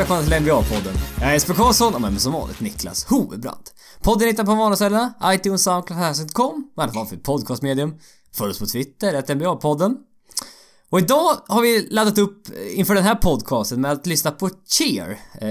[0.00, 0.94] välkomna till NBA-podden.
[1.20, 3.74] Jag är Jesper Karlsson och med mig som vanligt Niklas Hovebrant.
[4.02, 7.94] Podden hittar på vanliga iTunes, Soundcloud, vad det var för podcastmedium.
[8.34, 9.96] Följ oss på Twitter, ett NBA-podden.
[10.90, 12.42] Och idag har vi laddat upp
[12.74, 15.10] inför den här podcasten med att lyssna på Cheer.
[15.40, 15.48] Eh,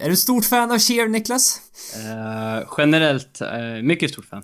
[0.00, 1.60] är du stort fan av Cheer, Niklas?
[1.96, 4.42] Uh, generellt, uh, mycket stort fan.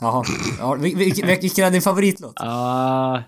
[0.00, 0.24] Jaha.
[0.58, 2.40] Ja, vilken, vilken är din favoritlåt?
[2.40, 3.18] Uh,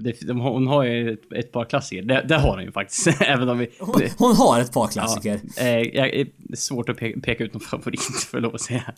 [0.00, 2.02] det, de, hon har ju ett, ett par klassiker.
[2.02, 3.06] Det, det, har hon ju faktiskt.
[3.20, 3.70] Även om vi...
[3.78, 5.40] Hon, hon har ett par klassiker.
[5.56, 8.94] Ja, eh, svårt att peka, peka ut någon favorit, för lov att säga.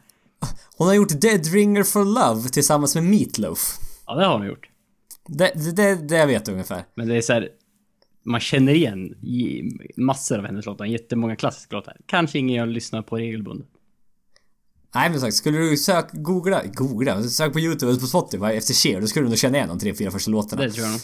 [0.77, 3.59] Hon har gjort Dead Ringer for Love tillsammans med Meatloaf.
[4.07, 4.69] Ja, det har hon gjort.
[5.29, 6.85] Det, det, det, det jag vet ungefär.
[6.95, 7.49] Men det är så här,
[8.25, 9.15] Man känner igen
[9.97, 10.85] massor av hennes låtar.
[10.85, 11.97] Jättemånga klassiska låtar.
[12.07, 13.69] Kanske ingen jag lyssnar på regelbundet.
[14.95, 18.75] Nej men sagt, skulle du söka, googla, googla, sök på youtube eller på Spotify efter
[18.75, 20.63] Cher, då skulle du nog känna igen de tre, fyra första låtarna.
[20.63, 21.01] Det tror jag nog.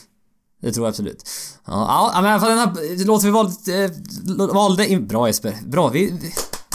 [0.62, 1.28] Det tror jag absolut.
[1.66, 5.27] Ja, ja men i alla fall den här låten vi valde, eh, valde in, Bra
[5.27, 5.56] Jesper.
[5.66, 6.14] Bra, vi...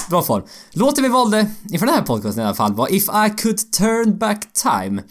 [0.10, 0.44] Bra form.
[0.72, 4.18] Låten vi valde inför den här podcasten i alla fall var If I Could Turn
[4.18, 5.04] Back Time.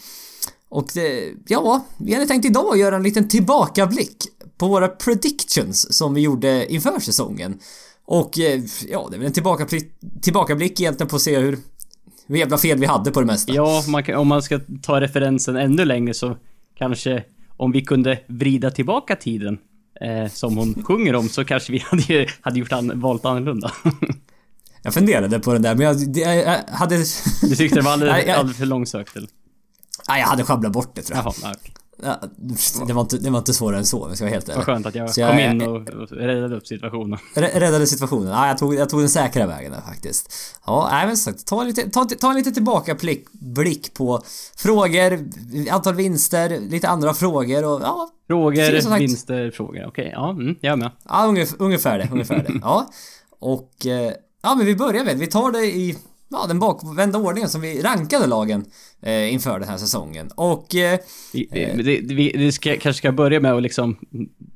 [0.68, 4.16] Och det, ja, vi hade tänkt idag göra en liten tillbakablick
[4.58, 7.58] på våra predictions som vi gjorde inför säsongen.
[8.06, 11.58] Och eh, ja, det är väl en tillbakablick, tillbakablick egentligen på att se hur
[12.26, 13.52] jävla fel vi hade på det mesta.
[13.52, 16.36] Ja, man kan, om man ska ta referensen ännu längre så
[16.78, 17.24] kanske
[17.56, 19.58] om vi kunde vrida tillbaka tiden
[20.00, 23.72] eh, som hon sjunger om så kanske vi hade, hade gjort an, valt annorlunda.
[24.82, 26.96] jag funderade på den där men jag, jag, jag hade...
[27.42, 29.28] Du tyckte det var alldeles, alldeles för långsökt eller?
[30.08, 31.24] Nej, jag hade schabblat bort det tror jag.
[31.24, 31.72] Jaha, okay.
[32.02, 32.20] Ja,
[32.86, 34.56] det, var inte, det var inte svårare än så om jag ska vara helt ärlig.
[34.56, 37.18] Vad skönt att jag, jag kom in och, räddade upp situationen.
[37.34, 38.28] Räddade situationen?
[38.28, 40.32] Ja, jag tog, jag tog den säkra vägen där faktiskt.
[40.66, 44.22] Ja, nej men sagt, ta, lite, ta, ta en lite tillbakablick blick på
[44.56, 45.28] frågor,
[45.70, 48.10] antal vinster, lite andra frågor och ja...
[48.26, 49.86] Frågor, sagt, vinster, frågor.
[49.86, 50.90] Okej, okay, ja, mm, jag är med.
[51.08, 52.52] Ja, ungefär, ungefär det, ungefär det.
[52.62, 52.90] Ja.
[53.40, 53.86] Och...
[53.86, 55.16] Eh, ja, men vi börjar väl.
[55.16, 55.96] Vi tar det i
[56.28, 58.64] ja, den bakvända ordningen som vi rankade lagen
[59.02, 60.30] eh, inför den här säsongen.
[60.34, 60.74] Och...
[60.74, 60.98] Eh,
[61.32, 63.96] vi, vi, vi, vi ska, kanske ska börja med att liksom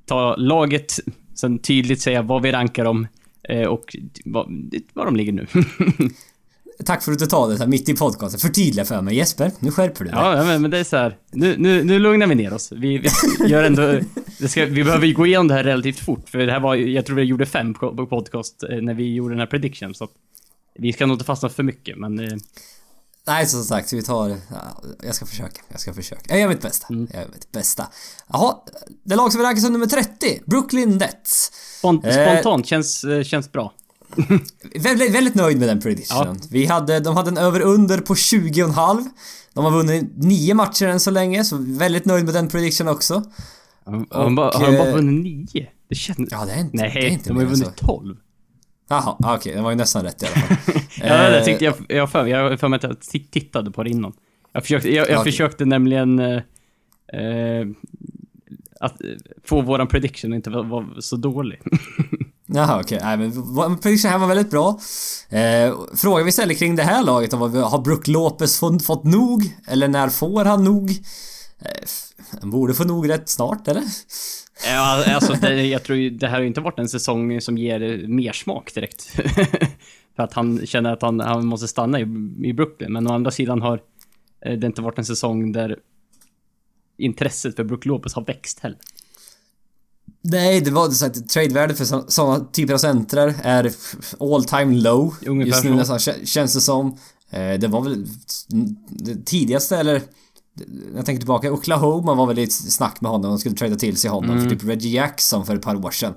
[0.07, 0.99] ta laget,
[1.35, 3.07] sen tydligt säga vad vi rankar dem
[3.49, 4.49] eh, och var,
[4.95, 5.47] var de ligger nu.
[6.85, 8.41] Tack för att du tar det här mitt i podcasten.
[8.41, 10.21] Förtydliga för mig Jesper, nu skärper du dig.
[10.21, 11.17] Ja, men, men det är så här.
[11.33, 12.73] Nu, nu, nu lugnar vi ner oss.
[12.73, 14.01] Vi, vi gör ändå...
[14.49, 17.07] Ska, vi behöver ju gå igenom det här relativt fort, för det här var Jag
[17.07, 20.09] tror vi gjorde fem podcast eh, när vi gjorde den här prediction, så
[20.79, 22.19] vi ska nog inte fastna för mycket, men...
[22.19, 22.37] Eh...
[23.27, 24.29] Nej, som sagt, vi tar...
[24.29, 25.61] Ja, jag ska försöka.
[25.69, 26.23] Jag ska försöka.
[26.29, 26.87] Jag gör mitt bästa.
[26.91, 27.09] Mm.
[27.13, 27.87] Jag gör mitt bästa.
[28.29, 28.57] Jaha,
[29.05, 31.53] det lag som vi rankar som nummer 30, Brooklyn Nets.
[31.79, 33.73] Spont eh, spontant, eh, känns, känns bra.
[34.75, 36.39] väldigt, väldigt nöjd med den predictionen.
[36.41, 36.49] Ja.
[36.51, 39.07] Vi hade, de hade en över-under på 20,5.
[39.55, 43.23] De har vunnit nio matcher än så länge, så väldigt nöjd med den prediction också.
[43.85, 45.69] Har de bara, har de bara vunnit nio?
[45.89, 46.19] Det känns...
[46.31, 46.77] Ja, det är inte...
[46.77, 48.17] Nej, det är inte de har ju vunnit tolv.
[48.89, 50.75] Jaha, okej, okay, det var ju nästan rätt i alla fall.
[51.09, 53.01] ja, det tyckte jag, jag för, jag för mig att jag
[53.31, 54.13] tittade på det innan.
[54.53, 55.33] Jag försökte, jag, jag okay.
[55.33, 56.43] försökte nämligen eh,
[57.13, 57.67] eh,
[58.81, 58.97] att
[59.45, 61.61] få våran prediction inte vara var så dålig.
[62.47, 63.17] Jaha okej, okay.
[63.17, 64.79] nej men prediction här var väldigt bra.
[65.29, 69.57] Eh, frågan vi ställer kring det här laget om har Brook Lopez fått, fått nog?
[69.67, 70.91] Eller när får han nog?
[71.59, 71.89] Eh,
[72.41, 73.83] han borde få nog rätt snart eller?
[74.67, 78.07] Ja, alltså det, jag tror ju, det här har inte varit en säsong som ger
[78.09, 79.03] mer smak direkt.
[80.17, 82.03] För att han känner att han, han måste stanna i,
[82.43, 82.93] i Brooklyn.
[82.93, 83.81] Men å andra sidan har
[84.45, 85.79] eh, det inte varit en säsong där
[86.99, 88.79] intresset för Brook Lopez har växt heller.
[90.23, 93.73] Nej, det var så att tradevärdet för sådana typer av centrar är
[94.21, 95.15] all time low.
[95.27, 96.99] Ungefär just nu nästan känns det som.
[97.31, 98.07] Eh, det var väl
[98.89, 100.03] det tidigaste eller
[100.97, 104.11] jag tänker tillbaka, Oklahoma var väl i snack med honom, de skulle trada till sig
[104.11, 104.43] honom mm.
[104.43, 106.15] för typ Reggie Jackson för ett par år sedan.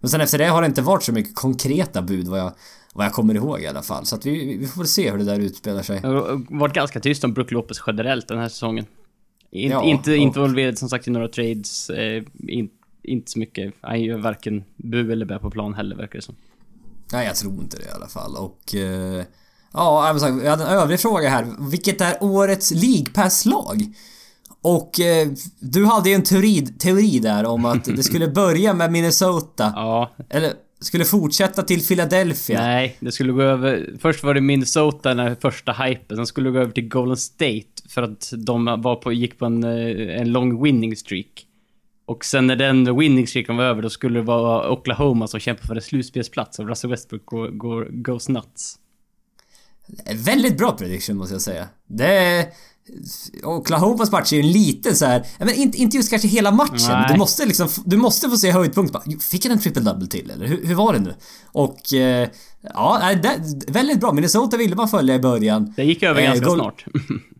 [0.00, 2.52] Men sen efter det har det inte varit så mycket konkreta bud vad jag,
[2.94, 4.06] vad jag kommer ihåg i alla fall.
[4.06, 6.00] Så att vi, vi får väl se hur det där utspelar sig.
[6.00, 8.86] Det har varit ganska tyst om Brook Lopez generellt den här säsongen.
[9.50, 10.16] In, ja, inte och...
[10.16, 12.70] involverad som sagt i några trades, eh, in,
[13.02, 13.74] inte så mycket.
[13.80, 16.34] Han gör varken bu eller bä på plan heller verkar det som.
[17.12, 18.74] Nej, jag tror inte det i alla fall och...
[18.74, 19.24] Eh...
[19.76, 21.46] Ja, jag hade en övrig fråga här.
[21.70, 23.82] Vilket är årets League Pass-lag?
[24.60, 25.28] Och eh,
[25.60, 29.72] du hade ju en teori, teori där om att det skulle börja med Minnesota.
[29.76, 30.10] Ja.
[30.30, 32.60] Eller skulle fortsätta till Philadelphia.
[32.60, 33.90] Nej, det skulle gå över...
[33.98, 36.16] Först var det Minnesota, den första hypen.
[36.16, 39.46] Sen skulle det gå över till Golden State för att de var på, gick på
[39.46, 41.46] en, eh, en lång winning streak.
[42.06, 45.66] Och sen när den winning streaken var över, då skulle det vara Oklahoma som kämpade
[45.66, 48.78] för en slutspelsplats och Russell Westbrook går, går, goes nuts.
[50.14, 51.68] Väldigt bra prediction måste jag säga.
[51.88, 52.48] Det.
[53.44, 56.76] Oklahomas match är ju en liten så här, men inte, inte just kanske hela matchen.
[56.88, 57.12] Nej.
[57.12, 58.92] Du måste liksom, du måste få se höjdpunkt.
[58.92, 60.46] Bara, Fick han en triple double till eller?
[60.46, 61.14] Hur, hur var det nu?
[61.46, 61.92] Och...
[61.94, 62.28] Eh,
[62.74, 64.12] ja, det, väldigt bra.
[64.12, 65.72] Minnesota ville man följa i början.
[65.76, 66.84] Det gick över Eh, ganska Gol- snart.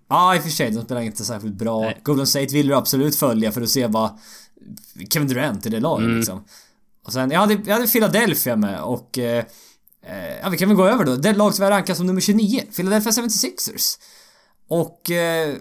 [0.09, 0.71] Ja, i och för sig.
[0.71, 1.81] De spelar inte särskilt bra.
[1.81, 2.01] Nej.
[2.03, 4.11] Golden State vill du absolut följa för att se vad
[5.13, 6.17] Kevin Durant i det laget Mm.
[6.17, 6.45] liksom.
[7.07, 9.19] Och sen, jag hade, jag hade Philadelphia med och...
[9.19, 9.45] Eh,
[10.07, 11.17] Eh, ja, vi kan väl gå över då.
[11.17, 12.63] Det lag som jag rankar som nummer 29.
[12.77, 13.99] Philadelphia 76ers.
[14.69, 15.11] Och...
[15.11, 15.55] Eh,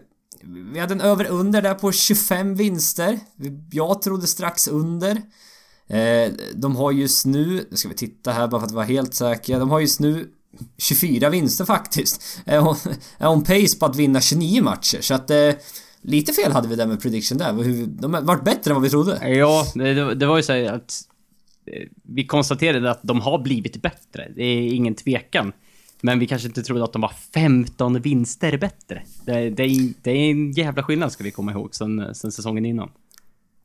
[0.74, 3.19] vi hade en över-under där på 25 vinster.
[3.71, 5.21] Jag trodde strax under.
[5.88, 9.13] Eh, de har just nu, nu ska vi titta här bara för att vara helt
[9.13, 9.59] säkra.
[9.59, 10.27] De har just nu
[10.77, 12.39] 24 vinster faktiskt.
[12.45, 12.75] Är on,
[13.18, 15.01] är on pace på att vinna 29 matcher.
[15.01, 15.51] Så att eh,
[16.01, 17.53] lite fel hade vi där med prediction där.
[17.86, 19.30] De har varit bättre än vad vi trodde.
[19.30, 21.01] Ja, det, det var ju så att
[22.03, 24.31] vi konstaterade att de har blivit bättre.
[24.35, 25.53] Det är ingen tvekan.
[26.01, 29.01] Men vi kanske inte trodde att de var 15 vinster bättre.
[29.25, 32.65] Det, det, är, det är en jävla skillnad ska vi komma ihåg sen, sen säsongen
[32.65, 32.89] innan.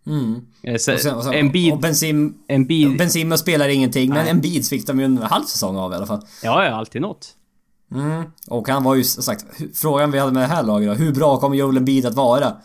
[0.06, 0.40] Mm.
[0.62, 4.08] Eh, Så, Och sen, och sen, en bid, och Benzim, en bid, Benzima spelar ingenting,
[4.08, 4.30] men Nej.
[4.30, 6.20] en bid fick de ju en halv säsong av i alla fall.
[6.42, 7.34] ja, ja, alltid något.
[7.94, 8.22] Mm.
[8.48, 9.44] Och han var ju som sagt,
[9.74, 12.56] frågan vi hade med det här laget då, hur bra kommer Joel Embiid att vara?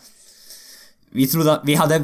[1.10, 2.02] Vi trodde att vi hade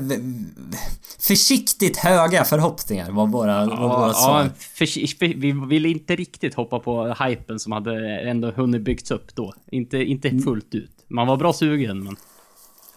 [1.18, 4.42] försiktigt höga förhoppningar var våra, var våra Ja, svar.
[4.42, 4.86] ja, för,
[5.18, 9.54] för, vi ville inte riktigt hoppa på hypen som hade ändå hunnit byggts upp då.
[9.70, 10.42] Inte, inte Mm.
[10.42, 10.90] fullt ut.
[11.08, 12.16] Man var bra sugen, men...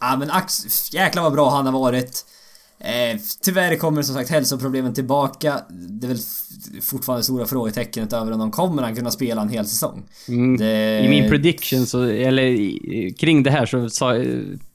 [0.01, 0.53] Ja men Ax,
[0.93, 2.25] jäklar vad bra han har varit.
[2.79, 5.61] Eh, tyvärr kommer som sagt hälsoproblemen tillbaka.
[5.69, 6.19] Det är väl
[6.81, 10.03] fortfarande stora frågetecknet över om de kommer han kunna spela en hel säsong.
[10.27, 12.55] Mm, Det- I min prediction, så, eller
[13.17, 14.13] kring det här, så sa,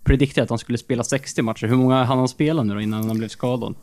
[0.05, 1.67] prediktade jag att han skulle spela 60 matcher.
[1.67, 3.75] Hur många hann han spela nu då innan han blev skadad?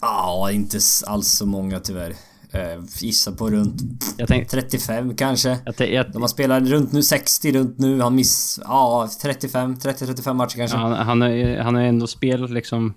[0.00, 2.14] Ja, inte s- alls så många tyvärr.
[2.52, 3.82] Eh, gissar på runt
[4.16, 4.56] Jag tänkte...
[4.60, 5.58] 35 kanske.
[5.78, 8.00] Jag, jag, De har spelat runt nu 60 runt nu.
[8.00, 8.60] Han miss...
[8.64, 10.76] Ja, 35, 30-35 matcher kanske.
[10.76, 12.94] Ja, han, han, har, han har ändå spelat liksom...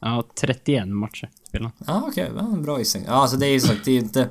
[0.00, 2.04] Ja, 31 matcher spelade han.
[2.04, 2.30] okej.
[2.36, 3.04] Ja, en bra gissning.
[3.06, 4.28] Ja, alltså det är ju sagt, det är ju inte...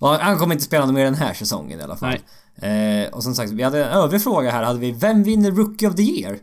[0.00, 2.16] Han kommer inte spela mer den här säsongen i alla fall.
[2.56, 4.62] Eh, och som sagt, vi hade en övrig fråga här.
[4.62, 6.38] Hade vi Vem vinner Rookie of the Year?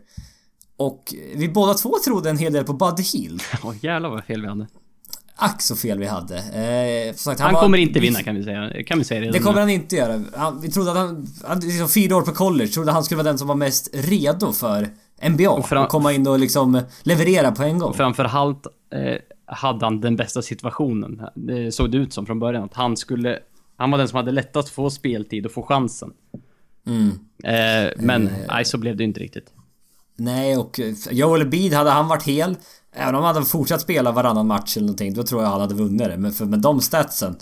[0.85, 3.41] Och vi båda två trodde en hel del på Buddy Hield.
[3.63, 4.67] Åh jävlar vad fel vi hade.
[5.35, 6.37] Ack så fel vi hade.
[6.37, 8.83] Eh, sagt, Han, var- kommer inte vi- vinna kan vi säga.
[8.83, 10.21] Kan vi säga redan Det kommer han inte göra.
[10.35, 11.27] Han, vi trodde att han...
[11.47, 14.51] han liksom fyra år på college, trodde han skulle vara den som var mest redo
[14.53, 14.89] för
[15.29, 15.49] NBA.
[15.49, 17.89] Och, fram- komma in och liksom leverera på en gång.
[17.89, 19.15] Och framförallt eh,
[19.45, 21.21] hade han den bästa situationen.
[21.35, 22.63] Det såg det ut som från början.
[22.63, 23.39] Att han skulle...
[23.77, 26.11] Han var den som hade lättast att få speltid och få chansen.
[26.87, 27.09] Mm.
[27.43, 29.53] Eh, men nej, så blev det inte riktigt.
[30.15, 32.55] Nej, och eh, Joel Embiid, hade han varit hel
[32.95, 35.75] Även om han hade fortsatt spela varannan match eller någonting Då tror jag han hade
[35.75, 36.17] vunnit det.
[36.17, 37.35] Men för med de statsen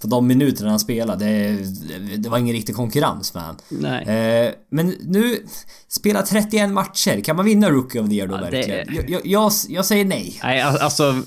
[0.00, 3.56] På de minuterna han spelade Det, det var ingen riktig konkurrens med han.
[3.68, 4.04] Nej.
[4.46, 5.46] Eh, men nu
[5.88, 7.20] Spela 31 matcher.
[7.20, 8.94] Kan man vinna Rookie of the Year då Ja, det- verkligen?
[8.94, 10.40] Jag, jag, jag, jag säger nej.
[10.42, 11.22] Nej, al- alltså...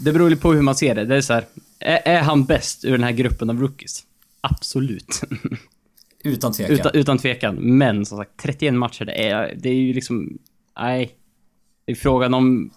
[0.00, 1.04] Det beror ju på hur man ser det.
[1.04, 1.46] Det är så här.
[1.78, 4.02] Är, är han bäst ur den här gruppen av rookies?
[4.40, 5.20] Absolut.
[6.24, 6.74] Utan tvekan.
[6.74, 7.54] utan, utan tvekan.
[7.54, 10.38] Men som sagt, 31 matcher, det är, det är ju liksom...
[10.80, 11.14] Nej.
[11.86, 12.70] Det är frågan om...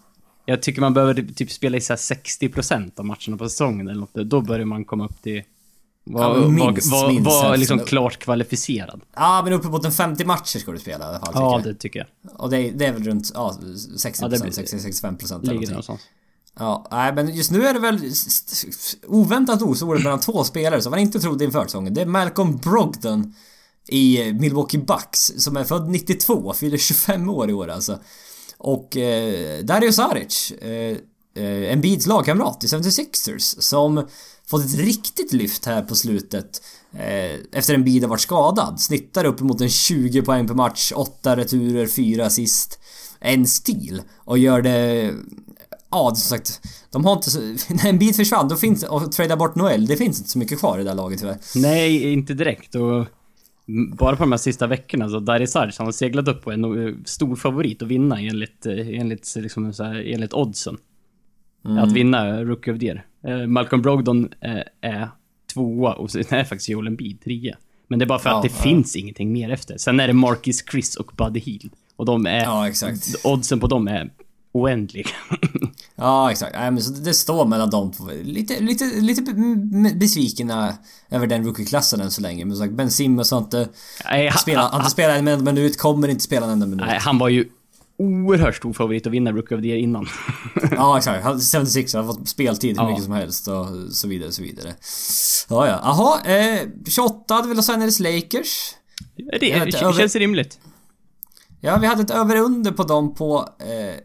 [0.45, 3.99] Jag tycker man behöver typ spela i så här 60% av matcherna på säsongen eller
[3.99, 4.13] något.
[4.13, 5.43] Då börjar man komma upp till...
[6.03, 7.59] Var, Ja, minst, var, minst var hälften.
[7.59, 9.01] liksom klart kvalificerad.
[9.15, 11.27] Ja, men uppemot en 50 matcher ska du spela i alla fall.
[11.27, 11.63] tycker Ja, jag.
[11.63, 12.41] det tycker jag.
[12.41, 15.69] Och det är, det är väl runt ja, 60%, Ja, det blir- 60-65% eller någonting.
[15.69, 16.01] någonstans.
[16.59, 18.11] Ja, nej men just nu är det väl
[19.07, 21.93] oväntat nog så det mellan två spelare som man inte trodde inför säsongen.
[21.93, 23.33] Det är Malcolm Brogdon
[23.87, 27.99] i eh, Milwaukee Bucks som är född 92, fyller 25 år i år alltså.
[28.57, 30.97] Och eh, Dario Saric, eh,
[31.43, 34.07] eh, Embiids lagkamrat i 76ers som
[34.47, 36.61] fått ett riktigt lyft här på slutet
[36.93, 38.81] eh, efter en bid har varit skadad.
[38.81, 42.79] Snittar uppemot en 20 poäng per match, 8 returer, 4 assist,
[43.19, 45.13] en stil och gör det
[45.91, 46.61] Ja, som sagt.
[46.91, 47.39] De har inte så...
[47.69, 50.59] När en bit försvann, då finns och tradea bort Noel, det finns inte så mycket
[50.59, 51.37] kvar i det där laget tyvärr.
[51.55, 52.75] Nej, inte direkt.
[52.75, 53.05] Och
[53.97, 56.87] bara på de här sista veckorna så Dario Saric, han har seglat upp på en
[56.87, 60.77] eh, stor favorit att vinna enligt, eh, enligt, liksom så här, enligt oddsen.
[61.63, 63.05] Att vinna Rookie of the Year.
[63.27, 65.09] Eh, Malcolm Brogdon eh, är
[65.53, 67.57] tvåa och sen är faktiskt Joel Embiid trea.
[67.87, 68.63] Men det är bara för Ja, att det ja.
[68.63, 69.77] finns ingenting mer efter.
[69.77, 71.73] Sen är det Marcus Chris och Buddy Hield.
[71.95, 72.43] Och de är...
[72.43, 73.15] Ja, exakt.
[73.23, 74.09] Oddsen på dem är
[74.51, 75.09] oändliga.
[75.95, 76.55] Ja, exakt.
[76.55, 78.03] Nej, men så det står mellan de två.
[78.23, 79.21] Lite, lite, lite
[79.95, 80.77] besvikna
[81.09, 82.45] över den rookie-klassen än så länge.
[82.45, 83.69] Men sagt, Ben Simmons har inte
[84.05, 86.65] Nej, ha- spelat, har ha- inte spelat en enda minut, kommer inte spela en enda
[86.65, 86.85] minut.
[86.85, 87.49] Nej, han var ju
[87.97, 90.07] oerhört stor favorit att vinna Rookie of the Year innan.
[90.71, 92.89] Ja exakt, Han- 76 har fått speltid hur Ja.
[92.89, 94.75] mycket som helst och så vidare så vidare.
[95.49, 98.75] Ja ja, jaha, eh, 28 hade vi Los Angeles Lakers.
[99.39, 100.59] det Jag vet över- känns rimligt.
[101.59, 103.95] Ja, vi hade ett över-under på dem på eh,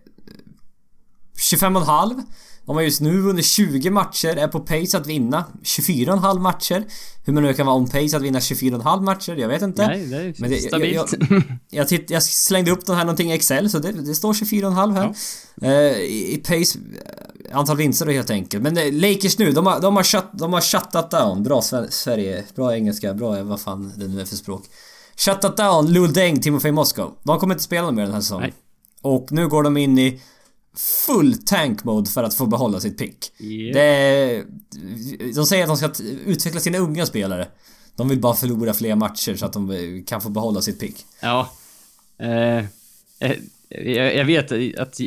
[1.52, 2.22] 25,5.
[2.66, 6.84] De har just nu vunnit 20 matcher, är på pace att vinna 24,5 matcher.
[7.24, 9.86] Hur man nu kan vara on pace att vinna 24,5 matcher, jag vet inte.
[9.86, 10.94] Nej, det är Men det- stabilt.
[10.94, 14.14] Jag, jag, jag, titt, jag slängde upp den här någonting i Excel så det, det
[14.14, 15.14] står 24,5 här.
[15.62, 16.78] Eh, i, I pace,
[17.50, 18.62] eh, antal vinster då helt enkelt.
[18.62, 21.42] Men eh, Lakers nu, de har, de har, shut, de har shuttat down.
[21.42, 24.64] Bra Sve- Sverige, bra engelska, bra vad fan det nu är för språk.
[25.16, 27.12] Shuttat down Lul Deng, Timofey Moskov.
[27.22, 28.50] De kommer inte spela mer den här säsongen.
[28.50, 28.54] Nej.
[29.02, 30.20] Och nu går de in i
[31.06, 33.32] full tank mode för att få behålla sitt pick.
[33.40, 33.74] Yep.
[33.74, 34.44] Det
[35.34, 35.90] De säger att de ska
[36.26, 37.48] utveckla sina unga spelare.
[37.96, 41.04] De vill bara förlora fler matcher så att de eh, kan få behålla sitt pick.
[41.20, 41.50] Ja.
[42.18, 42.58] Eh,
[43.20, 43.36] eh,
[43.68, 45.06] jag, jag vet att eh,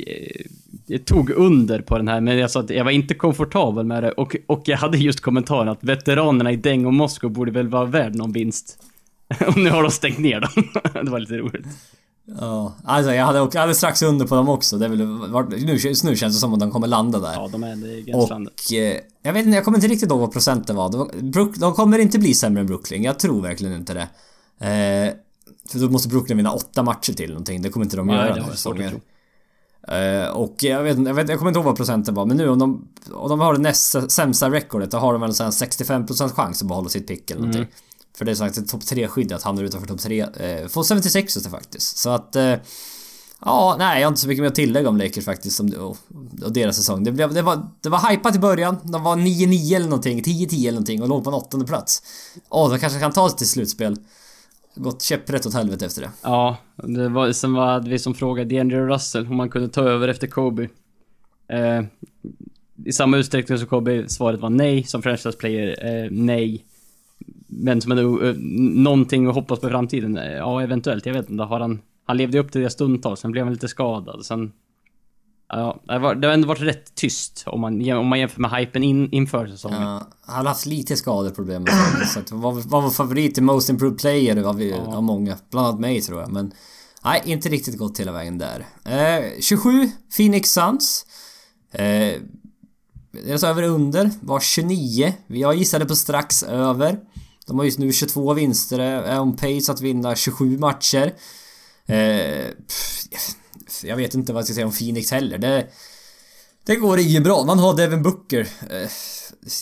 [0.86, 4.04] jag tog under på den här, men jag sa att jag var inte komfortabel med
[4.04, 7.68] det och, och jag hade just kommentaren att veteranerna i Deng och Moskva borde väl
[7.68, 8.78] vara värd någon vinst.
[9.48, 10.70] Och nu har de stängt ner dem.
[11.06, 11.68] det var lite roligt.
[12.40, 14.78] Ja, alltså jag hade, jag hade strax under på dem också.
[14.78, 17.34] Det är väl, nu, just nu känns det som att de kommer landa där.
[17.34, 18.54] Ja, de är i gränslandet.
[18.54, 20.90] Och eh, jag vet inte, jag kommer inte riktigt ihåg vad procenten var.
[20.90, 23.04] De, Brook, de kommer inte bli sämre än Brooklyn.
[23.04, 24.08] Jag tror verkligen inte det.
[24.68, 25.14] Eh,
[25.70, 27.62] för då måste Brooklyn vinna åtta matcher till någonting.
[27.62, 29.00] Det kommer inte de Nej, göra det här jag svårt att tro.
[29.96, 32.50] Eh, och jag vet, jag vet jag kommer inte ihåg vad procenten var men nu
[32.50, 35.44] om de, om de har det näst sämsta recordet då har de väl en sån
[35.44, 37.68] här 65% chans att behålla sitt pick eller någonting.
[38.20, 40.22] För det är sagt ett topp 3-skydd att hamna utanför topp 3.
[40.22, 41.98] Eh, får 76 det faktiskt.
[41.98, 42.36] Så att...
[42.36, 42.56] Eh,
[43.46, 45.98] ja, nej jag har inte så mycket mer att tillägga om Lakers faktiskt om, och,
[46.46, 47.04] och deras säsong.
[47.04, 48.78] Det, blev, det, var, det var hypat i början.
[48.84, 52.04] De var 9-9 eller någonting, 10-10 eller någonting och låg på en åttonde plats.
[52.50, 53.98] Åh, de kanske kan ta sig till slutspel.
[54.76, 56.10] Gått käpprätt åt helvete efter det.
[56.22, 59.82] Ja, det var, sen var det vi som frågade DeAndre Russell om man kunde ta
[59.82, 60.70] över efter Kobe.
[61.48, 61.84] Eh,
[62.86, 64.84] I samma utsträckning som Kobe, svaret var nej.
[64.84, 66.66] Som franchise player, eh, nej.
[67.50, 68.36] Men som en, uh,
[68.84, 70.18] någonting att hoppas på i framtiden?
[70.18, 71.06] Eh, Ja, eventuellt.
[71.06, 71.44] Jag vet inte.
[71.44, 71.82] Har han...
[72.06, 74.26] Han levde upp till det stundtals, sen blev han lite skadad.
[74.26, 74.52] Sen...
[75.52, 79.12] Ja, det, har ändå varit rätt tyst om man, om man jämför med hypen in,
[79.12, 79.82] inför säsongen.
[79.82, 81.66] Ja, han har haft lite skadeproblem
[82.14, 85.38] så att var, var vår favorit i Most Improved Player av, vi, av många.
[85.52, 86.54] Bland annat mig tror jag, men...
[87.04, 88.66] Nej, inte riktigt gått hela vägen där.
[88.86, 89.70] Eh, 27,
[90.18, 91.06] Phoenix Suns.
[91.72, 92.22] Eh,
[93.12, 95.14] deras över under var 29.
[95.28, 97.00] Jag gissade på strax över.
[97.50, 101.14] De har just nu 22 vinster, är on pace att vinna 27 matcher.
[101.86, 103.04] Eh, pff,
[103.84, 105.38] jag vet inte vad jag ska säga om Phoenix heller.
[105.38, 105.68] Det,
[106.66, 107.44] det går inget bra.
[107.46, 108.48] Man har Devin Booker.
[108.70, 108.90] Eh,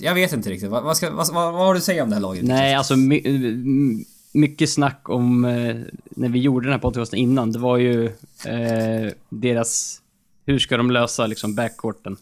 [0.01, 0.69] jag vet inte riktigt.
[0.69, 2.43] Vad, vad, ska, vad, vad, har du att säga om det här laget?
[2.43, 5.75] Nej, alltså my, m- mycket snack om eh,
[6.09, 7.51] när vi gjorde den här podcasten innan.
[7.51, 8.05] Det var ju
[8.45, 10.01] eh, deras...
[10.45, 12.17] Hur ska de lösa liksom backcourten?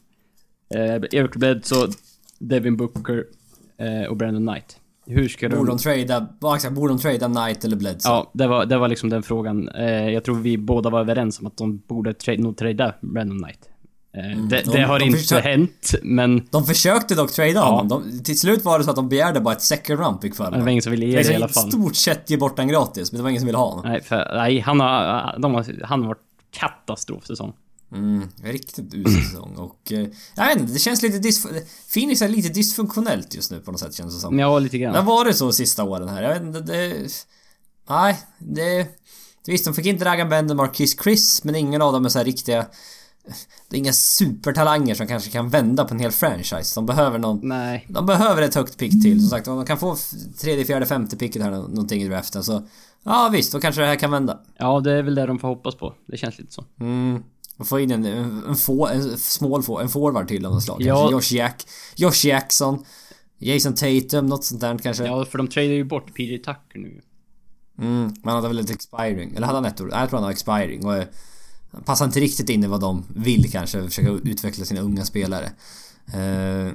[0.76, 1.88] Eh, Eric Bledsoe,
[2.40, 3.26] Devin Booker
[3.78, 4.78] eh, och Brandon Knight.
[5.08, 5.78] Hur ska Borde de...
[5.78, 8.12] de trada, exakt, borde de trada Knight eller Bledsoe?
[8.12, 9.70] Ja, det var, det var liksom den frågan.
[9.70, 13.44] Eh, jag tror vi båda var överens om att de borde tra- nog trada Brandon
[13.44, 13.60] Knight.
[14.18, 14.48] Eh, det, Mm.
[14.50, 17.88] de- det har de inte försöker- hänt, men De försökte dock trada honom.
[17.88, 20.44] De, till slut var det så att de begärde bara ett second round pick för
[20.44, 20.68] det var honom.
[20.70, 21.72] ingen som ville ge Det det i alla fall.
[21.72, 23.92] stort sett ge bort den gratis, men det var ingen som ville ha honom.
[23.92, 26.22] Nej, för, nej han har, de har, han har varit
[26.52, 27.54] katastrofsäsong.
[27.92, 29.92] Mm, riktigt usel säsong och...
[29.92, 31.62] Eh, jag vet inte, det känns lite dysf-
[31.94, 34.40] Phoenix är lite dysfunktionellt just nu på något sätt känns det som.
[34.40, 34.96] Ja, lite Det grann.
[34.96, 36.24] har varit så sista åren här.
[36.24, 37.08] Jag vet inte, det...
[37.90, 38.88] Nej, det...
[39.48, 42.26] Visst, de fick inte Dragan Bender, Marquis Chris, men ingen av dem är så här
[42.26, 42.66] riktiga...
[43.70, 46.76] Det är inga supertalanger som kanske kan vända på en hel franchise.
[46.76, 47.40] De behöver någon...
[47.44, 47.86] Nej.
[47.90, 49.20] De behöver ett högt pick till.
[49.22, 49.98] Som sagt, om de kan få
[50.42, 52.68] tredje, fjärde, femte picket här nå- någonting i draften så...
[53.04, 54.40] Ja visst, då kanske det här kan vända.
[54.58, 55.94] Ja, det är väl det de får hoppas på.
[56.08, 56.64] Det känns lite så.
[56.80, 57.24] Mm.
[57.58, 60.82] Och få in en, en, få, en small få, en forward till av något slag.
[60.82, 61.10] Ja.
[61.10, 62.86] Kanske Josh, Jack, Josh Jackson,
[63.38, 65.06] Jason Tatum, något sånt där kanske.
[65.06, 67.02] Ja, för de tradar ju bort PJ Tucker nu.
[67.80, 69.36] Mm, man hade väl ett expiring.
[69.36, 69.90] Eller hade han ett år?
[69.92, 70.86] Jag tror han har expiring.
[70.86, 71.06] Och eh,
[71.72, 73.84] han passar inte riktigt in i vad de vill kanske.
[73.84, 75.52] Försöka utveckla sina unga spelare.
[76.14, 76.74] Eh,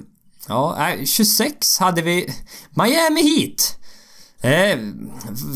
[0.48, 2.34] ja, nej, 26 hade vi
[2.70, 3.78] Miami Heat.
[4.40, 4.78] Eh,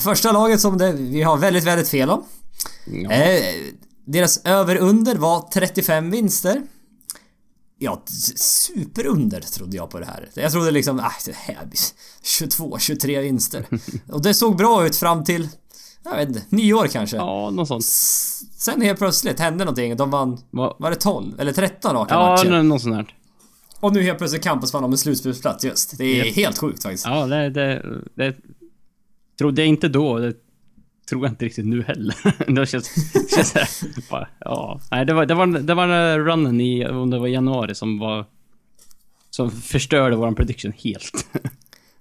[0.00, 2.24] första laget som det, vi har väldigt, väldigt fel om.
[2.86, 3.10] Ja.
[3.12, 3.54] Eh,
[4.04, 6.62] deras över-under var 35 vinster.
[7.78, 8.02] Ja,
[8.36, 10.28] superunder trodde jag på det här.
[10.34, 11.78] Jag trodde liksom, äh, det här blir
[12.22, 13.66] 22, 23 vinster.
[14.12, 15.48] Och det såg bra ut fram till,
[16.04, 17.16] jag vet inte, nyår kanske.
[17.16, 17.84] ja, något sånt.
[17.84, 19.96] Sen helt plötsligt hände någonting.
[19.96, 20.76] De vann, Va?
[20.78, 22.50] var det 12 eller 13 raka Ja, matcher?
[22.50, 23.16] nå- något sånt här.
[23.80, 25.98] Och nu helt plötsligt campas man om en slutspelsplats just.
[25.98, 26.36] Det är Japp.
[26.36, 27.06] helt sjukt faktiskt.
[27.06, 27.82] Ja, det, det,
[28.16, 28.36] det
[29.38, 30.18] trodde jag inte då.
[30.18, 30.34] Det
[31.08, 32.16] tror jag inte riktigt nu heller.
[32.54, 32.90] det känns,
[33.34, 33.68] känns så här,
[34.10, 34.80] bara, ja.
[34.90, 38.26] Nej, det var, det var, det var runnen i, om det var januari som var...
[39.30, 41.26] Som förstörde våran prediction helt.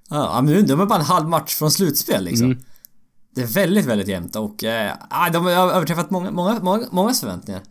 [0.10, 2.46] Ja, men nu- de är bara en halv match från slutspel liksom.
[2.46, 2.64] Mm.
[3.36, 4.94] Det är väldigt, väldigt jämnt och eh,
[5.34, 7.62] de har överträffat många, många, många, mångas förväntningar.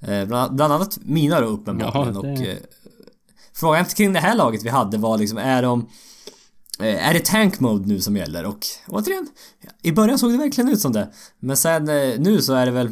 [0.00, 2.46] Eh, bland, bland annat mina då uppenbarligen Ja, det- och...
[2.46, 2.56] Eh,
[3.54, 5.88] frågan kring det här laget vi hade var liksom, är de...
[6.80, 8.46] Eh, är det tank mode nu som gäller?
[8.46, 8.58] Och
[8.88, 9.26] återigen,
[9.82, 11.08] i början såg det verkligen ut som det.
[11.40, 12.90] Men sen eh, nu så är det väl...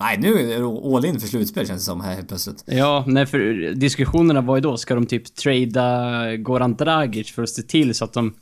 [0.00, 2.64] Nej, nu är det all in för slutspel känns det som här helt plötsligt.
[2.66, 3.38] Ja, nej för
[3.74, 8.04] diskussionerna var ju då, ska de typ trada Goran Dragic för att se till så
[8.04, 8.34] att de...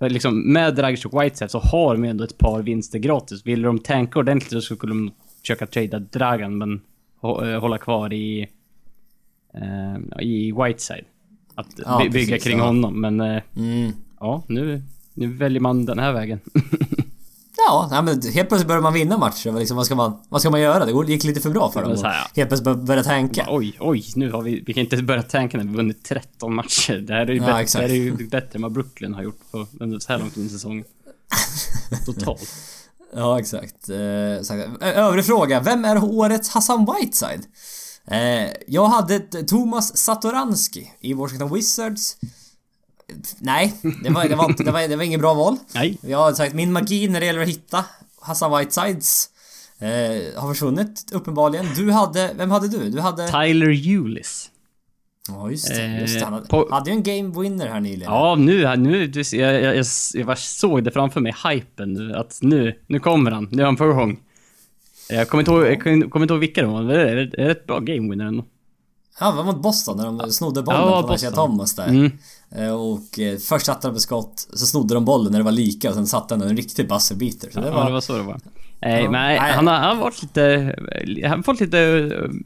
[0.00, 3.46] Liksom med Dragic och Whiteside så har de ändå ett par vinster gratis.
[3.46, 6.80] Ville de tanka ordentligt så skulle de försöka trada Dragan men
[7.22, 8.40] eh, hålla kvar i...
[9.54, 11.04] Eh, I Whiteside.
[11.54, 12.64] Att Ja, by- bygga precis, kring ja.
[12.66, 13.20] honom men...
[13.20, 13.92] Eh, Mm.
[14.22, 14.82] Ja, nu,
[15.14, 16.40] nu väljer man den här vägen.
[17.68, 19.52] Ja, nej, men helt plötsligt börjar man vinna matcher.
[19.58, 20.84] Liksom, vad, ska man, vad ska man göra?
[21.04, 21.90] Det gick lite för bra för dem.
[22.02, 22.30] här, ja.
[22.36, 23.46] Helt plötsligt bör- börja tänka.
[23.50, 24.62] Oj, oj, nu har vi...
[24.66, 26.94] Vi kan inte börja tanka när vi vunnit 13 matcher.
[26.98, 29.22] Det här är ju, Ja, bättre, det här är ju bättre än vad Brooklyn har
[29.22, 29.66] gjort på,
[30.00, 30.84] så här långt in i säsongen.
[32.06, 32.54] Totalt.
[33.14, 33.88] Ja, exakt.
[33.88, 35.60] Eh, Övrig fråga.
[35.60, 37.46] Vem är årets Hassan Whiteside?
[38.06, 42.16] Eh, jag hade Thomas Satoranski i Washington Wizards.
[43.38, 45.56] Nej, det var, det var, inte- det var, det var ingen bra val.
[45.74, 45.98] Nej.
[46.02, 47.84] Jag har sagt min magi när det gäller att hitta
[48.20, 49.28] Hassan Whitesides
[49.78, 51.66] eh, har försvunnit uppenbarligen.
[51.76, 52.90] Du hade, vem hade du?
[52.90, 53.28] Du hade...
[53.28, 54.48] Tyler Eulis.
[55.28, 56.24] Ja just det, just det.
[56.24, 58.12] Han hade, på- hade ju en game winner här nyligen.
[58.12, 62.98] Ja, nu, nu du, jag, jag, jag, såg det framför mig, hypen att nu, nu
[62.98, 64.20] kommer han, nu är han på gång.
[65.08, 67.42] Jag kommer inte ihåg, jag kommer inte ihåg vilka det var, men det är, det
[67.42, 68.44] är ett bra game winner ändå.
[69.20, 71.34] Ja, det var mot Boston när de snodde bollen Ja, på Isaiah.
[71.34, 71.88] Thomas där.
[71.88, 72.12] Mm.
[72.50, 75.52] Eh, Och eh, först satte de på skott, så snodde de bollen när det var
[75.52, 77.50] lika och sen satte han en riktig buzzerbeater.
[77.50, 77.86] Så det Ja, var...
[77.86, 78.40] det var så det var.
[78.80, 79.10] Nej, Ja.
[79.10, 79.38] men Nej.
[79.38, 80.74] han har, han varit lite,
[81.22, 81.78] han har fått lite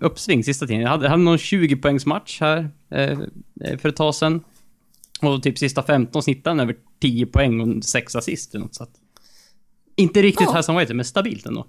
[0.01, 0.83] uppsving sista tiden.
[0.83, 3.19] Jag hade, hade någon 20 poängs match här eh,
[3.79, 4.45] för ett tag sedan.
[5.23, 8.83] Och typ sista 15 snittade han över 10 poäng och 6 assist eller något så
[8.83, 8.91] att,
[9.97, 10.53] Inte riktigt Ja.
[10.55, 11.67] Hassan White, men stabilt ändå.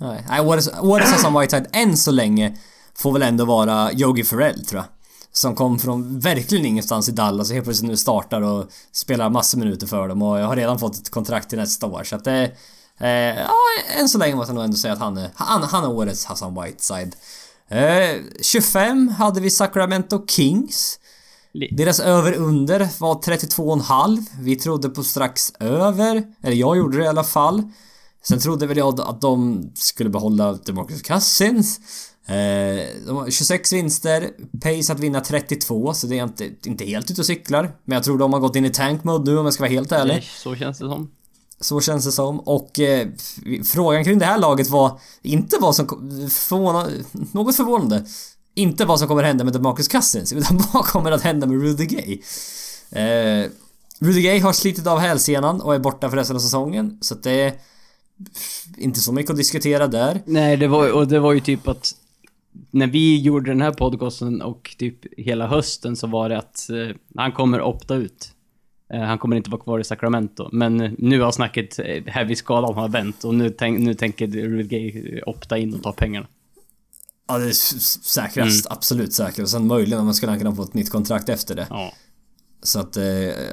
[0.00, 0.70] Nej, nej årets
[1.12, 2.56] Hassan Whiteside än så länge
[2.98, 4.86] får väl ändå vara Yogi Ferrell tror jag.
[5.32, 9.58] Som kom från verkligen ingenstans i Dallas och helt plötsligt nu startar och spelar massor
[9.58, 12.24] minuter för dem och jag har redan fått ett kontrakt till nästa år så att
[12.24, 12.52] det...
[13.00, 13.54] Eh, ja,
[13.98, 16.24] än så länge måste jag nog ändå säga att han är, han, han är årets
[16.24, 17.16] Hassan Whiteside.
[17.68, 20.98] Eh, 25 hade vi Sacramento Kings.
[21.70, 24.24] Deras över-under var 32,5.
[24.40, 26.22] Vi trodde på strax över.
[26.42, 27.62] Eller jag gjorde det i alla fall.
[28.22, 31.80] Sen trodde väl jag att de skulle behålla DeMarcus Cousins.
[32.28, 37.10] Eh, de har 26 vinster, pace att vinna 32, så det är inte, inte helt
[37.10, 37.76] ute och cyklar.
[37.84, 39.72] Men jag tror de har gått in i tank mode nu om jag ska vara
[39.72, 40.24] helt ärlig.
[40.42, 41.10] Så känns det som.
[41.60, 42.40] Så känns det som.
[42.40, 43.08] Och eh,
[43.64, 45.86] frågan kring det här laget var inte vad som
[46.30, 46.88] förvåna,
[47.32, 48.04] något förvånande.
[48.54, 51.86] Inte vad som kommer hända med DeMarcus Cousins, utan vad kommer att hända med Rudy
[51.86, 52.20] Gay.
[53.02, 53.50] Eh,
[54.00, 57.22] Rudy Gay har slitit av hälsenan och är borta för resten av säsongen, så att
[57.22, 57.52] det är
[58.76, 60.22] inte så mycket att diskutera där.
[60.26, 61.94] Nej, det var, och det var ju typ att
[62.70, 66.96] när vi gjorde den här podcasten och typ hela hösten så var det att eh,
[67.16, 68.32] han kommer opta ut.
[68.92, 70.48] Eh, han kommer inte vara kvar i Sacramento.
[70.52, 74.26] Men eh, nu har snacket, eh, heavy skadan har vänt och nu, tänk, nu tänker
[74.26, 76.26] Rudy Gay opta in och ta pengarna.
[77.28, 77.52] Ja, det är
[78.02, 78.66] säkrast.
[78.70, 79.40] Absolut säkrast.
[79.40, 81.66] Och sen möjligen om man skulle kunna få ett nytt kontrakt efter det.
[81.70, 81.92] Ja.
[82.62, 83.04] Så att, eh,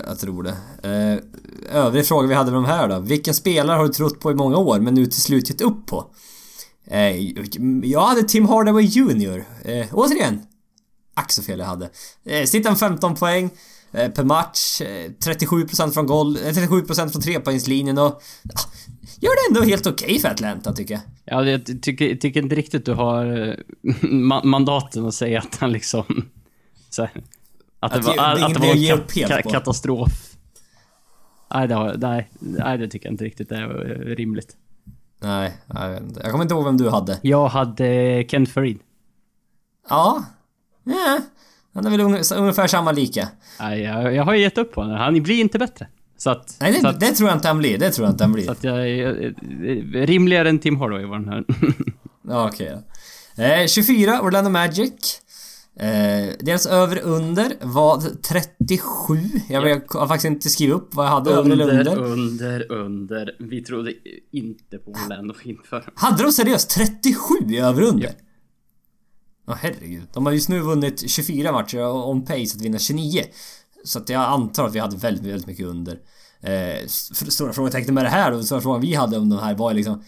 [0.08, 0.56] jag tror det.
[0.84, 3.00] Eh, övrig fråga vi hade med de här då.
[3.00, 5.86] Vilken spelare har du trott på i många år men nu till slut gett upp
[5.86, 6.06] på?
[6.88, 7.32] Eh,
[7.84, 9.44] jag hade Tim Hardaway Jr.
[9.66, 10.42] Eh, återigen.
[11.16, 11.90] Ack så fel jag hade.
[12.26, 13.50] Eh, Snittar 15 poäng
[13.92, 14.82] eh, per match.
[14.82, 18.22] Eh, 37% från gol, eh, 37% från trepoängslinjen och...
[18.44, 18.60] Ja,
[19.20, 21.02] gör det ändå helt okej för Atlanta tycker jag.
[21.26, 23.54] Ja, jag ty- tycker, tycker inte riktigt du har eh,
[24.02, 26.26] ma- mandaten att säga att han liksom...
[26.98, 27.12] Här,
[27.80, 30.10] att, det Att var, ge- att, det det var att ka- ka- katastrof.
[31.54, 34.56] Nej det, har, nej, nej, det tycker jag inte riktigt är eh, rimligt.
[35.24, 36.20] Nej, jag vet inte.
[36.24, 37.20] Jag kommer inte ihåg vem du hade.
[37.22, 38.80] Jag hade Kent Farid.
[39.90, 40.24] Ja.
[40.84, 41.20] Ja.
[41.74, 43.28] Han är väl unge- ungefär samma lika.
[43.60, 44.98] Nej, jag, jag har ju gett upp på honom.
[44.98, 45.88] Han blir inte bättre.
[46.18, 46.58] Så att...
[46.62, 47.78] Nej, så det, att, det tror jag inte han blir.
[47.78, 48.46] Det tror jag inte han blir.
[48.46, 49.34] så att jag, jag,
[50.10, 51.44] rimligare än Tim Hardaway var den här.
[52.48, 52.72] Okej
[53.36, 53.44] då.
[53.44, 55.22] Eh, 24, Orlando Magic.
[55.80, 59.18] Eh, deras över-under var 37.
[59.50, 61.98] Jag, jag har faktiskt inte skrivit upp vad jag hade över eller under.
[61.98, 63.36] under, under.
[63.40, 63.94] Vi trodde
[64.32, 65.94] inte på Orlando inför.
[65.96, 68.04] Hade de seriöst 37 i över-under?
[68.04, 68.12] Ja.
[69.48, 70.04] Ja, herregud.
[70.14, 73.24] De har just nu vunnit 24 matcher och on pace att vinna 29.
[73.84, 76.00] Så att jag antar att vi hade väldigt, väldigt mycket under.
[76.42, 79.74] Eh, stora frågetecknet med det här och stora frågan vi hade om de här var
[79.74, 80.04] liksom...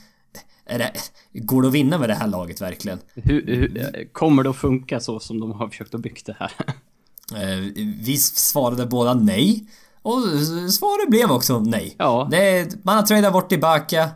[0.65, 0.91] Är det,
[1.34, 2.99] går det att vinna med det här laget verkligen?
[3.13, 6.51] Hur, hur, kommer det att funka så som de har försökt att bygga det här?
[7.36, 7.60] Eh,
[7.99, 9.67] vi svarade båda nej.
[10.01, 10.21] Och
[10.71, 11.95] svaret blev också nej.
[11.97, 12.28] Ja.
[12.32, 14.10] Det, man har tradat bort tillbaka.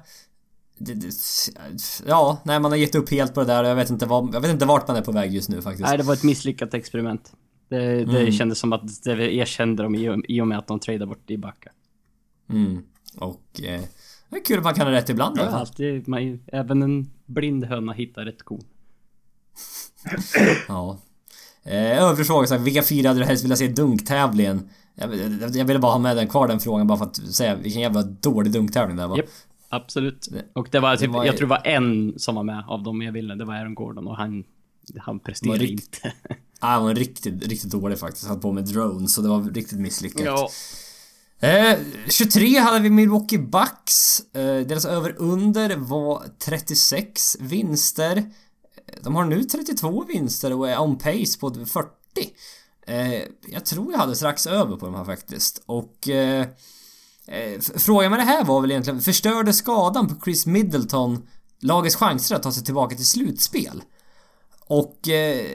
[2.07, 4.41] Ja, nej man har gett upp helt på det där jag vet inte, vad, jag
[4.41, 5.87] vet inte vart man är på väg just nu faktiskt.
[5.87, 7.33] Nej, det var ett misslyckat experiment.
[7.69, 8.31] Det, det Mm.
[8.31, 11.29] kändes som att det erkände de i, och- i och med att de tradade bort
[11.29, 11.71] Ibaka.
[12.49, 12.83] Mm.
[13.17, 13.61] Och...
[13.63, 13.81] Eh,
[14.29, 17.63] det är kul att man kan ha rätt ibland Ja, alltid, man, även en blind
[17.65, 18.63] höna hittar ett korn.
[20.67, 20.97] Ja.
[21.63, 24.69] Eh, övrig fråga så här, vilka fyra hade du helst velat se i dunktävlingen?
[24.95, 27.55] Jag, jag, jag ville bara ha med den kvar den frågan bara för att säga
[27.55, 29.17] vilken jävla dålig dunktävling det var.
[29.17, 29.29] Japp,
[29.69, 30.27] absolut.
[30.53, 33.01] Och det var typ, var- jag tror det var en som var med av dem
[33.01, 33.35] jag ville.
[33.35, 34.43] Det var Aaron Gordon och han,
[34.99, 35.71] han presterade rikt-
[36.05, 36.13] inte.
[36.61, 38.23] Han var riktigt, riktigt dålig faktiskt.
[38.23, 40.21] Han hade på med drones så det var riktigt misslyckat.
[40.25, 40.49] ja.
[41.41, 41.77] Eh,
[42.09, 44.21] 23 hade vi Milwaukee Bucks.
[44.33, 48.17] Eh, deras över under var 36 vinster.
[48.17, 48.23] Eh,
[49.03, 51.89] de har nu 32 vinster och är on pace på 40.
[52.87, 55.63] Eh, jag tror jag hade strax över på de här faktiskt.
[55.65, 56.09] Och...
[56.09, 56.47] Eh,
[57.27, 61.27] eh frågan med det här var väl egentligen, förstörde skadan på Chris Middleton
[61.61, 63.83] lagets chanser att ta sig tillbaka till slutspel?
[64.67, 65.09] Och...
[65.09, 65.45] Eh,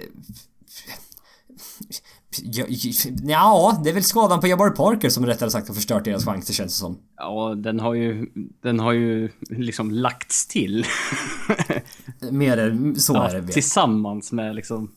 [2.42, 2.64] Ja,
[3.25, 6.55] ja, det är väl skadan på Jabari Parker som rättare sagt har förstört deras chanser
[6.55, 6.99] känns det som.
[7.16, 8.27] ja, den har ju,
[8.62, 10.87] den har ju liksom lagts till.
[12.31, 13.35] Mer är- så är det.
[13.35, 13.49] ja, väl.
[13.53, 14.90] tillsammans med liksom...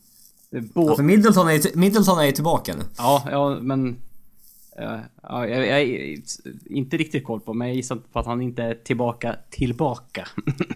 [0.73, 2.83] Bo- Ja, för Middleton är, ju- Middleton är ju tillbaka nu.
[2.97, 3.87] Ja, ja men...
[4.77, 6.17] eh, Ja, jag, jag är
[6.65, 10.27] inte riktigt koll på, men jag gissar på att han inte är tillbaka, tillbaka.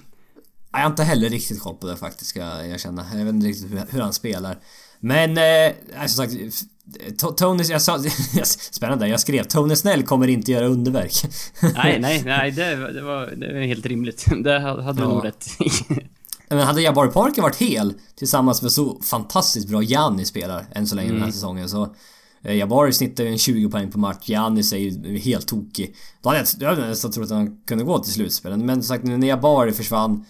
[0.74, 3.06] Jag har inte heller riktigt koll på det faktiskt ska jag erkänna.
[3.13, 4.58] Jag vet inte riktigt hur, hur han spelar.
[5.01, 5.75] Men, eh,
[6.07, 6.33] som sagt...
[7.21, 7.99] To- Tony, jag sa...
[8.71, 11.13] Spännande, jag skrev Tony Snell kommer inte göra underverk.
[11.75, 14.25] nej, nej, nej, det, det, var, det var helt rimligt.
[14.43, 15.09] Det hade du Ja.
[15.09, 15.45] nog rätt.
[16.49, 20.95] Men hade Jabari Parker varit hel tillsammans med så fantastiskt bra Giannis spelar än så
[20.95, 21.95] länge den här säsongen så
[22.43, 25.95] eh, Jabari snittar ju en 20 poäng på match, Giannis är ju helt tokig.
[26.21, 28.75] Då hade jag, då hade jag nästan trott att han kunde gå till slutspelen men
[28.83, 30.25] som sagt när Jabari försvann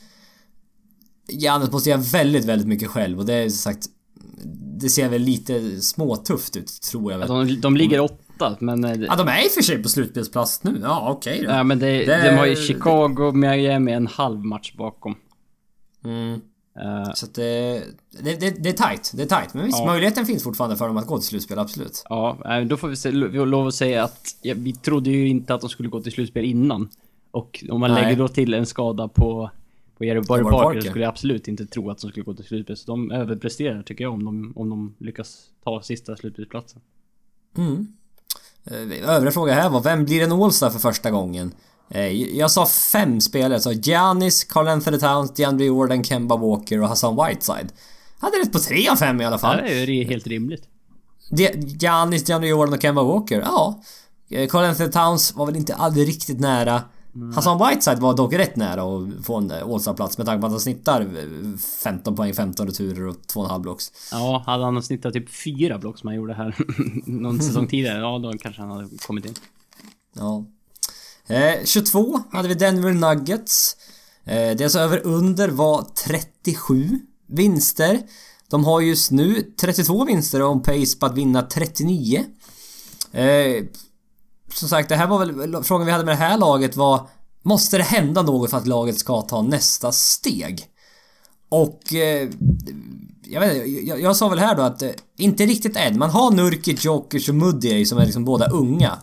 [1.30, 3.86] Giannis måste göra väldigt, väldigt mycket själv och det är som sagt
[4.82, 7.28] Det ser väl lite småtufft ut tror jag väl.
[7.28, 8.84] De, de ligger åtta, men...
[8.84, 11.52] eh, Ja de är i och för sig på slutspelsplats nu, ja okej då.
[11.52, 15.16] Ja, men det, Det- de har ju Chicago, Miami en halv match bakom.
[16.06, 16.34] Mm.
[16.80, 17.84] Eh, Så att det,
[18.24, 19.54] det, det, är tight, det är tight.
[19.54, 19.86] Men visst, Ja.
[19.86, 22.04] möjligheten finns fortfarande för dem att gå till slutspel, absolut.
[22.10, 22.38] ja,
[22.70, 25.54] då får vi, se, vi har lov att säga att ja, vi trodde ju inte
[25.54, 26.90] att de skulle gå till slutspel innan.
[27.32, 28.04] Och om man Nej.
[28.04, 29.52] lägger då till en skada på,
[30.02, 30.82] på Jerry Parker, Jabari Parker.
[30.82, 32.78] så skulle jag absolut inte tro att de skulle gå till slutspel.
[32.78, 36.82] Så de överpresterar tycker jag om de, om de lyckas ta sista slutspelsplatsen.
[37.58, 37.88] Mm.
[38.66, 41.52] Eh, Övriga fråga här var, vem blir en All-Star för första gången?
[41.90, 46.88] Eh, Jag sa fem spelare, så Giannis, Carl Anthony Towns, DeAndre Jordan, Kemba Walker och
[46.88, 47.74] Hassan Whiteside.
[48.20, 49.58] Hade rätt på tre av fem i alla Ja, fall.
[49.58, 50.64] det är ju helt rimligt.
[51.82, 53.82] Giannis, DeAndre Jordan och Kemba Walker, ja.
[54.30, 56.82] Eh, Carl Anthony Towns var väl inte aldrig riktigt nära.
[57.36, 60.52] Hassan Whiteside var dock rätt nära att få en eh, All-Star-plats med tanke på att
[60.52, 63.92] han snittar eh, 15 poäng, 15 returer och 2,5 blocks.
[64.12, 66.56] Ja, hade han snittat typ fyra block som han gjorde här
[67.06, 69.34] någon säsong tidigare, ja då kanske han hade kommit in.
[70.14, 70.46] Ja.
[71.28, 73.78] Eh, 22 hade vi Denver Nuggets.
[74.24, 78.00] Eh, deras över under var 37 vinster.
[78.50, 82.26] De har just nu 32 vinster och on pace på att vinna 39.
[83.12, 83.64] Eh,
[84.54, 87.08] som sagt, det här var väl frågan vi hade med det här laget var
[87.44, 90.66] Måste det hända något för att laget ska ta nästa steg?
[91.50, 92.30] Och eh,
[93.24, 95.98] jag vet inte, jag, jag sa väl här då att eh, inte riktigt än.
[95.98, 98.98] Man har Nurkic, Jokic och Mudiay som är liksom båda unga.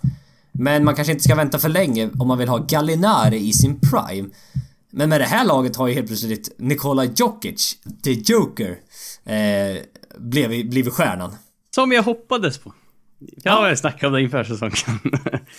[0.52, 3.80] Men man kanske inte ska vänta för länge om man vill ha Gallinari i sin
[3.80, 4.28] prime.
[4.90, 8.78] Men med det här laget har ju helt plötsligt Nikola Jokic, the Joker,
[9.24, 9.82] eh,
[10.18, 11.36] blivit, blivit stjärnan.
[11.74, 12.72] Som jag hoppades på.
[13.44, 14.74] Jag har snackat om det inför säsongen.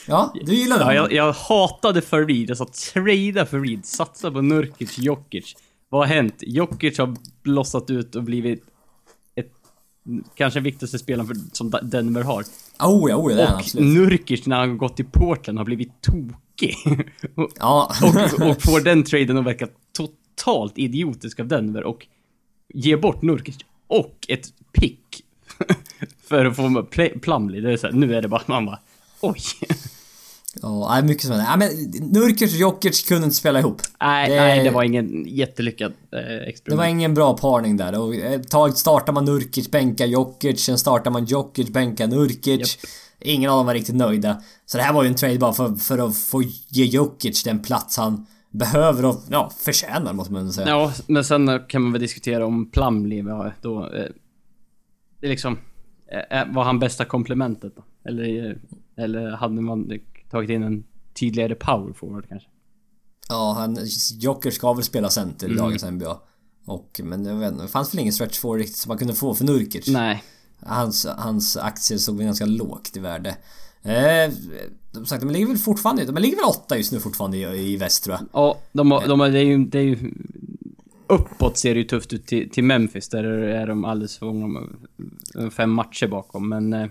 [0.08, 0.95] Ja, du gillar Ja, det?
[0.95, 2.50] jag, jag hatade Farid.
[2.50, 3.86] Jag sa trada Farid.
[3.86, 5.56] Satsa på Nurkic, Jokic.
[5.89, 6.36] Vad har hänt?
[6.41, 8.63] Jokic har blossat ut och blivit
[9.36, 9.52] ett...
[10.36, 12.41] Kanske viktigaste spelaren för, som Denver har.
[12.80, 13.95] Oh ja, oh ja, det är Och absolut.
[13.98, 16.76] Nurkic när han gått till Portland har blivit tokig.
[17.36, 17.91] och, Ja.
[18.04, 19.67] och, och får den traden att verka
[19.98, 22.08] totalt idiotisk av Denver och
[22.74, 25.24] ge bort Nurkic och ett pick
[26.30, 26.84] för att få
[27.22, 27.62] Plumlee.
[27.62, 28.80] Det är så här, nu är det bara, man bara,
[29.22, 29.42] oj.
[30.62, 31.48] Ja, nej, mycket som händer.
[31.52, 33.82] Ja, men Nurkic och Jokic kunde inte spela ihop.
[34.02, 36.78] Nej, Det- nej, det var ingen jättelyckad eh, Det experiment.
[36.80, 41.12] var ingen bra parning där och ett tag startar man Nurkic, bänkar Jokic, sen startar
[41.12, 42.78] man Jokic, bänkar Nurkic.
[43.22, 44.42] Ingen av dem var riktigt nöjda.
[44.65, 47.60] Så det här var ju en trade bara för, för att få ge Jokic den
[47.62, 50.68] plats han behöver och ja, förtjänar måste man säga.
[50.70, 53.24] Ja, men sen kan man väl diskutera om Plumlee
[53.62, 53.84] då...
[53.86, 54.06] Eh,
[55.22, 55.58] det är liksom...
[56.12, 57.84] Eh, var han bästa komplementet då?
[58.10, 58.56] Eller, eh,
[59.04, 59.91] eller hade man
[60.30, 60.84] tagit in en
[61.19, 62.50] tydligare power forward kanske?
[63.30, 63.78] Ja, han...
[64.19, 65.63] Joker ska väl spela center i Mm.
[65.63, 66.17] dagens NBA.
[66.65, 69.13] Och, men jag vet inte, det fanns väl ingen stretch forward riktigt som man kunde
[69.13, 69.88] få för Nurkic.
[69.88, 70.24] Nej.
[70.62, 73.38] Hans, hans aktier såg väl ganska lågt i värde.
[73.84, 74.34] Eh,
[74.91, 76.06] som sagt, de ligger väl fortfarande...
[76.06, 78.28] De ligger väl åtta just nu fortfarande i, i väst tror jag.
[78.34, 79.65] Ja, de, har- de, har- det är ju...
[79.65, 80.13] Det är ju
[81.10, 83.10] uppåt ser det ju tufft ut till, till Memphis.
[83.10, 84.62] Där är de alldeles för många...
[85.52, 86.74] Fem matcher bakom, men...
[86.74, 86.88] eh,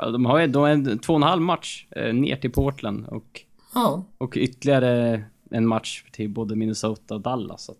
[0.00, 3.06] Ja, de har ju de en två och en halv match eh, ner till Portland
[3.06, 3.40] och,
[3.74, 4.04] Ja.
[4.18, 7.64] och ytterligare en match till både Minnesota och Dallas.
[7.64, 7.78] Så att,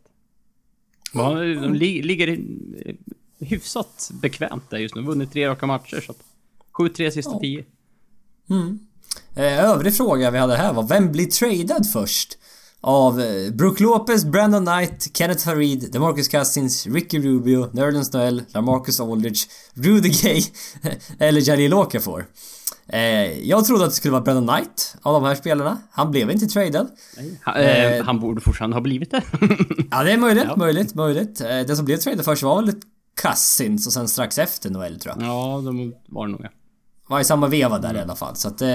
[1.14, 2.94] ja, de li, ligger eh,
[3.38, 5.02] hyfsat bekvämt där just nu.
[5.02, 6.22] Vunnit tre raka matcher så att
[6.78, 7.38] 7-3 sista Ja.
[7.40, 7.64] tio.
[9.36, 12.38] Eh, övrig fråga vi hade här var vem blir tradad först?
[12.80, 19.00] Av eh, Brook Lopez, Brandon Knight, Kenneth Farid, DeMarcus Cousins, Ricky Rubio, Nerlens Noel, LaMarcus
[19.00, 19.40] Aldridge,
[19.74, 20.42] Rudy Gay
[21.18, 22.26] eller Jalil Okafor.
[22.88, 23.00] Eh,
[23.48, 25.78] jag trodde att det skulle vara Brandon Knight av de här spelarna.
[25.90, 26.88] Han blev inte tradad.
[27.42, 29.22] Han, eh, Eh, han borde fortfarande ha blivit det.
[29.90, 30.56] Ja, det är möjligt, Ja.
[30.56, 31.40] möjligt, möjligt.
[31.40, 32.74] Eh, det som blev tradad först var väl
[33.22, 35.26] Cousins och sen strax efter Noel tror jag.
[35.28, 36.48] ja, de var det nog ja.
[37.08, 38.36] Var i samma veva där i alla fall.
[38.36, 38.62] Så att...
[38.62, 38.68] Eh,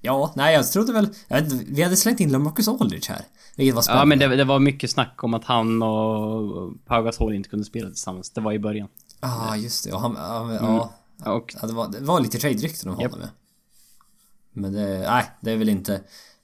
[0.00, 1.08] ja, nej jag trodde väl...
[1.28, 3.24] Jag vet vi hade slängt in LaMarcus Aldridge här.
[3.56, 4.14] Vilket var spännande.
[4.14, 7.64] Ja, men det, det var mycket snack om att han och Pau Gasol inte kunde
[7.64, 8.30] spela tillsammans.
[8.30, 8.88] Det var i början.
[9.20, 9.92] Ja, ah, just det.
[9.92, 10.92] Och han, ja, men, ja,
[11.32, 13.12] Och ja, det, var, det var lite trade-rykten om Japp.
[13.12, 13.40] honom ja.
[14.52, 14.98] Men det...
[14.98, 16.00] Nej, det är väl inte...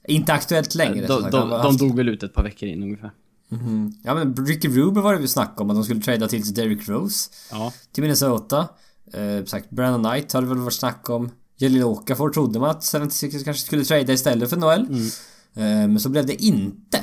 [0.08, 1.06] Inte aktuellt längre.
[1.06, 3.10] som de, de, de dog väl ut ett par veckor in ungefär.
[3.48, 3.94] Mhm.
[4.04, 6.88] Ja men Ricky Rubio var det väl snack om att de skulle trada till Derrick
[6.88, 7.30] Rose.
[7.50, 7.72] Ja.
[7.92, 8.68] Till Minnesota.
[9.12, 11.30] Eh, sagt, Brandon Knight hade väl varit snack om.
[11.56, 14.86] Jalil Okafor trodde man att 76ers kanske skulle trada istället för Noel.
[14.86, 15.06] Mm.
[15.54, 16.98] Eh, men så blev det inte.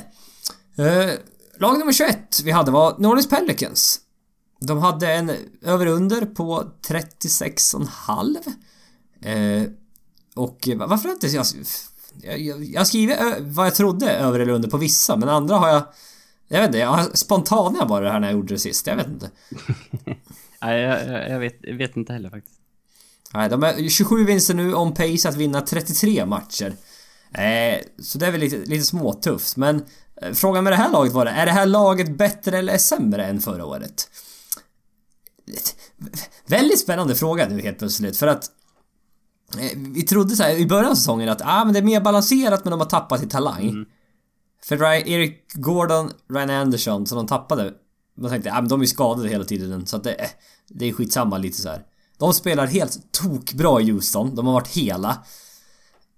[0.77, 1.11] Eh,
[1.59, 3.99] lag nummer 21 vi hade var Orleans Pelicans.
[4.59, 8.37] De hade en över-under på 36,5.
[9.21, 9.69] Eh,
[10.35, 11.45] och varför har inte jag...
[12.21, 15.69] Jag, jag, jag skriver vad jag trodde över eller under på vissa, men andra har
[15.69, 15.83] jag...
[16.47, 18.87] Jag vet inte, jag har spontana bara det här när jag gjorde det sist.
[18.87, 19.31] Jag vet inte.
[20.61, 22.59] Nej, jag, jag, jag, vet, jag vet inte heller faktiskt.
[23.33, 26.73] Nej, de är 27 vinster nu on pace att vinna 33 matcher.
[27.31, 29.85] Eh, så det är väl lite, lite småtufft, men
[30.21, 33.25] eh, frågan med det här laget var det, är det här laget bättre eller sämre
[33.25, 34.09] än förra året?
[36.45, 38.51] Väldigt spännande fråga nu helt plötsligt, för att
[39.59, 42.01] eh, vi trodde så här i början av säsongen att ah, men det är mer
[42.01, 43.85] balanserat men de har tappat i talang.
[44.63, 47.73] För Ryan, Eric Gordon, Ryan Anderson som de tappade.
[48.17, 50.29] Man tänkte ah, men de är skadade hela tiden så att det, eh,
[50.67, 51.81] det är skitsamma lite så här.
[52.17, 54.35] De spelar helt tokbra i Houston.
[54.35, 55.23] De har varit hela.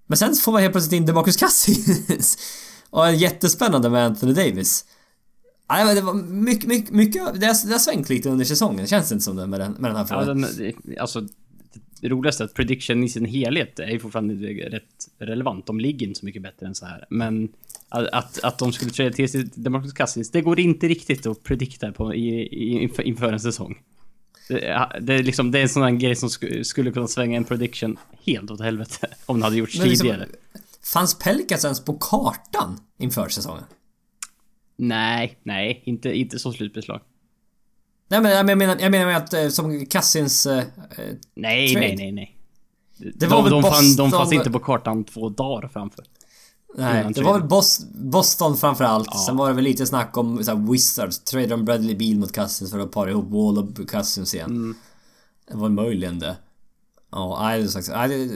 [0.08, 2.38] Men sen får man helt plötsligt in DeMarcus Cousins.
[2.90, 4.86] och en jättespännande med Anthony Davis.
[5.70, 8.88] Nej, men det var mycket, mycket, mycket det, har, det har svängt lite under säsongen.
[8.88, 10.42] Känns det inte som det med den, med den här Ja, frågan?
[10.42, 11.28] den, alltså,
[12.02, 14.34] det roligaste är att prediction i sin helhet är ju fortfarande
[14.70, 14.84] rätt
[15.18, 15.66] relevant.
[15.66, 17.06] De ligger inte så mycket bättre än så här.
[17.10, 17.50] Men
[17.90, 21.92] att, att, de skulle trada till sig DeMarcus Cousins, det går inte riktigt att predikta
[21.92, 23.78] på i, i, inför, inför en säsong.
[24.50, 27.38] Det, det, är liksom, det är en sån här grej som sku, skulle kunna svänga
[27.38, 29.08] en prediction helt åt helvete.
[29.26, 30.28] Om det hade gjorts Men liksom- tidigare.
[30.94, 33.64] Fanns Pelicans ens på kartan inför säsongen?
[34.78, 37.02] Nej, nej, inte, inte som slutbeslag.
[38.08, 40.46] Nej men jag menar, jag menar att eh, som Cousins...
[40.46, 40.66] Eh, eh,
[41.36, 42.36] Nej, nej, nej, nej.
[43.16, 46.06] Det var de, väl de, fann, de Boston- fanns inte på kartan två dagar framför.
[46.78, 49.10] Nej, det var väl Bos Boston framförallt.
[49.12, 49.24] Ja.
[49.26, 51.20] Sen var det väl lite snack om så här, Wizards.
[51.20, 54.50] Trade om Bradley Beal mot Cousins för att para ihop Wall och Cousins igen.
[54.50, 54.76] Mm.
[55.52, 56.38] Det var möjligen det.
[57.12, 57.58] Ja,
[58.08, 58.30] det är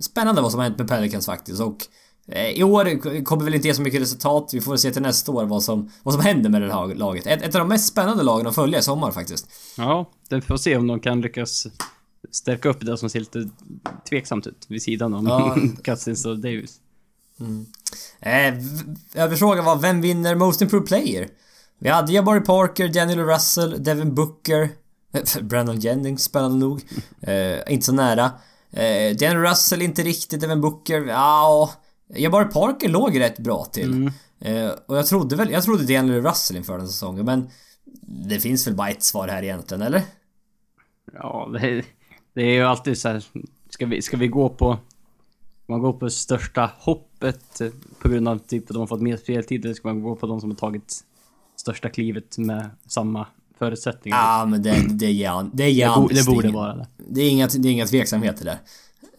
[0.00, 1.86] Spännande vad som har hänt med Pelicans faktiskt och
[2.26, 4.50] eh, i år kommer väl inte ge så mycket resultat.
[4.52, 7.26] Vi får se till nästa år vad som, vad som händer med det här laget.
[7.26, 9.48] Ett, ett av de mest spännande lagen att följa i sommar faktiskt.
[9.76, 11.66] Ja, den får se om de kan lyckas
[12.30, 13.48] stärka upp det som ser lite
[14.08, 15.56] tveksamt ut vid sidan om Ja.
[15.84, 16.80] Cousins och Davis.
[18.20, 21.28] Eh, v- Överfrågan var vem vinner Most Improved Player?
[21.78, 24.68] Vi hade Jabari Parker, Daniel Russell, Devin Booker,
[25.42, 26.80] Brandon Jennings spännande nog.
[27.20, 28.24] Eh, inte så nära.
[28.70, 31.70] Eh, Daniel Russell inte riktigt, Devin Booker, ja...
[32.16, 34.10] Jabari Parker låg rätt bra till.
[34.40, 37.50] Eh, och jag trodde väl, jag trodde Daniel Russell inför den säsongen men...
[38.28, 40.02] Det finns väl bara ett svar här egentligen, eller?
[41.12, 41.82] Ja, det,
[42.34, 43.24] det är ju alltid så här.
[43.70, 44.78] Ska vi, ska vi gå på...
[45.66, 47.68] Man gå på största hoppet eh,
[48.02, 50.26] på grund av typ att de har fått mer speltid eller ska man gå på
[50.26, 51.04] de som har tagit
[51.56, 53.26] största klivet med samma
[53.58, 54.16] förutsättningar?
[54.18, 56.86] Ja men det, det ger han, det ger det, han bo, det borde vara det.
[56.96, 58.58] Det är inga, det är inga tveksamheter där.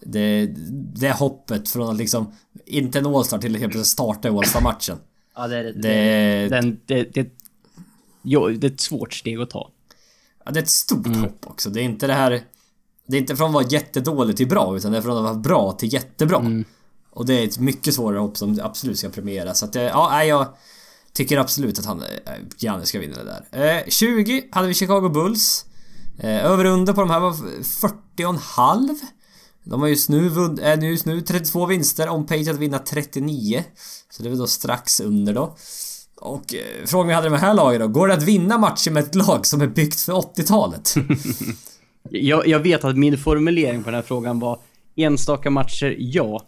[0.00, 0.46] Det,
[0.94, 2.32] det hoppet från att liksom
[2.66, 4.98] inte en All-Star till att helt plötsligt starta All-Star-matchen.
[5.36, 5.72] Ja, det är det.
[5.72, 7.28] Det- Den, det, det,
[8.22, 9.70] jo, det är ett svårt steg att ta.
[10.44, 11.20] Ja, det är ett stort Mm.
[11.20, 11.70] hopp också.
[11.70, 12.40] Det är inte det här...
[13.08, 15.34] Det är inte från att vara jättedålig till bra, utan det är från att vara
[15.34, 16.38] bra till jättebra.
[16.38, 16.64] Mm.
[17.10, 19.58] Och det är ett mycket svårare hopp som absolut ska premieras.
[19.58, 20.46] Så att, eh, ja, jag
[21.12, 23.76] tycker absolut att han, eh, Giannis ska vinna det där.
[23.76, 25.64] Eh, 20 hade vi Chicago Bulls.
[26.18, 29.00] Eh, över under på de här var 40,5.
[29.64, 33.64] De har just nu, vunn, äh, just nu 32 vinster, om Page att vinna 39.
[34.10, 35.56] Så det är väl då strax under då.
[36.20, 37.88] Och eh, frågan vi hade med det här laget då.
[37.88, 40.94] Går det att vinna matcher med ett lag som är byggt för 80-talet?
[42.10, 44.58] Jag, jag vet att min formulering på den här frågan var
[44.96, 46.46] enstaka matcher, ja.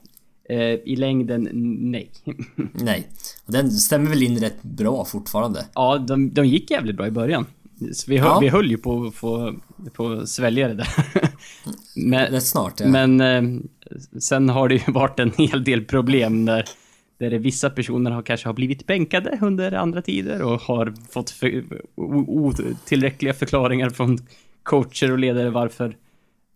[0.48, 1.48] Eh, I längden,
[1.90, 2.10] nej.
[2.72, 3.08] Nej.
[3.46, 5.66] Och den stämmer väl in rätt bra fortfarande.
[5.74, 7.46] ja, de, de gick jävligt bra i början.
[7.92, 8.38] Så vi, höll, Ja.
[8.40, 9.54] vi höll ju på att få,
[9.94, 10.88] få svälja det där.
[12.06, 12.86] men, Rätt snart ja.
[12.88, 13.42] men eh,
[14.20, 16.64] sen har det ju varit en hel del problem där,
[17.18, 21.64] där vissa personer har kanske har blivit bänkade under andra tider och har fått för,
[22.26, 24.18] otillräckliga förklaringar från
[24.62, 25.96] coacher och ledare varför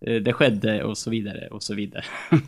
[0.07, 2.05] eh, det skedde och så vidare och så vidare.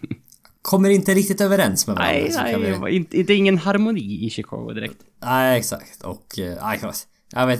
[0.62, 2.18] Kommer inte riktigt överens med varandra.
[2.20, 2.72] nej, så nej, kan vi...
[2.72, 4.96] var inte, inte ingen harmoni i Chicago direkt.
[5.24, 6.02] Nej, exakt.
[6.02, 6.38] Och...
[6.38, 7.06] eh, Nej, jag vet-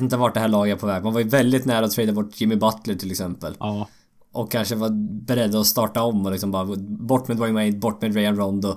[0.00, 1.04] jag inte vart det här laget är på väg.
[1.04, 3.54] Man var ju väldigt nära att trada bort Jimmy Butler till exempel.
[3.59, 3.88] Ja,
[4.32, 4.90] Och kanske var
[5.26, 8.74] beredd att starta om och liksom bara bort med Dwayne Wade, bort med Rayan Rondo.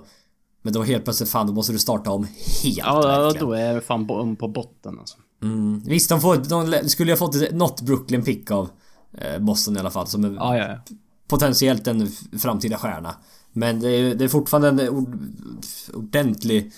[0.62, 2.24] Men då helt plötsligt, fan då måste du starta om
[2.64, 3.48] helt ja, verkligen.
[3.48, 5.18] då är det fan bo- på botten alltså.
[5.44, 5.82] Mm.
[5.86, 6.38] Visst, de, får,
[6.82, 8.70] de skulle ju ha fått något Brooklyn pick av
[9.18, 10.08] eh, Boston i alla fall.
[10.08, 10.96] Som är Ja, ja, ja.
[11.28, 12.08] potentiellt en
[12.40, 13.16] framtida stjärna.
[13.54, 15.18] Men det är, det är fortfarande en ord,
[15.94, 16.72] ordentlig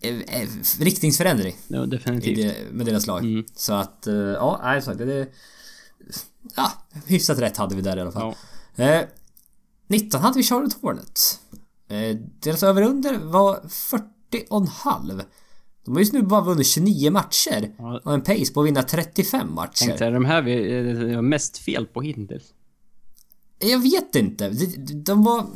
[0.00, 0.48] eh, eh,
[0.78, 2.36] riktningsförändring ja definitivt.
[2.36, 3.24] det, med deras lag.
[3.24, 3.44] Mm.
[3.54, 5.28] Så att, ja, nej, så det.
[6.56, 6.72] Ja,
[7.06, 8.34] hyfsat rätt hade vi där i alla fall.
[8.76, 8.84] Ja.
[8.84, 9.04] Eh,
[9.86, 11.40] 19 hade vi Charlotte Hornets.
[11.88, 15.22] Eh, deras över under var 40,5.
[15.84, 17.70] De har just nu bara vunnit 29 matcher
[18.04, 19.86] och en pace på att vinna 35 matcher.
[19.86, 20.78] Tänkte jag, de här vi,
[21.10, 22.44] eh, har mest fel på hittills.
[23.58, 24.48] Jag vet inte.
[24.48, 25.46] De, de var...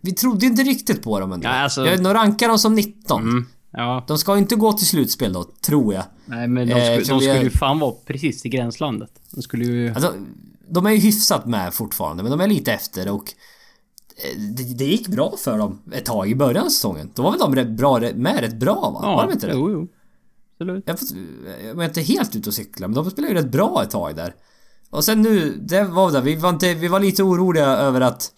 [0.00, 1.48] Vi trodde inte riktigt på dem ändå.
[1.48, 3.22] Ja, alltså- Jag de rankar dem som 19.
[3.22, 3.46] Mm.
[3.72, 6.04] Ja, De ska inte gå till slutspel då, tror jag.
[6.26, 9.10] nej men de, Eh, skulle, kan de skulle ju fan vara precis i gränslandet.
[9.30, 9.88] De skulle ju...
[9.88, 10.14] Alltså,
[10.68, 13.32] de är ju hyfsat med fortfarande, men de är lite efter och...
[14.16, 17.10] eh, Det, det gick bra för dem ett tag i början av säsongen.
[17.14, 19.00] Då var väl de rätt bra, med rätt bra va?
[19.02, 19.52] ja, var de inte det?
[19.52, 19.88] Jo, jo.
[20.58, 20.84] Absolut.
[20.86, 20.98] Jag,
[21.68, 24.16] jag var inte helt ute och cykla, men de spelade ju rätt bra ett tag
[24.16, 24.34] där.
[24.90, 26.20] Och sen nu, det var det.
[26.20, 28.32] Vi var, inte, vi var lite oroliga över att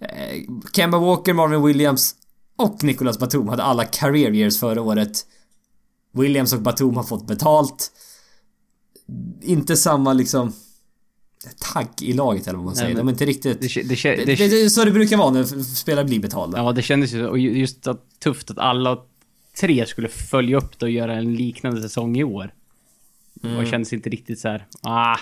[0.00, 0.40] eh,
[0.72, 2.14] Kemba Walker, Marvin Williams
[2.56, 5.26] och Nicolas Batum hade alla career years förra året.
[6.12, 7.92] Williams och Batum har fått betalt.
[9.42, 10.52] Inte samma liksom
[11.58, 12.88] tagg i laget eller vad man säger.
[12.94, 13.60] men De är inte riktigt...
[13.60, 16.58] Det, det, Det, det, är så det brukar vara när spelare blir betalda.
[16.58, 18.98] Ja, det kändes ju och ju- just att, tufft att alla
[19.60, 22.54] tre skulle följa upp det och göra en liknande säsong i år.
[23.44, 23.56] Mm.
[23.56, 24.66] Och det kändes inte riktigt så här.
[24.80, 25.16] Ah,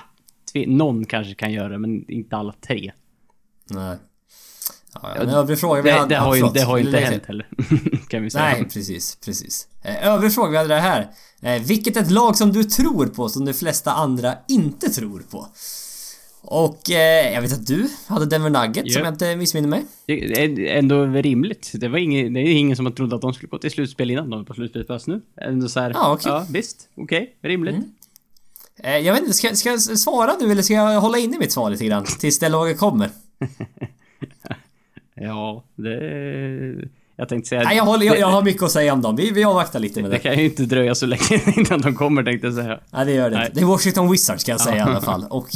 [0.66, 2.92] någon kanske kan göra det, men inte alla tre.
[3.70, 3.96] Nej.
[5.02, 6.14] Ja, ja, en övrig fråga vi Det, hade...
[6.14, 7.48] det har ju, det har inte hänt heller.
[8.08, 8.44] kan vi säga.
[8.44, 9.68] Nej, precis, precis.
[9.82, 11.10] Eh, övrig fråga vi hade det här.
[11.40, 15.22] Eh, vilket är ett lag som du tror på som de flesta andra inte tror
[15.30, 15.48] på?
[16.48, 19.00] Och eh, jag vet att du hade Denver Nuggets Ja.
[19.00, 19.84] om jag inte missminner mig.
[20.06, 21.70] Det är ändå rimligt.
[21.74, 24.10] Det var ingen, det är ingen som har trott att de skulle gå till slutspel
[24.10, 25.20] innan de är på slutspelsplats nu.
[25.40, 26.32] Ändå så här, Ja, okej.
[26.32, 27.76] ja visst, okej, rimligt.
[28.82, 31.52] Eh, jag vet inte, ska, ska jag svara nu eller ska jag hålla inne mitt
[31.52, 32.04] svar lite grann?
[32.04, 33.10] Tills det laget kommer?
[35.20, 36.88] Ja, det...
[37.16, 37.62] Jag tänkte säga...
[37.62, 39.16] Nej, jag, håller, jag, jag har mycket att säga om dem.
[39.16, 40.22] Vi, vi avvaktar lite med Det det.
[40.22, 42.80] kan ju inte dröja så länge innan de kommer tänkte jag säga.
[42.90, 43.46] Nej, det gör det Nej.
[43.46, 43.58] inte.
[43.60, 45.24] Det är Washington Wizards kan jag säga i alla fall.
[45.30, 45.48] Och...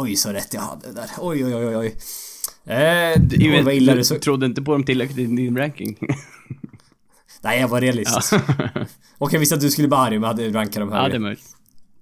[0.00, 1.10] Oj, så rätt jag hade där.
[1.18, 1.86] Oj, oj, oj, oj.
[2.74, 4.18] Eh, Du, oj, vad illa du så...
[4.18, 5.96] trodde inte på dem tillräckligt i din ranking.
[7.42, 8.32] Nej, jag var realistisk.
[9.18, 11.02] Och jag visste att du skulle bli arg om jag hade rankat dem ja, det
[11.02, 11.16] högre.
[11.16, 11.56] är möjligt.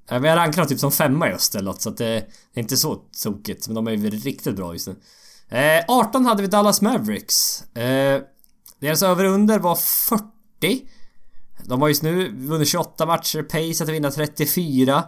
[0.09, 2.07] Ja, men jag rankar dem typ som femma öst eller något, så att det,
[2.55, 3.69] är inte så tokigt.
[3.69, 4.97] Men de är ju riktigt bra just nu.
[5.59, 7.63] Eh, 18 hade vi Dallas Mavericks.
[7.77, 8.23] Eh,
[8.81, 10.23] deras över och under var 40.
[11.65, 15.05] De har just nu vunnit 28 matcher, pace att vinna 34.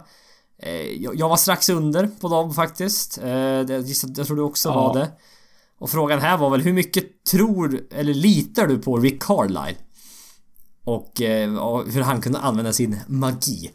[0.63, 3.17] Eh, jag, var strax under på dem faktiskt.
[3.23, 4.73] Eh, jag tror du också Ja.
[4.75, 5.07] var det.
[5.79, 9.75] Och frågan här var väl hur mycket tror, eller litar du på Rick Carlisle?
[10.83, 13.71] Och, eh, och hur han kunde använda sin magi.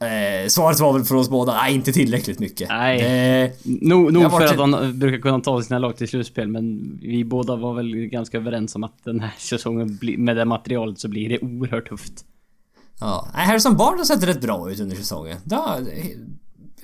[0.00, 2.68] Eh, svaret var väl för oss båda, nej inte tillräckligt mycket.
[2.68, 2.98] Nej.
[2.98, 7.24] Det, Nog, nog för att han brukar kunna ta sina lag till slutspel, men vi
[7.24, 11.28] båda var väl ganska överens om att den här säsongen, med det materialet, så blir
[11.28, 12.24] det oerhört tufft.
[13.00, 13.28] Ja.
[13.32, 15.38] Harrison Barnes har sett rätt bra ut under säsongen.
[15.44, 15.86] Det har,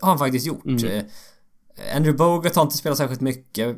[0.00, 0.64] har han faktiskt gjort.
[0.64, 0.84] Mm.
[0.84, 1.04] Eh,
[1.96, 3.76] Andrew Bogut har inte spelat särskilt mycket.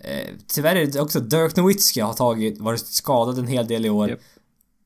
[0.00, 3.90] Eh, tyvärr är det också Dirk Nowitzki har tagit, varit skadad en hel del i
[3.90, 4.08] år.
[4.08, 4.20] Japp.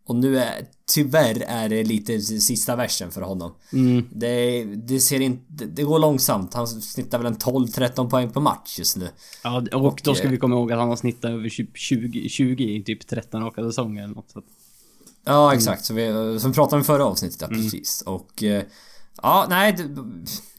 [0.06, 3.54] Och nu är, tyvärr är det lite sista versen för honom.
[3.72, 4.08] Mm.
[4.10, 6.54] Det, det ser inte, det går långsamt.
[6.54, 9.08] Han snittar väl en 12-13 poäng per match just nu.
[9.44, 12.76] Ja, och då ska eh, vi komma ihåg att han har snittat över 20, 20
[12.76, 14.30] i typ 13 raka säsonger eller något.
[14.30, 14.42] Så.
[15.24, 18.02] Ja exakt, så vi, som vi pratade om i förra avsnittet, ja, precis.
[18.06, 18.42] Och...
[18.42, 18.62] eh,
[19.22, 19.88] Ja, nej, det,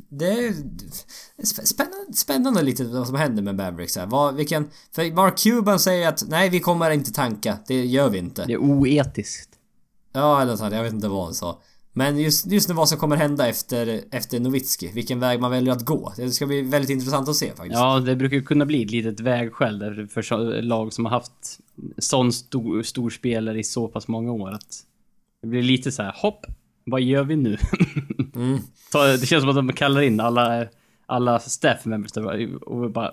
[0.09, 0.49] det är
[1.43, 4.05] sp- spännande, spännande lite vad som händer med Mavericks här.
[4.05, 7.57] Vad, vilken, för Mark Cuban säger att nej, vi kommer inte tanka.
[7.67, 8.45] Det gör vi inte.
[8.45, 9.49] Det är oetiskt.
[10.13, 10.73] Ja, eller sånt.
[10.73, 11.61] Jag vet inte vad han sa.
[11.93, 14.91] Men just, just nu vad som kommer hända efter, efter Nowitzki.
[14.93, 16.13] Vilken väg man väljer att gå.
[16.17, 17.73] Det ska bli väldigt intressant att se faktiskt.
[17.73, 21.11] Ja, det brukar ju kunna bli ett litet vägskäl där för så, lag som har
[21.11, 21.59] haft
[21.97, 24.83] sån stor, stor spelare i så pass många år att
[25.41, 26.45] det blir lite så här: hopp,
[26.85, 27.57] vad gör vi nu?
[28.35, 28.59] Mm.
[28.93, 30.65] Det känns som att de kallar in alla,
[31.05, 32.11] alla staff members
[32.61, 33.11] och bara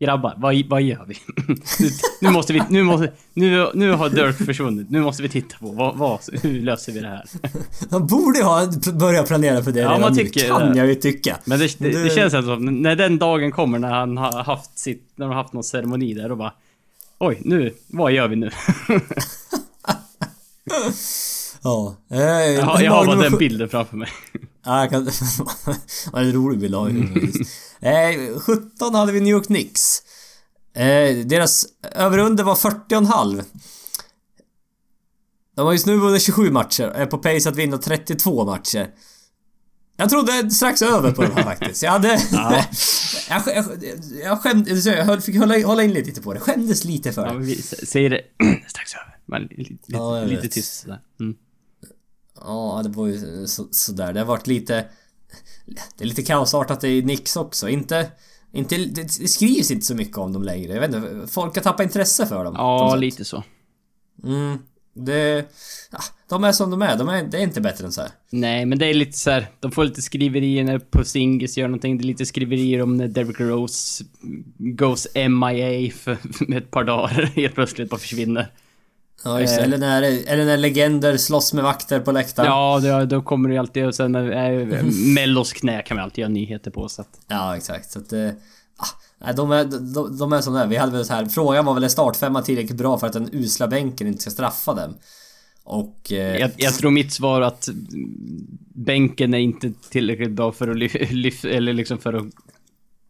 [0.00, 1.14] Grabbar, vad, vad gör vi?
[1.80, 1.88] nu,
[2.20, 4.90] nu måste vi, nu måste, nu, nu har Dirk försvunnit.
[4.90, 7.24] Nu måste vi titta på vad, vad, hur löser vi det här?
[7.90, 8.66] De borde ha
[9.00, 10.78] börjat planera för det Ja, redan nu, kan det.
[10.78, 11.38] jag ju tycka.
[11.44, 14.78] Men det, det, Det- det känns som när den dagen kommer när han har haft
[14.78, 16.52] sitt, när de har haft någon ceremoni där och bara
[17.20, 18.50] Oj, nu, vad gör vi nu?
[21.62, 21.96] Ja.
[22.10, 24.08] Eh, Jag har, jag har bara den bilden framför mig.
[24.64, 25.04] Ja, jag kan...
[26.12, 26.88] Vad en rolig bild av
[27.80, 30.02] eh, 17 hade vi New York Knicks.
[30.74, 33.44] Eh, deras överunder var 40,5.
[35.56, 38.88] De har just nu vunnit 27 matcher och är på pace att vinna 32 matcher.
[40.00, 41.82] Jag trodde strax över på de här faktiskt.
[41.82, 42.20] Jag hade...
[42.32, 42.64] Ja.
[43.28, 43.64] jag, jag,
[44.24, 44.86] jag skämdes...
[44.86, 46.40] Jag fick hålla, hålla in lite på det.
[46.40, 47.34] Skämdes lite för Ja, det.
[47.34, 48.20] men vi säger det
[48.68, 49.16] strax över.
[49.26, 51.00] Men lite, Ja, lite tyst sådär.
[51.20, 51.34] Mm.
[52.40, 54.12] Ja, det var ju så, sådär.
[54.12, 54.84] Det har varit lite...
[55.96, 57.68] Det är lite kaosartat i Nix också.
[57.68, 58.10] Inte...
[58.52, 60.72] Inte, det, skrivs inte så mycket om dem längre.
[60.72, 62.54] Jag vet inte, folk har tappat intresse för dem.
[62.56, 63.44] Ja, lite så.
[64.24, 64.58] Mm.
[64.94, 65.46] Det...
[65.90, 66.96] Ja, de är som de är.
[66.96, 68.10] De är, det är inte bättre än så här.
[68.30, 69.46] Nej, men det är lite så här.
[69.60, 71.98] De får lite skriverier när Porzingis gör någonting.
[71.98, 74.04] Det är lite skriverier om när Derrick Rose
[74.58, 76.16] goes MIA för,
[76.48, 77.22] med ett par dagar.
[77.36, 78.52] Helt plötsligt bara försvinner.
[79.24, 79.58] Ja, just.
[79.58, 79.64] Eh.
[79.64, 82.48] Eller när, eller när legender slåss med vakter på läktaren.
[82.48, 84.84] Ja, det, då kommer det ju alltid och sen äh,
[85.14, 87.20] Mellos knä kan vi alltid göra nyheter på så att...
[87.28, 87.90] Ja, exakt.
[87.90, 88.12] Så att...
[88.76, 88.86] Ah,
[89.20, 89.64] nej, de, är,
[89.94, 90.66] de, de är som de är.
[90.66, 91.24] Vi hade väl så här...
[91.26, 94.74] Frågan var väl är startfemma tillräckligt bra för att den usla bänken inte ska straffa
[94.74, 94.94] dem?
[95.64, 96.12] Och...
[96.12, 97.68] Eh, Jag, jag tror mitt svar att
[98.74, 102.26] bänken är inte tillräckligt bra för att lyfta, lyf, eller liksom för att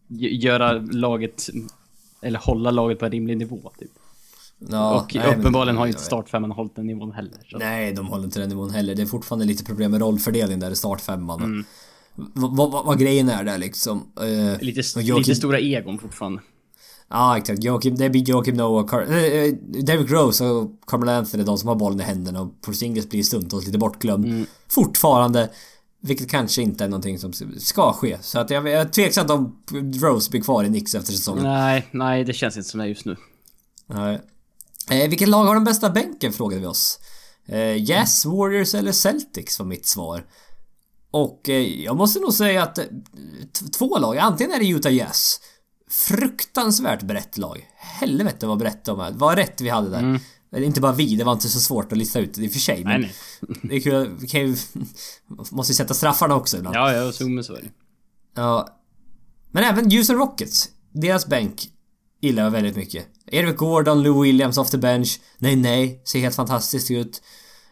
[0.09, 1.49] göra laget,
[2.23, 3.91] eller hålla laget på en rimlig nivå typ.
[4.59, 7.39] ja, och nej, men- uppenbarligen har ju inte startfemman hållit den nivån heller.
[7.51, 7.59] Så.
[7.59, 8.95] Nej, de håller inte den nivån heller.
[8.95, 11.43] Det är fortfarande lite problem med rollfördelning där i startfemman.
[11.43, 11.65] Mm.
[12.15, 14.13] Vad, vad, vad grejen är där liksom.
[14.21, 16.43] Eh, Lite, Joakim- lite stora egon fortfarande.
[17.13, 17.65] Ja, exakt.
[17.65, 19.53] Joakim, det blir Joakim Noah, Car- eh,
[19.83, 23.67] Derrick Rose och Carmelo Anthony, de som har bollen i händerna och Porzingis blir stundtals
[23.67, 24.25] lite bortglömd.
[24.25, 24.47] Mm.
[24.69, 25.51] Fortfarande.
[26.03, 28.19] Vilket kanske inte är någonting som ska ske.
[28.23, 29.57] Så att jag, jag är tveksam om
[30.03, 31.43] Rose blir kvar i Knicks efter säsongen.
[31.45, 33.17] Nej, nej det känns inte som det just nu.
[33.87, 34.21] Nej.
[34.91, 36.99] Eh, vilket lag har den bästa bänken frågade vi oss.
[37.47, 40.25] Eh, yes, Warriors eller Celtics var mitt svar.
[41.11, 42.85] Och eh, jag måste nog säga att eh,
[43.79, 45.41] två lag, antingen är det Utah Jazz.
[45.91, 47.67] Fruktansvärt brett lag.
[47.77, 49.11] Helvete vad brett de är.
[49.13, 50.21] Vad rätt vi hade där.
[50.53, 52.53] Eller Inte bara vi, det var inte så svårt att lista ut det i och
[52.53, 52.85] för sig.
[52.85, 53.59] Men Nej, nej.
[53.63, 54.57] det är kul, vi kan ju...
[55.51, 56.77] Måste ju sätta straffarna också ibland.
[56.77, 57.71] Ja, ja, så men så är det.
[58.37, 58.69] Ja.
[59.51, 60.69] Men även Houston Rockets.
[60.93, 61.69] Deras bänk
[62.21, 63.07] gillar jag väldigt mycket.
[63.27, 65.21] Eric Gordon, Lou Williams off the bench.
[65.39, 66.03] Nej, nej.
[66.05, 67.23] Ser helt fantastiskt ut.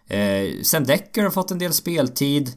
[0.09, 2.53] Eh, Sam Decker har fått en del speltid.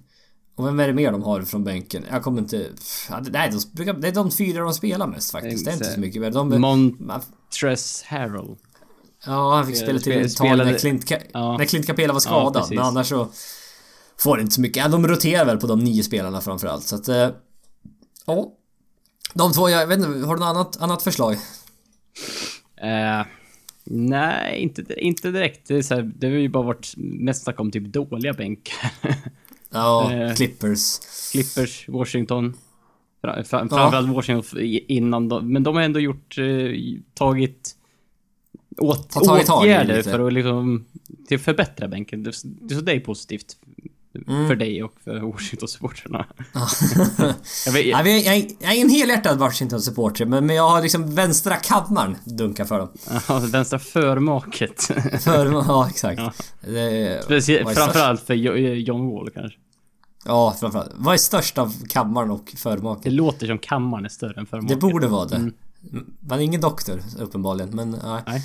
[0.62, 2.05] Och vem är det mer de har från bänken?
[2.12, 2.70] Jag kommer inte...
[3.09, 5.66] Ja, nej, de brukar, det är de fyra de spelar mest faktiskt.
[5.66, 6.32] Det är inte så mycket mer.
[6.32, 8.55] De, Montress Harrell.
[9.26, 11.57] ja, han fick Spel- spela till spel- ett tag när Clint, Ka- Ja.
[11.57, 12.53] när Clint Capela var skadad.
[12.53, 12.70] precis.
[12.76, 13.30] men annars så...
[14.20, 14.78] Får inte så mycket.
[14.84, 16.84] Ja, de roterar väl på de nio spelarna framförallt.
[16.84, 17.07] Så att...
[17.09, 17.30] Eh,
[18.26, 18.53] ja.
[19.34, 21.34] De två, jag vet inte, har du något annat, annat förslag?
[22.82, 23.26] Eh,
[23.84, 25.68] nej, inte, inte direkt.
[25.68, 28.91] Det, är så här, det har ju bara varit mest snack om typ dåliga bänkar.
[29.72, 30.34] Ja, Eh.
[30.36, 30.99] Clippers.
[31.32, 32.53] Clippers, Washington.
[33.22, 36.45] Fra, fra, framförallt Washington f- innan de, Men de har ändå gjort, eh,
[37.13, 37.76] tagit
[38.78, 40.86] åt, tagit åtgärder för att liksom
[41.28, 42.24] till att förbättra bänken.
[42.24, 42.47] Det, så
[42.84, 43.57] det är positivt.
[44.28, 44.47] Mm.
[44.47, 46.26] För dig och för Washington-supportrarna.
[47.66, 51.55] jag vet, jag, är- jag är en helhjärtad Washington-supporter men, men jag har liksom vänstra
[51.55, 52.89] kammaren dunkar för dem.
[53.28, 54.82] ja, vänstra förmaket.
[55.24, 56.20] För, ja, exakt.
[56.22, 56.34] Ja.
[56.62, 59.57] Det, Speciellt, framförallt för Jo- John Wall kanske.
[60.26, 60.91] Ja, framförallt.
[60.95, 63.16] Vad är störst av kammaren och Det förmaken?
[63.16, 64.80] låter som kammaren är större än förmaken.
[64.80, 65.36] Det borde vara det.
[65.36, 65.53] Mm.
[66.20, 68.24] Man är ingen doktor, uppenbarligen, men nej.
[68.28, 68.43] Nej.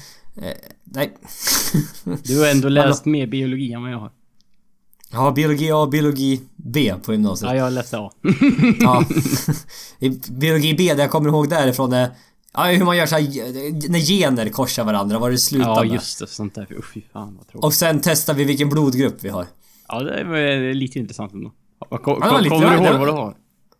[0.50, 1.16] Eh, nej.
[2.24, 4.10] Du har ändå läst mer biologi än vad jag har.
[5.12, 7.50] Ja, biologi A och biologi B på gymnasiet.
[7.50, 8.10] Ja, jag läste A.
[8.80, 9.04] Ja.
[9.98, 12.10] I biologi B, det jag kommer ihåg därifrån är
[12.58, 13.22] Ja, hur man gör så här,
[13.90, 15.92] när gener korsar varandra, vad det slutar Ja, med.
[15.92, 16.26] just det.
[16.26, 16.66] Sånt där.
[16.94, 17.64] Fy fan vad tråkigt.
[17.64, 19.46] Och sen testar vi vilken blodgrupp vi har.
[19.88, 21.52] Ja, det var lite intressant ändå.
[22.02, 23.34] Kom, var lite- kommer du ihåg vad du har?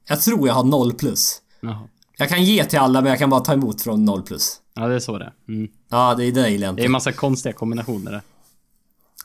[0.08, 1.38] Jag tror jag har 0 plus.
[1.60, 1.88] Jaha.
[2.18, 4.56] Jag kan ge till alla men jag kan bara ta emot från 0 plus.
[4.74, 5.32] Ja, det är så det är.
[5.54, 5.68] mm.
[5.90, 6.82] Ja, det är det jag jag Det är inte.
[6.84, 8.22] en massa konstiga kombinationer där.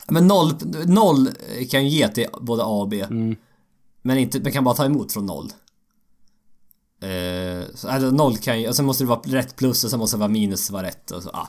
[0.07, 0.53] Men 0,
[0.85, 1.29] 0
[1.69, 3.01] kan ju ge till både A och B.
[3.01, 3.35] Mm.
[4.01, 5.51] Men inte, man kan bara ta emot från 0.
[7.01, 9.99] Eh, så, alltså 0 kan ju, och sen måste det vara rätt plus och sen
[9.99, 11.47] måste det vara minus vara rätt och så, ah.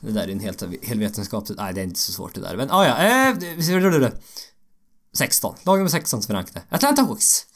[0.00, 2.56] Det där är en helt, helt vetenskapligt, nej det är inte så svårt det där.
[2.56, 4.12] Men ah, ja, eh, vi ser hur det
[5.12, 5.54] 16.
[5.62, 6.62] Lag nummer 16 som vi rankade.
[6.68, 7.46] Atlanta Hawks.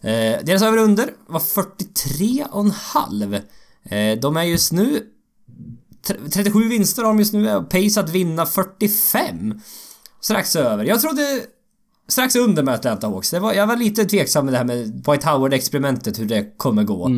[0.00, 3.42] Eh, deras över under var 43,5.
[3.82, 5.06] Eh, de är just nu...
[6.14, 9.60] tre- 37 vinster har de just nu och pace att vinna 45.
[10.20, 10.84] Strax över.
[10.84, 11.42] Jag trodde...
[12.08, 13.30] Strax under med Atlanta Hawks.
[13.30, 16.82] Det var, jag var lite tveksam med det här med White Howard-experimentet, hur det kommer
[16.84, 17.08] gå.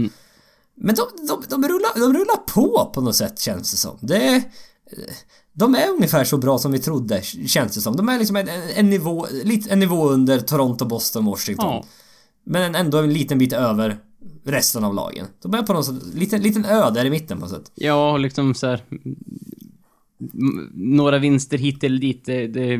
[0.74, 3.98] Men de, de, de, rullar, de rullar på på något sätt känns det som.
[4.00, 4.42] Det...
[5.52, 7.96] De är ungefär så bra som vi trodde, känns det som.
[7.96, 9.26] De är liksom en, en, nivå,
[9.68, 11.66] en nivå under Toronto, Boston, Washington.
[11.66, 11.84] Ja.
[12.44, 13.98] Men ändå en liten bit över
[14.44, 15.26] resten av lagen.
[15.42, 17.72] De är på något sätt, liten, liten ö där i mitten på något sätt.
[17.74, 18.80] Ja, liksom så här.
[20.74, 22.24] Några vinster hit eller dit.
[22.24, 22.76] Det, det,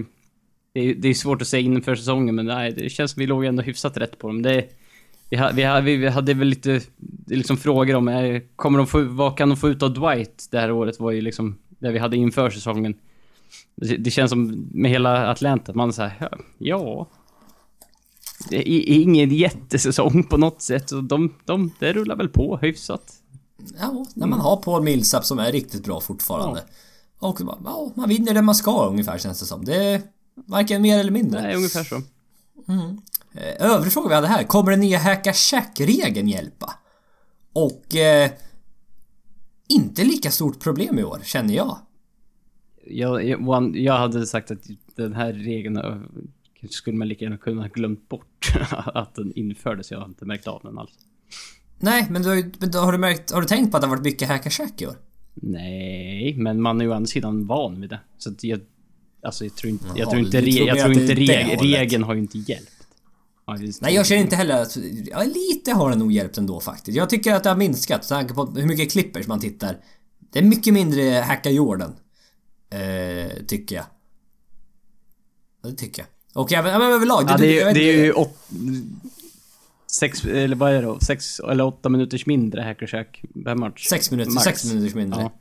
[0.72, 3.26] det, är- det är svårt att säga inför säsongen, men nej, det känns som vi
[3.26, 4.43] låg ändå hyfsat rätt på dem.
[4.43, 4.64] Det,
[5.30, 6.80] vi, vi, vi, vi hade väl lite
[7.26, 10.59] liksom frågor om, är, kommer de få, vad kan de få ut av Dwight det
[10.59, 11.01] här året?
[11.01, 12.95] var ju liksom det vi hade inför säsongen.
[13.76, 16.28] Det, det känns som med hela Atlanta, man säger ja,
[16.59, 17.09] ja
[18.51, 20.88] ingen jättesäsong på något sätt.
[20.88, 23.12] Så de, de, det rullar väl på hyfsat.
[23.78, 26.64] Ja, när man har Paul Millsap som är riktigt bra fortfarande.
[27.18, 29.64] Och bara, ja, man vinner det man ska ungefär känns det som.
[29.64, 30.03] Det är
[30.34, 31.43] varken mer eller mindre.
[31.43, 31.97] Nej, ungefär så.
[33.34, 34.45] Eh, Övrig fråga vi hade här.
[34.45, 36.74] Kommer den nya Hacka Shack-regeln hjälpa?
[37.53, 37.97] Och...
[37.97, 38.30] Eh,
[39.68, 41.78] inte lika stort problem i år, känner jag.
[42.86, 44.59] Jag, jag, jag hade sagt att
[44.97, 45.76] den här regeln
[46.71, 49.91] skulle man lika gärna kunna glömt bort att den infördes.
[49.91, 50.93] Jag har inte märkt av den alls.
[51.79, 53.31] Nej, men, du, har ju- men då har du märkt...
[53.31, 54.95] Har du tänkt på att det har varit mycket Hacka Shack i år?
[55.35, 58.01] Nej, men man är ju å andra sidan van vid det.
[58.19, 58.61] Så att jag...
[59.23, 59.87] Alltså jag tror inte...
[59.97, 62.87] Jag tror inte, re, tror jag tror inte reg, regeln har ju inte hjälpt.
[63.47, 64.77] Ja, Nej, jag känner inte heller att...
[65.11, 66.97] Ja, lite har den nog hjälpt ändå faktiskt.
[66.97, 69.77] Jag tycker att det har minskat, tanke på hur mycket clippers man tittar.
[70.33, 71.93] Det är mycket mindre Hacka Jordan.
[72.71, 73.85] Eh, tycker jag.
[75.63, 76.09] Ja, Det tycker jag.
[76.33, 77.24] Och även, även överlag.
[77.28, 78.37] Ja, du- det, är, det är ju åt,
[79.87, 81.01] sex, eller vad är det då?
[81.01, 83.87] Sex eller åtta minuters mindre Hackershack per match.
[83.89, 84.45] Sex minuter, Max.
[84.45, 85.20] sex minuters mindre.
[85.20, 85.33] Ja.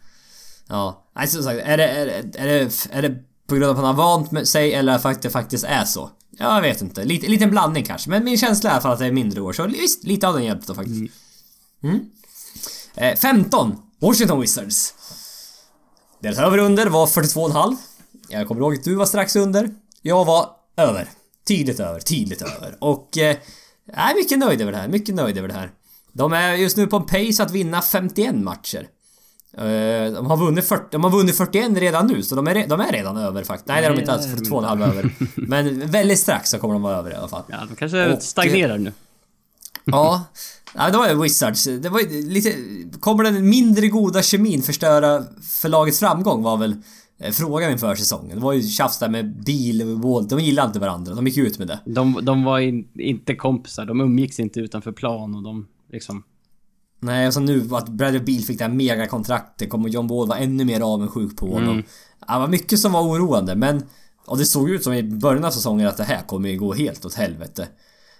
[0.67, 1.05] Ja.
[1.15, 3.15] Nej, som sagt, är det, är, det, är, det, är det
[3.47, 6.09] på grund av att han har vant med sig eller att det faktiskt är så?
[6.37, 7.03] Jag vet inte.
[7.03, 8.09] Lite, liten blandning kanske.
[8.09, 9.53] Men min känsla är i alla fall att det är mindre år.
[9.53, 11.13] Så visst, lite av den hjälpt då faktiskt.
[11.83, 11.99] Mm.
[12.95, 13.75] Eh, 15.
[13.99, 14.93] Washington Wizards.
[16.19, 17.75] Deras över under var 42,5.
[18.29, 19.69] Jag kommer ihåg att du var strax under.
[20.01, 21.09] Jag var över.
[21.47, 22.77] Tydligt över, tydligt över.
[22.79, 23.17] Och...
[23.17, 23.37] Eh,
[23.95, 25.71] jag är mycket nöjd över det här, mycket nöjd över det här.
[26.13, 28.87] De är just nu på en pace att vinna 51 matcher.
[29.57, 29.63] Eh,
[30.13, 32.91] De har vunnit 40, de har vunnit 41 redan nu, så de är, de är
[32.91, 33.67] redan över faktiskt.
[33.67, 34.25] Nej, det är de inte alls.
[34.25, 35.11] Nej, det är de 42,5 över.
[35.35, 37.43] Men väldigt strax så kommer de vara över i alla fall.
[37.47, 38.93] Ja, de kanske Och- stagnerar nu.
[39.85, 40.23] Ja.
[40.75, 41.63] Ja, det var ju Wizards.
[41.63, 42.01] Det var
[42.31, 42.53] lite...
[42.99, 45.23] Kommer den mindre goda kemin förstöra
[45.61, 46.77] för lagets framgång var väl eh,
[47.31, 48.35] frågan inför säsongen.
[48.35, 50.27] Det var ju tjafs där med Beal och Wall.
[50.27, 51.15] De gillade inte varandra.
[51.15, 51.79] De gick ut med det.
[51.85, 56.23] De, de var in, inte kompisar, de umgicks inte utanför plan och de liksom...
[56.99, 60.39] Nej, och så nu att Bradley Beal fick det här megakontraktet kommer John Wall vara
[60.39, 61.73] ännu mer avundsjuk på honom.
[61.73, 61.85] Mm.
[62.19, 63.83] Det var mycket som var oroande, men...
[64.25, 66.73] Och det såg ut som i början av säsongen att det här kommer ju gå
[66.73, 67.67] helt åt helvete.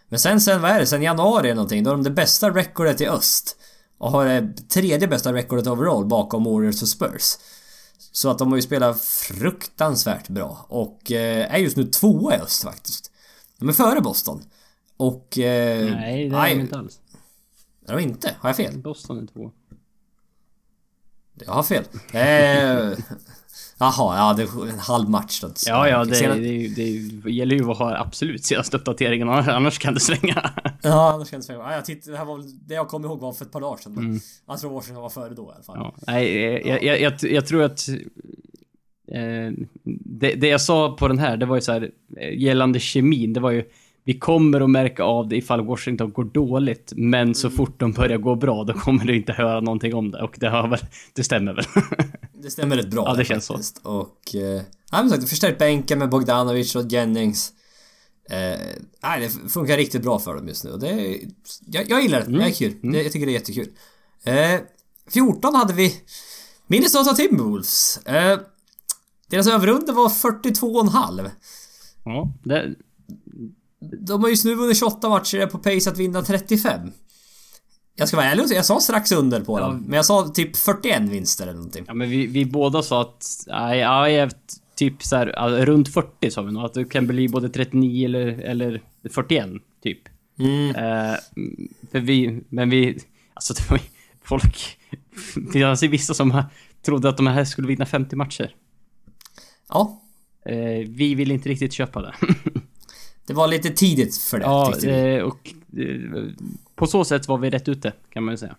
[0.10, 0.86] Men sen, sen vad är det?
[0.86, 3.58] Sen januari eller någonting, då har de det bästa recordet i öst.
[3.98, 7.38] Och har det tredje bästa recordet overall bakom Warriors och Spurs.
[8.12, 10.66] Så att de har ju spelat fruktansvärt bra.
[10.70, 13.12] Och eh, är just nu tvåa i öst faktiskt.
[13.58, 14.44] De är före Boston.
[14.98, 15.38] Och...
[15.38, 17.00] Eh, Nej, det är de inte alls.
[17.88, 18.36] Är de inte?
[18.40, 18.78] Har jag fel?
[18.78, 19.52] Boston är två.
[21.34, 21.84] Jag har fel.
[22.12, 22.98] Eh,
[23.82, 25.48] jaha, ja det är en halv match då.
[25.68, 29.80] Ja, ja, det, Sena- det, det, det gäller ju att ha absolut senaste uppdateringen, annars
[29.80, 30.52] kan det svänga.
[30.82, 31.62] Ja, annars känns det fel.
[31.66, 33.78] Ja, jag tittade, det här var det jag kommer ihåg var för ett par dagar
[33.78, 33.94] sedan.
[33.94, 35.76] Men jag tror Washington var före då i alla fall.
[35.76, 35.88] Mm.
[35.88, 37.90] Ja, nej, jag, jag, jag, jag tror att...
[39.12, 39.52] Eh,
[40.06, 43.34] det, det jag sa på den här, det var ju så här eh, gällande kemin,
[43.34, 43.64] det var ju...
[44.04, 47.58] vi kommer att märka av det ifall Washington går dåligt, men så Mm.
[47.58, 50.22] fort de börjar gå bra, då kommer du inte höra någonting om det.
[50.24, 50.80] Och det, har väl,
[51.14, 51.66] det stämmer väl.
[52.44, 53.54] Det stämmer rätt bra Ja, det känns så.
[53.54, 53.82] faktiskt.
[53.84, 54.36] Och...
[54.36, 57.54] Eh, ja, sagt, förstärkt bänken med Bogdanovic och Jennings.
[58.30, 58.60] Eh,
[59.04, 60.72] nej, det funkar riktigt bra för dem just nu.
[60.72, 61.18] Och det är,
[61.68, 62.38] jag, jag gillar det.
[62.38, 62.74] Det är kul.
[62.82, 63.68] Det, jag tycker det är jättekul.
[64.24, 64.60] Eh,
[65.10, 65.94] 14 hade vi
[66.68, 67.98] Minnesota Timberwolves.
[68.06, 68.40] Eh,
[69.30, 71.30] deras överrunda var 42,5.
[72.06, 72.70] ja, det,
[73.82, 76.92] De har just nu vunnit 28 matcher på pace att vinna 35.
[77.96, 79.84] Jag ska vara ärlig och säga, jag sa strax under på dem.
[79.88, 81.84] Men jag sa typ 41 vinster eller någonting.
[81.88, 84.32] ja, men vi, vi båda sa att, nej, ja, jag
[84.76, 86.66] typ så här, ja, runt 40 sa vi nog.
[86.66, 88.82] Att det kan bli både 39 eller, eller
[89.14, 89.50] 41,
[89.84, 90.00] typ.
[90.40, 90.70] Mm.
[90.70, 91.16] Eh,
[91.92, 93.00] för vi, men vi,
[93.34, 93.84] alltså det var ju
[94.24, 94.78] folk,
[95.54, 96.44] det fanns ju vissa som
[96.86, 98.56] trodde att de här skulle vinna 50 matcher.
[99.70, 100.02] Ja,
[100.46, 102.14] Eh, vi vill inte riktigt köpa det.
[103.28, 105.16] det var lite tidigt för det ja, tyckte vi.
[105.18, 106.24] eh, och eh,
[106.76, 108.56] på så sätt var vi rätt ute, kan man ju säga.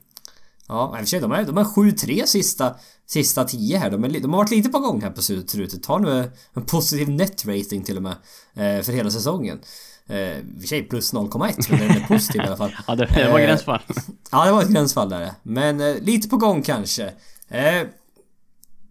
[0.69, 2.75] Ja, i och för sig, de är, de är 7-3 sista,
[3.07, 3.91] sista 10 här.
[3.91, 5.87] De, är, de har varit lite på gång här på slutet.
[5.87, 8.13] Har nu en positiv net rating till och med.
[8.55, 9.61] Eh, för hela säsongen.
[10.07, 12.73] Eh, I och för sig plus 0,1 men den är positiv i alla fall.
[12.87, 13.81] Ja, det, det var Eh, gränsfall.
[14.31, 15.31] Ja, det var ett gränsfall där.
[15.43, 17.13] Men eh, lite på gång kanske.
[17.49, 17.83] Eh,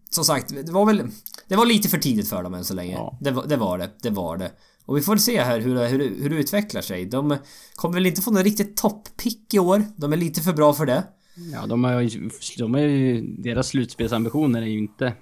[0.10, 1.08] som sagt, det var väl...
[1.48, 2.94] Det var lite för tidigt för dem än så länge.
[2.94, 3.18] Ja.
[3.22, 3.90] Det, var- det var det.
[4.02, 4.52] Det var det.
[4.92, 7.06] Och vi får se här hur, hur, hur det utvecklar sig.
[7.06, 7.38] De
[7.76, 9.84] kommer väl inte få någon riktigt topppick i år.
[9.96, 11.04] De är lite för bra för det.
[11.54, 15.14] Ja, de har ju, de är ju, deras slutspelsambitioner är ju inte...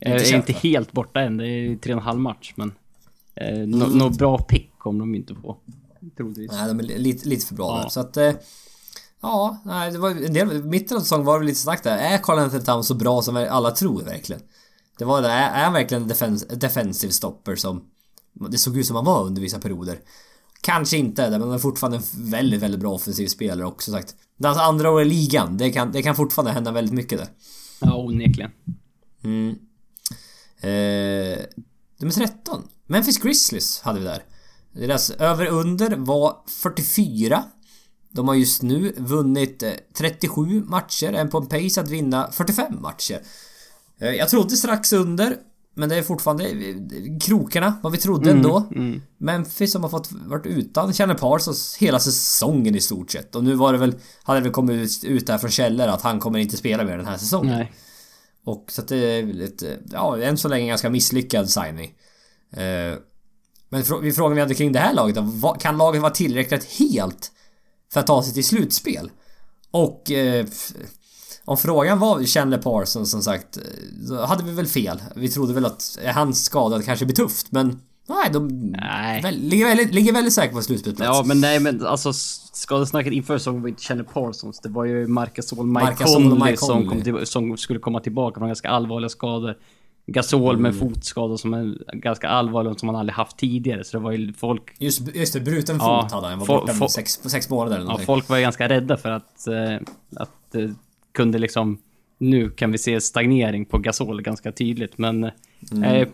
[0.00, 1.36] Är, Inte är inte helt borta än.
[1.36, 2.68] Det är tre och en halv match, men...
[3.34, 3.70] Eh, Mm.
[3.70, 5.56] Något nå bra pick kommer de inte få.
[6.16, 6.52] Troligtvis.
[6.52, 7.82] Nej, de är li- lite, lite för bra Ja.
[7.82, 7.88] där.
[7.88, 8.16] Så att...
[8.16, 8.32] Eh,
[9.22, 10.64] ja, nej, det var en del...
[10.64, 11.98] Mitten av säsongen var det lite snack där.
[11.98, 14.42] Är Carl Anthony Towns så bra som alla tror verkligen?
[14.98, 15.28] Det var det.
[15.28, 17.84] Är, är han verkligen en defens, defensive stopper som...
[18.48, 20.00] Det såg ut som han var under vissa perioder.
[20.60, 24.14] Kanske inte, men han är fortfarande en väldigt, väldigt bra offensiv spelare också sagt.
[24.36, 25.56] Det hans andra år i ligan.
[25.56, 27.28] Det kan, det kan fortfarande hända väldigt mycket där.
[27.80, 28.50] Ja, onekligen.
[29.24, 29.48] Mm.
[30.60, 31.38] Eh,
[31.98, 32.68] nummer 13.
[32.86, 34.22] Memphis Grizzlies hade vi där.
[34.72, 37.44] Deras över-under var 44.
[38.10, 42.82] De har just nu vunnit eh, 37 matcher, en på en pace att vinna 45
[42.82, 43.20] matcher.
[44.00, 45.36] Eh, jag trodde strax under,
[45.80, 46.44] men det är fortfarande
[47.20, 48.68] krokarna, vad vi trodde ändå.
[48.74, 49.02] Mm.
[49.18, 53.34] Memphis som har fått varit utan Chandler Parsons hela säsongen i stort sett.
[53.34, 56.20] Och nu var det väl, hade det väl kommit ut, där från källor att han
[56.20, 57.58] kommer inte spela mer den här säsongen.
[57.58, 57.72] Nej.
[58.44, 59.62] Och så att det är ett,
[59.92, 61.94] ja, än så länge ganska misslyckad signing.
[62.52, 62.98] Eh,
[63.68, 66.64] men frå- vi frågar vi hade kring det här laget då, Kan laget vara tillräckligt
[66.64, 67.32] helt
[67.92, 69.10] för att ta sig till slutspel?
[69.70, 70.46] Och eh,
[71.44, 73.62] om frågan var Chandler Parsons som sagt, eh,
[74.08, 75.02] då hade vi väl fel.
[75.16, 79.22] Vi trodde väl att är han skadad kanske blir tufft, men nej, de Nej.
[79.22, 81.18] Väl, ligger, väldigt, ligger väldigt säkert på slutspelsplats.
[81.18, 82.12] Ja, men nej, men alltså
[82.52, 84.60] skadesnacket inför säsongen var inte Chandler Parsons.
[84.60, 86.88] Det var ju Marcus Gasol, Mike Conley Mike som, Conley.
[86.88, 89.56] kom till, som skulle komma tillbaka från ganska allvarliga skador.
[90.06, 93.84] Gasol med fotskador som är ganska allvarliga och som han aldrig haft tidigare.
[93.84, 94.74] Så det var ju folk...
[94.78, 96.38] Just, just det, bruten fot Ja, hade han.
[96.38, 99.46] Var få- borta sex, sex månader eller Ja, folk var ju ganska rädda för att...
[99.46, 99.74] Eh,
[100.16, 100.70] att eh,
[101.12, 101.78] kunde liksom...
[102.18, 105.24] Nu kan vi se stagnering på Gasol ganska tydligt, men...
[105.24, 106.08] Eh,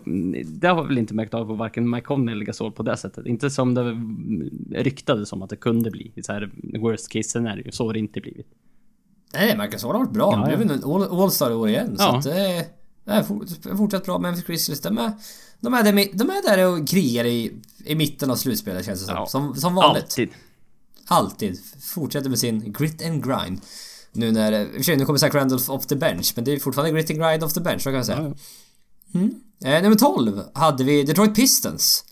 [0.45, 3.27] det har vi väl inte märkt av på varken Conley eller Gasol på det sättet.
[3.27, 6.13] Inte som det mm, ryktades om att det kunde bli.
[6.23, 7.73] Så här worst case scenario.
[7.73, 8.47] Så har det inte blivit.
[9.35, 10.33] Nej, Marcus Gasol har varit bra.
[10.33, 10.57] Ja, ja.
[10.57, 11.97] blev en all- All-Star i år igen.
[11.99, 12.17] Så Ja.
[12.19, 12.65] att det är...
[13.05, 14.19] Det är fort- fortsatt bra.
[14.19, 15.13] Memphis Grizzlies, de är...
[15.61, 17.53] De är, där, med- de är där och krigar i,
[17.85, 19.15] i mitten av slutspelet känns det som.
[19.15, 19.27] Ja.
[19.27, 20.05] Som, som vanligt.
[20.05, 20.29] Alltid.
[21.07, 21.59] Alltid.
[21.95, 23.61] Fortsätter med sin grit and grind.
[24.17, 24.53] Nu när...
[24.53, 26.33] I och för sig, nu kommer Zach Randolph off the bench.
[26.37, 28.35] Men det är fortfarande grit and grind off the bench, vad kan man säga.
[29.13, 29.21] Ja.
[29.65, 32.05] Eh, nummer 12 hade vi Detroit Pistons.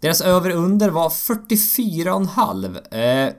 [0.00, 2.94] Deras över-under var 44,5.
[2.94, 3.32] Eh,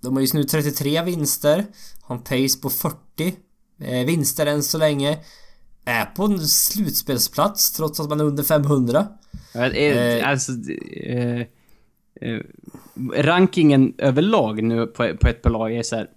[0.00, 1.66] de har just nu 33 vinster.
[2.02, 3.34] Har en pace på 40
[3.80, 5.18] eh, vinster än så länge.
[5.84, 9.08] Är på en slutspelsplats trots att man är under 500.
[9.52, 10.28] Ja, eh, Eh.
[10.28, 10.52] Alltså...
[11.06, 11.40] Eh,
[12.20, 12.40] eh,
[13.14, 16.08] rankingen överlag nu på, på ett par lag är så här,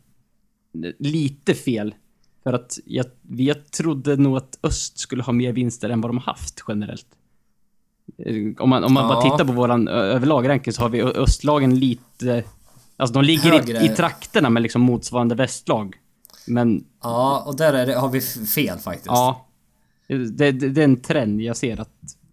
[1.00, 1.96] Lite fel.
[2.44, 6.10] För att jag, vi- jag trodde nog att öst skulle ha mer vinster än vad
[6.10, 7.06] de har haft generellt.
[8.18, 9.32] Eh, Om man, om man bara Ja.
[9.32, 12.44] tittar på våran ö- överlag-ranking så har vi östlagen lite...
[12.98, 13.78] Alltså de ligger Högre.
[13.82, 15.96] i, i trakterna med liksom motsvarande västlag.
[16.48, 19.06] Men Ja, och där är det, har vi fel faktiskt.
[19.08, 19.48] Ja.
[20.08, 21.90] Det, det, det är en trend jag ser att...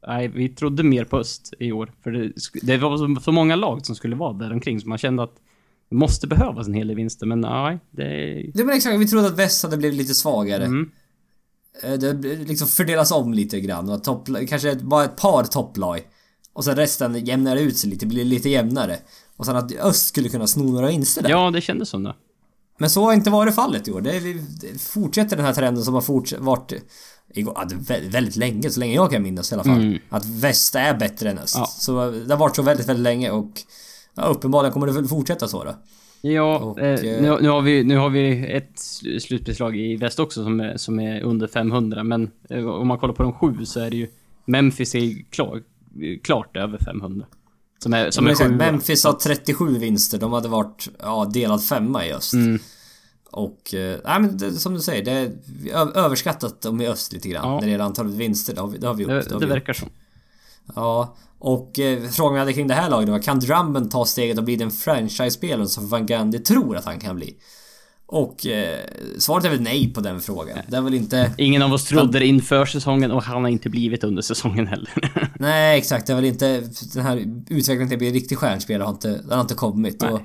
[0.06, 1.92] Nej, vi trodde mer på öst i år.
[2.02, 2.32] För det,
[2.62, 5.34] det var så, så många lag som skulle vara där omkring så man kände att
[5.94, 8.50] måste behövas en hel del vinster, men nej, det...
[8.54, 10.64] Det var exakt, vi trodde att väst hade blivit lite svagare.
[10.64, 10.90] Mm.
[11.82, 16.00] Eh, Det liksom fördelas om lite grann och topp, kanske bara ett par topplag
[16.52, 18.96] Och sen resten jämnar ut sig lite, blir lite jämnare.
[19.36, 21.30] Och sen att öst skulle kunna sno några vinster där.
[21.30, 22.14] Ja, det kändes som det.
[22.78, 24.00] Men så har inte varit fallet i år.
[24.00, 24.20] Det,
[24.60, 26.72] det fortsätter den här trenden som har fortsatt, varit
[27.34, 29.80] igår, det väldigt länge, så länge jag kan minnas i alla fall.
[29.80, 29.98] Mm.
[30.08, 31.56] Att väst är bättre än öst.
[31.58, 31.66] Ja.
[31.66, 33.50] Så det har varit så väldigt, väldigt länge och
[34.14, 35.74] ja, uppenbarligen kommer det väl fortsätta så då.
[36.22, 39.96] Ja, Och, eh, eh, nu, nu, har vi, nu har vi ett sl- slutspelslag i
[39.96, 43.32] väst också som är, som är under 500, men eh, om man kollar på de
[43.32, 44.08] sju så är det ju
[44.44, 45.62] Memphis är klar,
[46.22, 47.26] klart över 500.
[47.78, 48.48] Som är, som är sju.
[48.48, 50.18] Memphis har 37 vinster.
[50.18, 52.32] De hade varit ja, delad femma i öst.
[52.32, 52.58] Mm.
[53.30, 55.12] Och, eh, nej men det, som du säger, det
[55.70, 57.48] är överskattat dem i öst lite grann.
[57.48, 57.54] Ja.
[57.54, 58.54] När det gäller antalet vinster.
[58.54, 59.10] Det har vi, det har vi gjort.
[59.12, 59.88] Det, det vi verkar som.
[60.74, 64.38] Ja, och eh, frågan vi hade kring det här laget var kan Drummond ta steget
[64.38, 67.36] och bli den franchise-spelaren som Van Gundy tror att han kan bli?
[68.06, 68.78] Och eh,
[69.18, 70.58] svaret är väl nej på den frågan.
[70.68, 71.32] Det är väl inte...
[71.38, 74.90] Ingen av oss trodde det inför säsongen och han har inte blivit under säsongen heller.
[75.38, 76.06] Nej, exakt.
[76.06, 76.68] Det är väl inte...
[76.94, 77.16] Den här
[77.48, 80.02] utvecklingen till att bli en riktig stjärnspelare har inte, den har inte kommit.
[80.02, 80.12] Nej.
[80.12, 80.20] Och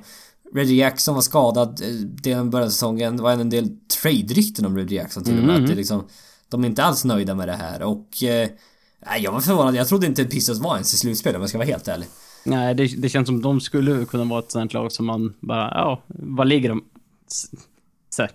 [0.54, 3.16] Reggie Jackson var skadad eh, delen början av säsongen.
[3.16, 3.68] Det var en del
[4.02, 5.62] trade-rykten om Reggie Jackson till och med.
[5.62, 6.06] Att det liksom,
[6.48, 8.22] de är inte alls nöjda med det här och...
[8.22, 8.48] Eh,
[9.06, 9.74] nej, jag var förvånad.
[9.74, 12.08] Jag trodde inte Pistons var ens i slutspel om jag ska vara helt ärlig.
[12.44, 15.70] Nej, det, det känns som de skulle kunna vara ett sånt lag som man bara,
[15.74, 16.84] ja, vad ligger de?
[18.10, 18.30] Så här,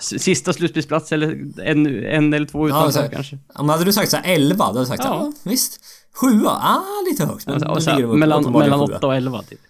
[0.00, 3.38] sista slutspelsplats eller en, en eller två utanför så här, kanske.
[3.54, 5.50] Om hade du sagt såhär 11, då hade jag sagt ja, Ja.
[5.50, 5.80] visst.
[6.14, 7.46] Sjua, ah lite högt.
[7.46, 8.96] Men och så här, mellan, mellan sjua.
[8.96, 9.60] 8 och 11 typ.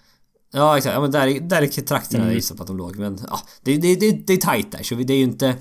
[0.53, 2.28] Ja exakt, ja men där, där i trakterna Mm.
[2.28, 2.97] jag gissar på att de låg.
[2.97, 5.57] Men ja, det, det, det, det är tight där så det är ju inte...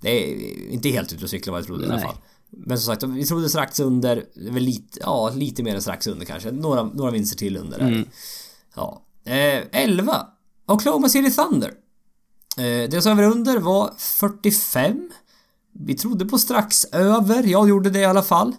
[0.00, 0.36] Det är
[0.72, 2.04] inte helt ute och cykla vad jag trodde i alla Nej.
[2.04, 2.16] fall.
[2.52, 6.26] Men som sagt, vi trodde strax under, väl lite, ja lite mer än strax under
[6.26, 6.50] kanske.
[6.50, 7.86] Några, några vinster till under där.
[7.88, 8.04] Mm.
[8.76, 9.02] Ja.
[9.24, 10.26] Eh, 11.
[10.66, 11.68] Oklahoma City Thunder.
[12.56, 15.10] Eh, deras över under var 45.
[15.72, 18.52] Vi trodde på strax över, jag gjorde det i alla fall.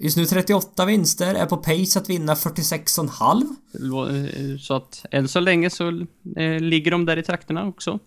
[0.00, 3.42] Just nu 38 vinster, är på pace att vinna 46,5.
[3.72, 5.88] Lå- Så att än så länge så
[6.36, 7.98] eh, ligger de där i trakterna också.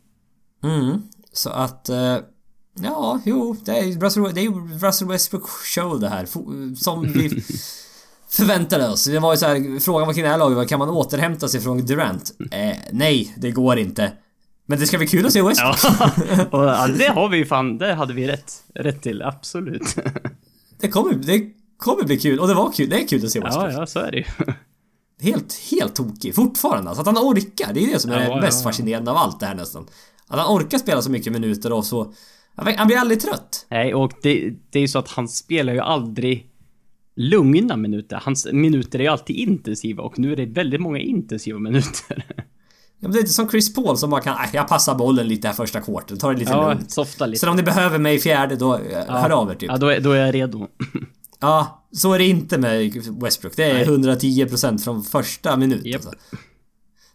[0.63, 1.01] Mm.
[1.31, 1.89] Så att...
[1.89, 2.17] Eh,
[2.83, 6.25] ja, jo, det är, ju Russell, det är ju Russell Westbrook show det här.
[6.75, 7.43] Som vi
[8.29, 9.05] förväntade oss.
[9.05, 11.47] Det var ju så här, frågan var kring det här laget var, kan man återhämta
[11.47, 12.31] sig från Durant?
[12.51, 14.11] Eh, nej, det går inte.
[14.65, 15.77] Men det ska bli kul att se Westbrook.
[16.51, 19.95] Ja, det har vi ju fan, det hade vi rätt, rätt till, absolut.
[20.79, 22.39] Det kommer, det kommer bli kul.
[22.39, 22.89] Och det var kul.
[22.89, 23.71] Det är kul att se Westbrook.
[23.71, 24.25] Ja, ja, så är det ju.
[25.21, 26.35] Helt, helt tokig.
[26.35, 26.89] Fortfarande.
[26.89, 27.73] Alltså att han orkar.
[27.73, 28.69] Det är det som är Ja, det mest ja, ja.
[28.69, 29.87] fascinerande av allt det här nästan.
[30.27, 32.13] Att han orkar spela så mycket minuter och så...
[32.77, 33.65] Han blir aldrig trött.
[33.69, 36.45] Nej, och det, det är ju så att han spelar ju aldrig
[37.15, 38.21] lugna minuter.
[38.23, 42.25] Hans minuter är ju alltid intensiva och nu är det väldigt många intensiva minuter.
[43.01, 45.27] Ja, men det är inte som Chris Paul som bara kan, "Äh, jag passar bollen
[45.27, 46.91] lite här första kvarten, ta det lite Ja, lugnt.
[46.91, 47.39] softa lite.
[47.39, 49.69] Sen om ni behöver mig i fjärde, då eh, hör av er typ.
[49.71, 50.67] Ja, då är, då är jag redo.
[51.41, 53.55] Ja, så är det inte med Westbrook.
[53.55, 53.85] Det är Nej.
[53.85, 55.85] 110% från första minut.
[55.85, 55.95] Japp.
[56.05, 56.11] Alltså.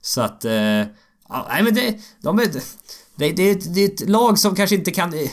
[0.01, 0.45] Så att...
[0.45, 1.99] Eh, ja, nej men det...
[2.23, 2.45] De är,
[3.17, 5.15] det, det, är ett- det är ett lag som kanske inte kan...
[5.15, 5.31] eh,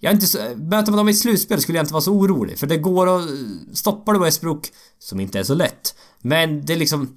[0.00, 2.58] Jag är inte så, möter man dem i slutspel skulle jag inte vara så orolig.
[2.58, 3.28] För det går att...
[3.72, 4.66] Stoppar du Westbrook,
[4.98, 5.94] som inte är så lätt.
[6.20, 7.14] Men det är liksom...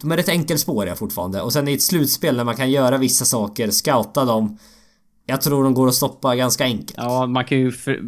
[0.00, 1.42] De är rätt enkelspåriga fortfarande.
[1.42, 4.58] Och sen i ett slutspel när man kan göra vissa saker, scouta dem.
[5.26, 6.94] Jag tror de går att stoppa ganska enkelt.
[6.96, 7.72] Ja, man kan ju...
[7.72, 8.00] För,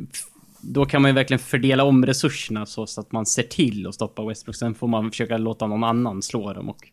[0.60, 3.94] då kan man ju verkligen fördela om resurserna så, så att man ser till att
[3.94, 4.56] stoppa Westbrook.
[4.56, 6.88] Sen får man försöka låta någon annan slå dem och...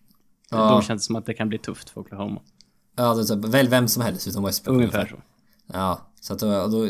[0.52, 0.76] Ja.
[0.76, 2.42] Då känns det som att det kan bli tufft för Oklahoma.
[3.00, 4.76] Ja, det är så, väl vem som helst utom Westbrook.
[4.76, 5.16] Ungefär så.
[5.74, 6.88] Ja, så att då, då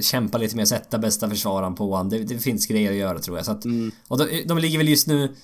[0.00, 2.08] kämpa lite mer, sätta bästa försvararen på han.
[2.08, 3.46] Det, det finns grejer att göra tror jag.
[3.46, 3.90] Så att, Mm.
[4.08, 5.34] Och de, de ligger väl just nu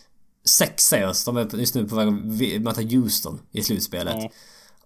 [0.45, 1.27] sexa i öst.
[1.27, 4.15] De är just nu på väg att möta Houston i slutspelet.
[4.19, 4.31] Ja.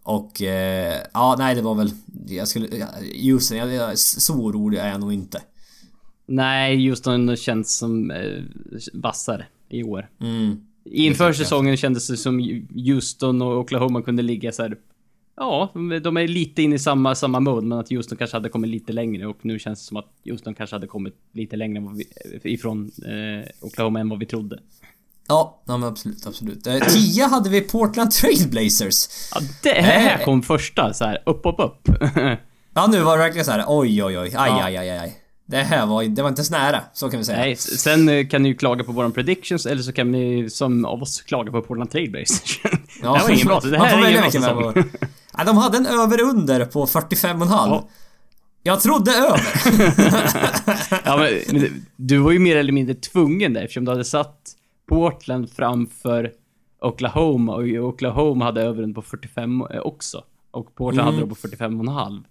[0.02, 1.90] Och eh, ja, nej det var väl...
[2.26, 2.86] Jag skulle...
[3.22, 5.42] Houston, jag, jag, så orolig är jag nog inte.
[6.26, 8.42] Nej, Houston känns som eh,
[8.92, 10.08] vassare i år.
[10.20, 10.60] Mm.
[10.84, 14.76] Inför säsongen kändes det som Houston och Oklahoma kunde ligga så här.
[15.36, 15.70] Ja,
[16.02, 18.92] de är lite inne i samma, samma mode, men att Houston kanske hade kommit lite
[18.92, 22.06] längre och nu känns det som att Houston kanske hade kommit lite längre vi,
[22.52, 24.58] ifrån eh, Oklahoma än vad vi trodde.
[25.28, 26.66] Ja, ja men absolut, absolut.
[26.66, 29.08] Eh, tia hade vi Portland Trailblazers.
[29.34, 30.24] Ja, det här Eh.
[30.24, 31.88] kom första så här upp, upp, upp.
[32.74, 33.64] Ja, nu var det verkligen så här.
[33.68, 34.64] oj, oj, oj, aj, Ja.
[34.64, 35.16] aj, aj, aj.
[35.48, 37.38] Det här var, det var inte så nära, så kan vi säga.
[37.38, 40.84] Nej, sen eh, kan ni ju klaga på våran predictions, eller så kan ni som
[40.84, 42.60] av oss klaga på Portland Trailblazers.
[43.00, 44.72] det här var ingen bra, det här är ingen bra säsong.
[45.38, 47.46] ja, De hade en över-under på 45,5.
[47.50, 47.88] Ja.
[48.62, 49.40] Jag trodde över.
[51.04, 54.40] Ja, men, men du var ju mer eller mindre tvungen där eftersom du hade satt
[54.88, 56.32] Portland framför
[56.80, 60.24] Oklahoma och Oklahoma hade övern på 45 också.
[60.50, 62.24] Och Portland hade då på 45,5.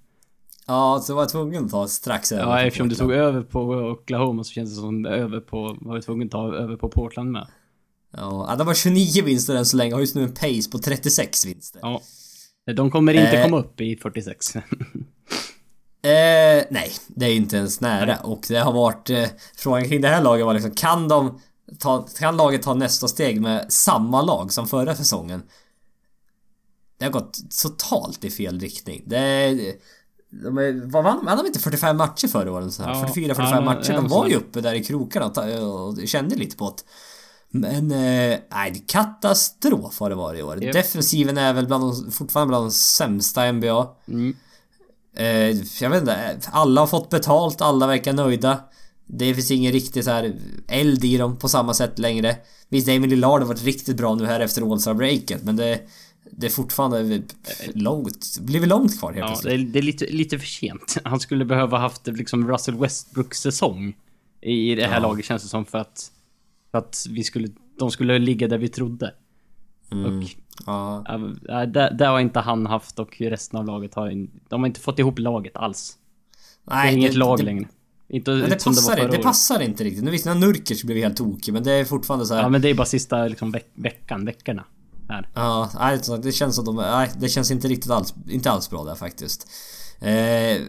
[0.68, 2.44] Ja, så var jag tvungen att ta strax över.
[2.44, 6.02] Ja, eftersom du tog över på Oklahoma så känns det som över på, var du
[6.02, 7.48] tvungen att ta över på Portland med.
[8.18, 9.94] Ja, de har 29 vinster än så länge.
[9.94, 11.80] Har just nu en pace på 36 vinster.
[11.84, 12.02] Ja.
[12.76, 13.44] De kommer inte Eh.
[13.44, 14.54] komma upp i 46.
[16.06, 18.18] Eh, nej, det är inte ens nära.
[18.18, 19.10] Och det har varit...
[19.10, 19.26] Eh,
[19.58, 21.40] frågan kring det här laget var liksom, kan de...
[21.80, 25.44] Ta, kan laget ta nästa steg med samma lag som förra säsongen?
[26.98, 29.04] Det har gått totalt i fel riktning.
[29.06, 29.58] Det...
[30.44, 32.74] De är, vad vann vann de inte 45 matcher förra året?
[32.74, 32.90] Så här?
[32.90, 33.94] Ja, 44-45 ja, matcher.
[33.94, 36.84] De var ju uppe där i krokarna och kände lite på det.
[37.50, 40.64] Men eh, nej, katastrof har det varit i år.
[40.64, 40.74] Japp.
[40.74, 43.88] Defensiven är väl bland de, fortfarande bland de sämsta i NBA.
[44.08, 44.36] Mm.
[45.18, 48.60] Eh, jag vet inte, alla har fått betalt, alla verkar nöjda.
[49.06, 50.36] Det finns ingen riktig så här
[50.68, 52.36] eld i dem på samma sätt längre.
[52.70, 55.80] Visst, Damien Lillard har varit riktigt bra nu här efter all breaket men det...
[56.32, 57.22] Det är fortfarande
[57.74, 59.54] långt, blivit långt kvar helt Ja, plötsligt.
[59.54, 60.98] det är, det är lite, lite för sent.
[61.04, 63.96] Han skulle behöva haft liksom Russell Westbrooks säsong
[64.42, 65.00] i det här Ja.
[65.00, 66.12] laget känns det som för att...
[66.72, 67.48] För att vi skulle...
[67.80, 69.14] De skulle ligga där vi trodde.
[69.92, 70.18] Mm.
[70.20, 70.24] Och
[70.66, 71.04] Ja.
[71.50, 74.10] äh, det, det har inte han haft och resten av laget har...
[74.10, 75.98] in- De har inte fått ihop laget alls.
[76.66, 77.68] Det är Nej, inget lag det, längre.
[78.10, 79.22] Inte Men det det passar, det året.
[79.22, 80.04] passar inte riktigt.
[80.04, 82.42] Nu visst, när Nurkic blev helt tokig men det är fortfarande så här.
[82.42, 84.64] Ja men det är bara sista liksom, veck, veckan, veckorna.
[85.10, 85.30] Här.
[85.34, 86.76] Ja, nej, det känns som de...
[86.76, 88.14] Nej, det känns inte riktigt alls...
[88.30, 89.48] Inte alls bra där faktiskt.
[90.02, 90.62] Eh,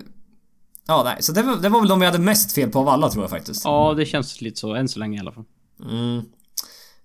[0.87, 2.89] ja, nej, så det var, det var väl de vi hade mest fel på av
[2.89, 3.65] alla tror jag faktiskt.
[3.65, 5.45] Ja, det känns lite så än så länge i alla fall.
[5.83, 6.23] Mm.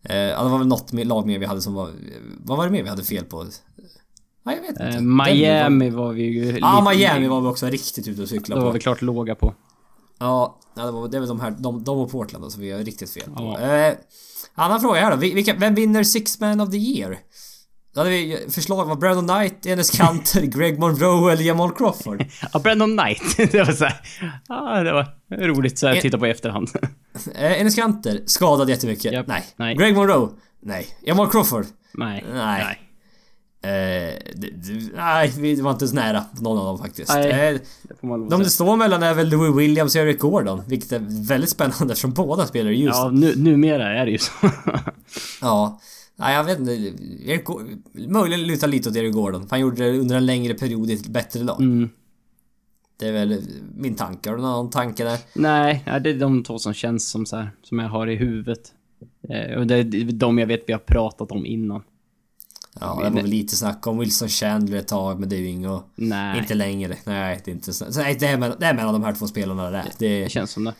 [0.03, 1.89] Eh, ja, det var väl något mer, lag mer vi hade som var...
[2.43, 3.45] Vad var det mer vi hade fel på?
[4.43, 4.83] Nej, jag vet inte.
[4.83, 6.51] Eh, Miami var vi ju...
[6.51, 6.59] Var...
[6.59, 8.73] Ja, lite- Miami var vi också riktigt ute och Då cyklade var på.
[8.73, 9.53] vi klart låga på.
[10.19, 12.71] Ja, ja, det, var, det är väl de här, de, de och Portland som vi
[12.71, 13.57] har riktigt fel på.
[13.59, 13.59] Ja.
[13.59, 13.93] Eh,
[14.55, 15.17] annan fråga här då.
[15.17, 17.17] Vi- Vilka, vem vinner Six Man of the Year?
[17.93, 22.25] Då hade vi förslag var Brandon Knight, Enes Kanter, Greg Monroe eller Jamal Crawford.
[22.53, 23.37] Ja, Brandon Knight.
[23.51, 24.01] det var så här,
[24.47, 25.07] ja, det var
[25.47, 25.97] roligt så här, Eh.
[25.97, 26.69] att titta på i efterhand.
[27.35, 29.13] Eh, Enes Kanter, skadad jättemycket.
[29.13, 29.43] Japp, Nej.
[29.55, 29.75] nej.
[29.75, 30.29] Greg Monroe?
[30.61, 30.87] Nej.
[31.01, 31.65] Jamal Crawford?
[31.93, 32.25] nej.
[32.33, 32.79] Nej.
[33.63, 33.69] Eh,
[34.35, 37.13] det, det, nej, vi var inte ens nära någon av dem faktiskt.
[37.13, 37.29] Nej.
[37.53, 41.27] Eh, Det de det står mellan är väl Louis Williams och Eric Gordon, vilket är
[41.27, 43.21] väldigt spännande eftersom båda spelar i Houston.
[43.21, 44.31] Ja, nu, numera är det ju så.
[45.41, 45.79] Ja.
[46.15, 46.71] Nej, jag vet inte.
[47.25, 47.43] Eric,
[47.93, 49.47] möjligen lutar lite åt Eric Gordon.
[49.49, 51.61] Han gjorde det under en längre period i ett bättre lag.
[51.61, 51.89] Mm.
[52.99, 53.41] Det är väl
[53.75, 54.29] min tanke.
[54.29, 55.19] Har du någon tanke där?
[55.33, 58.59] Nej, det är de två som känns som så här, som jag har i huvudet.
[59.29, 61.83] Eh, och det är de jag vet vi har pratat om innan.
[62.79, 65.47] Ja, det var väl lite snack om Wilson Chandler ett tag, men det är ju
[65.47, 65.81] inget...
[65.95, 66.97] Nej, Inte längre.
[67.03, 67.85] Nej, det är inte så.
[67.95, 69.85] nej, det, är mellan, det är mellan de här två spelarna det.
[69.97, 70.73] Det, det känns som det.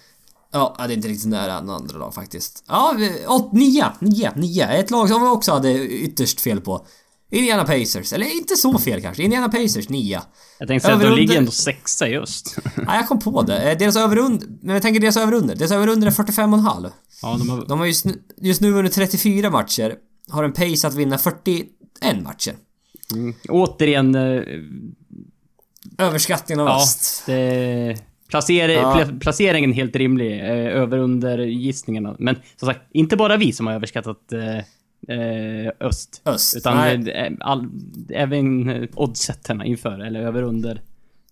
[0.51, 2.63] ja, det är inte riktigt nära några andra lag faktiskt.
[2.67, 2.95] Ja,
[3.27, 4.69] åt, nia, nia, nia.
[4.71, 6.85] Ett lag som vi också hade ytterst fel på.
[7.33, 8.13] Indiana Pacers.
[8.13, 9.23] Eller inte så fel kanske.
[9.23, 10.23] Indiana Pacers, nia.
[10.59, 12.57] Jag tänkte säga att de ligger ändå sexa i öst.
[12.75, 13.71] Ja, jag kom på det.
[13.71, 14.47] Eh, Deras överunder...
[14.61, 15.55] Men jag tänker deras överunder.
[15.55, 16.91] Deras överunder är 45,5.
[17.21, 17.65] ja, de har...
[17.67, 19.95] De har just, nu- just nu under 34 matcher.
[20.29, 21.17] Har en pace att vinna
[22.01, 22.53] 41 matcher.
[23.13, 23.33] Mm.
[23.49, 24.15] Återigen...
[24.15, 24.43] Eh,
[25.97, 27.23] Överskattningen av ja, öst.
[27.25, 27.97] det...
[28.29, 28.93] Placer, Ja.
[28.95, 30.39] pla- placeringen helt rimlig.
[30.39, 30.47] Eh,
[30.81, 32.15] över under gissningarna.
[32.19, 34.57] Men som sagt, inte bara vi som har överskattat eh,
[35.17, 36.21] eh, öst.
[36.25, 36.55] Öst.
[36.57, 37.37] Utan Nej.
[37.39, 37.69] all,
[38.09, 40.75] även eh, oddsetterna inför, eller över under.
[40.75, 40.79] eh,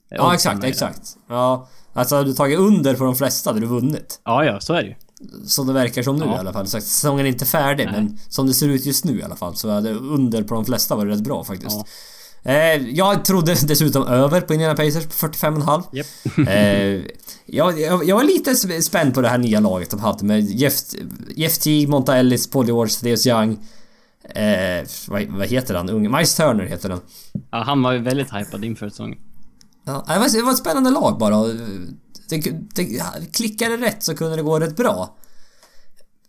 [0.09, 1.17] Ja, exakt, exakt.
[1.29, 4.21] Ja, alltså har du tagit under på de flesta hade du vunnit.
[4.25, 4.95] Ja, ja, så är det ju.
[5.45, 6.35] Som det verkar som nu Ja.
[6.35, 6.67] i alla fall.
[6.67, 7.93] Så säsongen är inte färdig, Nej.
[7.95, 10.65] men som det ser ut just nu i alla fall så hade under på de
[10.65, 11.77] flesta varit rätt bra faktiskt.
[12.43, 12.51] Ja.
[12.51, 15.83] Eh, jag trodde dessutom över på Indiana Pacers på 45,5.
[15.93, 16.47] Japp.
[16.49, 17.11] eh,
[17.45, 20.43] jag, jag, jag var lite sp- spänd på det här nya laget de hade med
[20.51, 20.73] Jeff,
[21.35, 23.51] Jeff Teague, Monta Ellis, Paul George, Thaddeus Young.
[24.35, 25.89] Eh, vad, vad heter han?
[25.89, 26.09] Unge?
[26.09, 27.01] Miles Turner heter han.
[27.51, 29.17] Ja, han var ju väldigt hypad inför säsongen.
[29.85, 31.35] Ja, det, var, det var ett spännande lag bara.
[32.29, 32.41] Det,
[32.75, 33.01] det,
[33.33, 35.15] klickade rätt så kunde det gå rätt bra.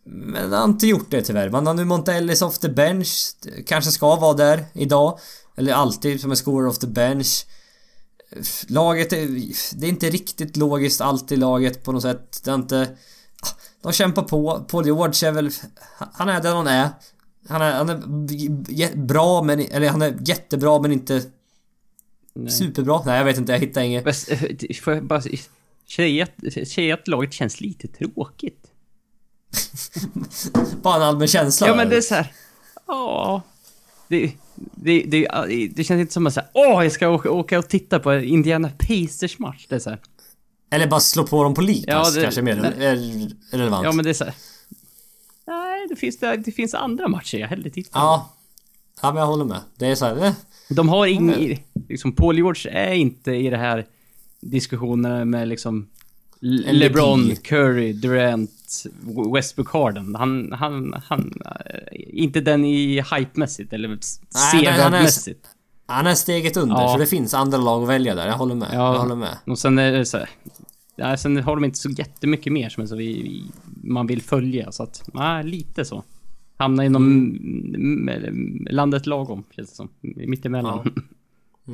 [0.04, 1.50] Men han har inte gjort det tyvärr.
[1.50, 3.36] Man har nu Montellis off the bench.
[3.66, 5.18] Kanske ska vara där idag.
[5.56, 7.46] Eller alltid som en scorer off the bench.
[8.68, 9.26] Laget är...
[9.80, 12.40] Det är inte riktigt logiskt alltid laget på något sätt.
[12.44, 12.88] Det är inte...
[13.82, 14.64] De kämpar på.
[14.68, 15.50] Paul George är väl...
[16.12, 16.88] Han är där han är.
[17.48, 19.60] Han är, han är bra men...
[19.60, 21.22] Eller han är jättebra men inte
[22.34, 22.52] Nej.
[22.52, 23.02] superbra.
[23.06, 24.06] Nej jag vet inte, jag hittar inget.
[24.06, 24.38] Eh,
[24.82, 25.22] Får jag bara
[25.90, 28.66] säga att, säga att laget känns lite tråkigt?
[30.82, 31.66] Bara en allmän känsla.
[31.66, 32.32] Ja, men det är så här.
[32.86, 33.42] Ja.
[34.08, 35.28] Det, det, det,
[35.76, 38.70] det känns inte som att säga åh, jag ska åka, åka och titta på Indiana
[38.78, 39.66] Pacers match.
[39.68, 40.00] Det är så här.
[40.70, 43.84] Eller bara slå på dem på League Ja, kanske är mer är relevant.
[43.84, 44.34] Ja, men det är så här.
[45.46, 48.06] Nej, det finns, det, det finns andra matcher jag hellre tittar på.
[48.06, 48.36] ja.
[49.02, 49.60] Ja, men jag håller med.
[49.76, 50.32] Det är så här, eh.
[50.68, 51.58] De har ingen...
[51.88, 53.86] Liksom, Paul George är inte i det här
[54.40, 55.88] diskussionerna med liksom
[56.40, 57.36] Le- LeBron.
[57.36, 58.50] Curry, Durant,
[59.34, 60.14] Westbrook Harden.
[60.14, 61.32] Han, han, han...
[61.46, 63.98] eh, Inte den i hype-mässigt eller men
[64.34, 65.46] han sevärdmässigt.
[65.86, 66.88] Han är steget under, Ja.
[66.92, 68.26] så det finns andra lag att välja där.
[68.26, 68.68] Jag håller med.
[68.72, 68.92] Ja.
[68.94, 69.36] Jag håller med.
[69.46, 70.28] Och sen är det så här,
[70.96, 73.44] ja, Sen har de inte så jättemycket mer som är så vi,
[73.82, 74.72] man vill följa.
[74.72, 76.04] Så att, nej, lite så.
[76.56, 78.08] Hamna inom Mm.
[78.08, 79.88] mm, landet lagom, känns det som.
[80.00, 80.94] Mittemellan.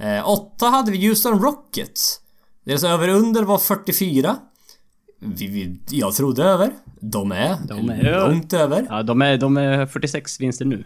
[0.00, 2.20] Eh, åtta hade vi Houston Rockets.
[2.64, 4.36] Deras över-under var 44.
[5.20, 6.70] Vi, vi, jag trodde över.
[7.00, 8.86] De är, De är långt över.
[8.88, 10.84] Ja, de är, de är 46 vinster nu.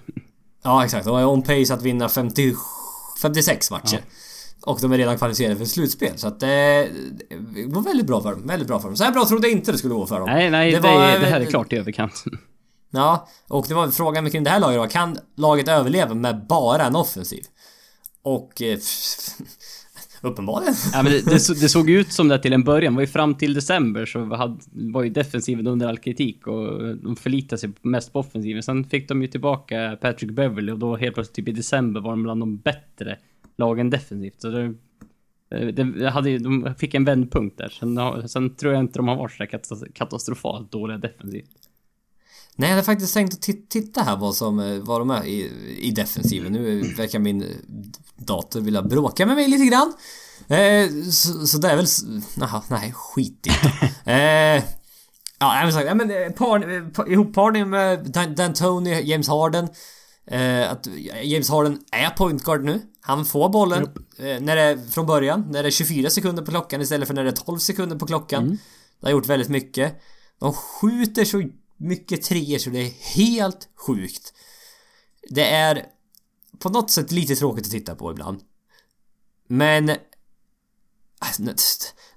[0.62, 2.54] Ja exakt, de är on pace att vinna 50,
[3.22, 4.00] 56 matcher.
[4.66, 6.18] Och de är redan kvalificerade för slutspel.
[6.18, 6.88] Så att det,
[7.54, 8.46] det var väldigt bra för dem.
[8.46, 8.96] Väldigt bra för dem.
[8.96, 10.28] Så här bra trodde jag inte det skulle gå för dem.
[10.30, 12.24] Nej, nej, det, var- det här är klart i överkant.
[12.96, 14.86] Ja, och det var frågan kring det här laget då.
[14.88, 17.44] Kan laget överleva med bara en offensiv?
[18.24, 18.62] Och...
[18.62, 18.78] Eh,
[20.22, 20.74] uppenbarligen.
[20.92, 22.92] Ja, men det, det, så- det såg ut som det till en början.
[22.92, 26.96] Det var ju fram till december så hade, var ju defensiven under all kritik och
[26.96, 28.62] de förlitade sig mest på offensiven.
[28.62, 32.10] Sen fick de ju tillbaka Patrick Beverly och då helt plötsligt typ i december var
[32.10, 33.18] de bland de bättre
[33.58, 34.40] lagen defensivt.
[34.40, 34.74] Så det,
[35.50, 37.68] eh, det hade, de fick en vändpunkt där.
[37.68, 39.32] Sen, sen tror jag inte de har varit
[39.66, 41.50] så katastrofalt dåliga defensivt.
[42.56, 45.24] Nej, jag hade faktiskt tänkt att ti- titta här vad som eh, vad de är
[45.24, 45.50] i,
[45.80, 46.52] i defensiven.
[46.52, 47.44] Nu verkar min
[48.16, 49.92] dator vilja bråka med mig lite grann.
[50.48, 51.86] Eh, så, så det är väl...
[52.36, 53.50] Jaha, nej, skit i
[54.04, 54.12] det.
[54.56, 54.62] eh,
[55.38, 59.68] Ja, men sagt, ja, men eh, par, pa- ihopparning med Dan- D'Antoni, James Harden.
[60.26, 60.86] Eh, att
[61.22, 62.82] James Harden är point guard nu.
[63.00, 63.82] Han får bollen
[64.18, 67.24] eh, när det från början, när det är 24 sekunder på klockan istället för när
[67.24, 68.58] det är 12 sekunder på klockan.
[69.00, 69.94] Det har gjort väldigt mycket.
[70.40, 71.42] De skjuter så
[71.76, 74.32] mycket treor så det är helt sjukt.
[75.30, 75.82] Det är
[76.58, 78.40] på något sätt lite tråkigt att titta på ibland.
[79.48, 79.90] Men...
[81.18, 81.42] Alltså,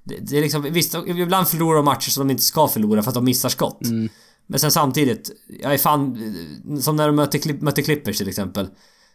[0.04, 3.10] Det, det är liksom, visst, ibland förlorar de matcher som de inte ska förlora för
[3.10, 3.80] att de missar skott.
[4.48, 5.32] Men sen samtidigt,
[5.62, 6.18] jag är fan...
[6.82, 8.70] Som när de mötte, Clip- mötte Clippers till exempel.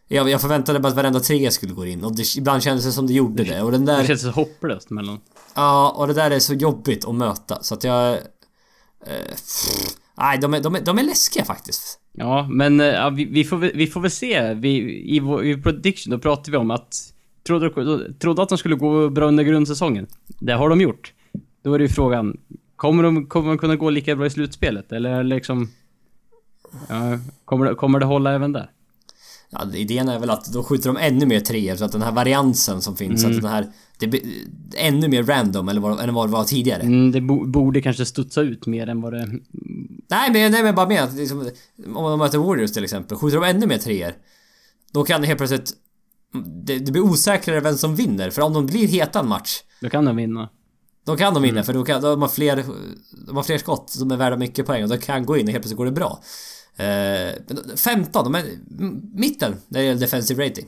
[0.09, 2.93] Jag, jag förväntade mig att varenda trea skulle gå in och det, ibland kändes det
[2.93, 3.63] som det gjorde det.
[3.63, 4.05] Och den Det där...
[4.07, 5.21] känns så hopplöst mellan...
[5.55, 8.13] Ja, och det där är så jobbigt att möta så att jag...
[9.07, 11.99] Eh, pff, nej, de är, de, är, de är läskiga faktiskt.
[12.13, 14.55] Ja, men eh, ja, vi, vi, får, väl- vi får väl se.
[14.55, 16.95] Vi, i, vår, I prediction då pratade vi om att...
[17.47, 17.71] Trodde,
[18.19, 20.07] trodde att de skulle gå bra under grundsäsongen.
[20.41, 21.13] Det har de gjort.
[21.63, 22.37] Då är det ju frågan,
[22.77, 24.93] kommer de, kommer de kunna gå lika bra i slutspelet?
[24.93, 25.71] Eller liksom...
[26.89, 28.71] Ja, kommer, det, kommer det hålla även där?
[29.53, 32.13] Ja, idén är väl att då skjuter de ännu mer treor så att den här
[32.13, 33.37] variansen som finns, Mm.
[33.37, 33.67] att den här...
[33.99, 34.23] Det blir
[34.77, 36.83] ännu mer random eller vad, än vad det var tidigare.
[36.83, 39.27] Mm, det bo, borde kanske studsa ut mer än vad det...
[40.09, 41.51] Nej men, nej men bara med att liksom,
[41.95, 44.13] om de möter Warriors till exempel, skjuter de ännu mer treor
[44.93, 45.73] Då kan det helt plötsligt
[46.65, 49.89] det, det blir osäkrare vem som vinner, för om de blir heta en match Då
[49.89, 50.49] kan de vinna.
[51.07, 51.65] Då kan de vinna Mm.
[51.65, 52.65] för då, kan, då har man fler
[53.27, 55.53] De har fler skott som är värda mycket poäng och de kan gå in och
[55.53, 56.23] helt plötsligt går det bra
[56.77, 58.45] eh, men 15, de är
[59.15, 60.67] mitten när det gäller defensive rating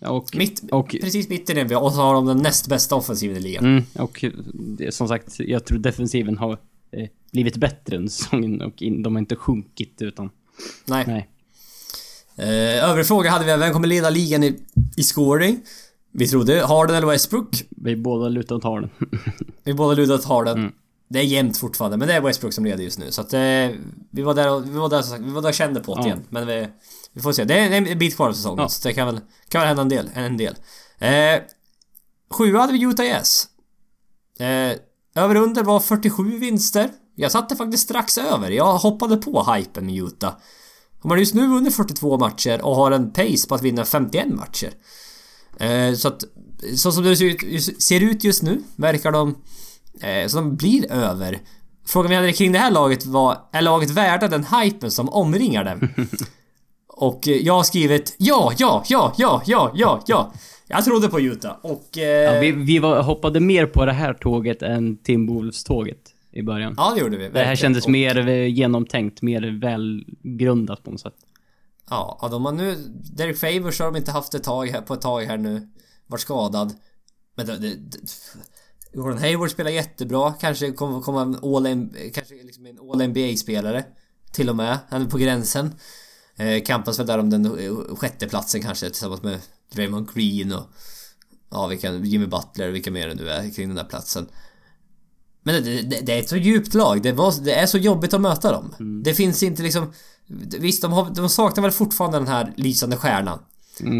[0.00, 0.36] Och...
[0.36, 3.40] Mitt, Och- Precis mitten är vi och så har de den näst bästa offensiven i
[3.40, 4.24] ligan Mm, och
[4.90, 6.52] som sagt, jag tror defensiven har
[6.92, 10.30] eh, blivit bättre under säsongen och in, de har inte sjunkit utan...
[10.84, 11.28] Nej, Nej.
[12.38, 14.56] Eh, övrig fråga hade vi, vem kommer leda ligan i,
[14.96, 15.60] i scoring?
[16.12, 18.90] Vi trodde Harden eller Westbrook Vi båda lutar åt Harden.
[19.64, 20.58] Vi båda lutar åt Harden.
[20.58, 20.72] Mm.
[21.08, 23.10] Det är jämnt fortfarande, men det är Westbrook som leder just nu.
[23.12, 23.40] Så att eh,
[24.10, 26.00] vi var där och, vi var där sagt, vi var där och kände på det
[26.00, 26.06] Ja.
[26.06, 26.24] igen.
[26.28, 26.68] Men vi,
[27.12, 27.44] vi får se.
[27.44, 28.68] Det är en bit kvar av säsongen, Ja.
[28.68, 30.10] så det kan väl, kan väl hända en del.
[30.14, 30.54] En del.
[30.98, 31.40] Eh,
[32.30, 33.46] sjua hade vi Utah Jazz.
[34.38, 34.78] Eh,
[35.22, 36.90] över under var 47 vinster.
[37.14, 38.50] Jag satte faktiskt strax över.
[38.50, 40.34] Jag hoppade på hypen med Utah.
[41.02, 44.28] De har just nu vunnit 42 matcher och har en pace på att vinna 51
[44.34, 44.72] matcher.
[45.60, 46.24] Eh, så att,
[46.76, 49.34] så som det ser ut, ser ut just nu verkar de...
[50.00, 51.38] Eh, så de blir över.
[51.86, 55.64] Frågan vi hade kring det här laget var, är laget värda den hypen som omringar
[55.64, 55.88] dem?
[56.88, 60.32] och eh, jag har skrivit ja, ja, ja, ja, ja, ja, ja.
[60.68, 61.98] Jag trodde på Utah och...
[61.98, 65.98] Eh, Ja, vi vi var, hoppade mer på det här tåget än Timberwolves-tåget
[66.32, 66.74] i början.
[66.76, 67.22] ja, det gjorde vi.
[67.22, 67.56] det här verkligen.
[67.56, 71.14] kändes Och- mer genomtänkt, mer välgrundat på något sätt.
[71.90, 72.74] Ja, ja, de har nu...
[73.16, 75.68] Derek Favors har de inte haft ett tag här, på ett tag här nu.
[76.06, 76.72] Varit skadad.
[77.36, 77.58] Men det...
[77.58, 77.98] det, det
[78.96, 80.32] Gordon Hayward spelar jättebra.
[80.40, 83.84] Kanske kommer komma en all kanske liksom en all NBA-spelare.
[84.32, 84.78] Till och med.
[84.88, 85.74] Han är på gränsen.
[86.36, 89.40] Eh, kampas väl där om den eh, sjätte platsen kanske tillsammans med
[89.74, 90.64] Draymond Green och...
[91.50, 94.26] Ja, vilka, Jimmy Butler, vilka mer det nu är kring den där platsen.
[95.42, 97.02] Men det, det, det är ett så djupt lag.
[97.02, 98.74] Det, var, det är så jobbigt att möta dem.
[99.04, 99.92] Det finns inte liksom...
[100.58, 103.38] Visst, de, har, de saknar väl fortfarande den här lysande stjärnan.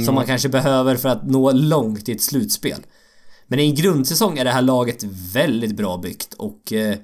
[0.05, 2.81] Som man kanske behöver för att nå långt i ett slutspel.
[3.47, 6.73] Men i en grundsäsong är det här laget väldigt bra byggt och...
[6.73, 6.97] Eh,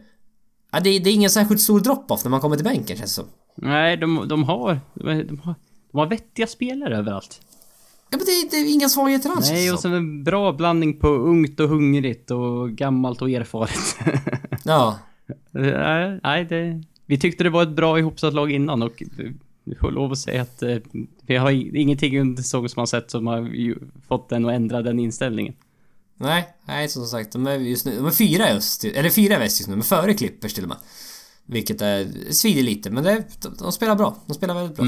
[0.73, 3.23] ja, det, det är ingen särskilt stor drop-off när man kommer till bänken känns det
[3.23, 3.25] som.
[3.57, 5.55] Nej, de, de, har, de, har,
[5.93, 7.41] de har vettiga spelare överallt.
[8.11, 11.09] Ja men det, det är inga svagheter alls Nej, och sen en bra blandning på
[11.09, 13.97] ungt och hungrigt och gammalt och erfaret.
[14.65, 14.99] Ja.
[16.23, 16.83] nej, det...
[17.07, 19.03] Vi tyckte det var ett bra ihopsatt lag innan och
[19.65, 20.77] vi får lov att säga att eh,
[21.27, 23.51] vi har ingenting under säsongen som har sett som har
[24.09, 25.55] fått den att ändra den inställningen.
[26.23, 29.35] Nej, nej som sagt de är just nu, de är fyra i öst, eller fyra
[29.35, 30.79] i väst just nu, men före Clippers till och med.
[31.47, 34.17] Vilket är, svider lite men det, de, de spelar bra.
[34.27, 34.87] De spelar väldigt bra.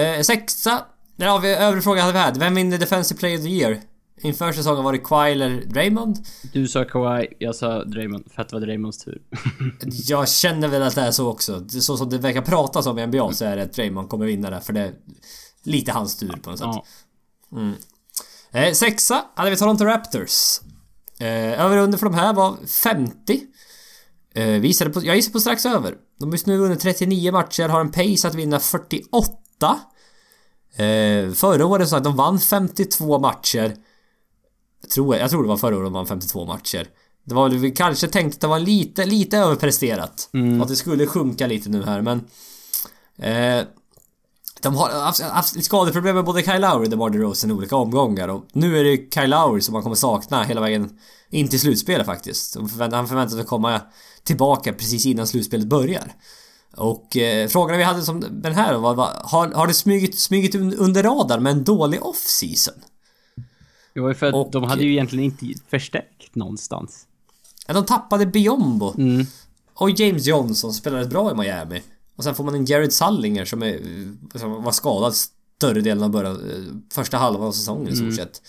[0.00, 0.84] Eh, sexa,
[1.16, 2.34] där har vi övrig fråga hade vi här.
[2.34, 3.80] Vem vinner Defensive Player of the Year?
[4.20, 6.18] Inför säsongen var det Kawhi eller Draymond.
[6.52, 9.22] Du sa Kawhi, jag sa Draymond, för att det var Draymonds tur.
[10.06, 11.60] Jag känner väl att det är så också.
[11.60, 14.08] Det är Så som det verkar pratas om i NBA så är det att Draymond
[14.08, 14.94] kommer vinna det för det är
[15.62, 16.68] lite hans tur på något sätt.
[17.50, 17.72] ja.
[18.52, 20.60] Eh, sexa hade vi Toronto Raptors.
[21.20, 23.40] Eh, över och under för de här var 50.
[24.34, 25.94] Eh, vi på, jag gissade på strax över.
[26.18, 29.80] De har just nu vunnit 39 matcher, har en pace att vinna 48.
[30.76, 33.76] Eh, förra året så att de vann 52 matcher.
[34.80, 36.88] Jag tror, jag tror det var förra året de vann 52 matcher.
[37.24, 40.30] Det var vi kanske tänkte att det var lite, lite överpresterat.
[40.32, 42.24] Och att det skulle sjunka lite nu här men...
[43.18, 43.64] Eh,
[44.62, 48.28] de har haft, haft skadeproblem med både Kyle Lowry och DeMar DeRozan i olika omgångar
[48.28, 50.98] och nu är det Kyle Lowry som man kommer sakna hela vägen
[51.30, 52.56] in till slutspelet faktiskt.
[52.56, 52.68] Han
[53.08, 53.80] förväntar sig komma
[54.22, 56.12] tillbaka precis innan slutspelet börjar.
[56.76, 60.54] Och eh, frågan vi hade som den här var, var har, har det smugit, smugit
[60.54, 62.74] un- under radarn med en dålig off-season?
[63.94, 67.06] Det var ju för att Och- de hade ju egentligen inte förstärkt någonstans.
[67.66, 69.26] Ja, de tappade Biombo Mm.
[69.74, 71.82] och James Johnson spelade bra i Miami.
[72.18, 73.80] Och sen får man en Jared Sullinger som, är,
[74.38, 78.42] som var skadad större delen av början, eh, första halvan av säsongen i stort sett.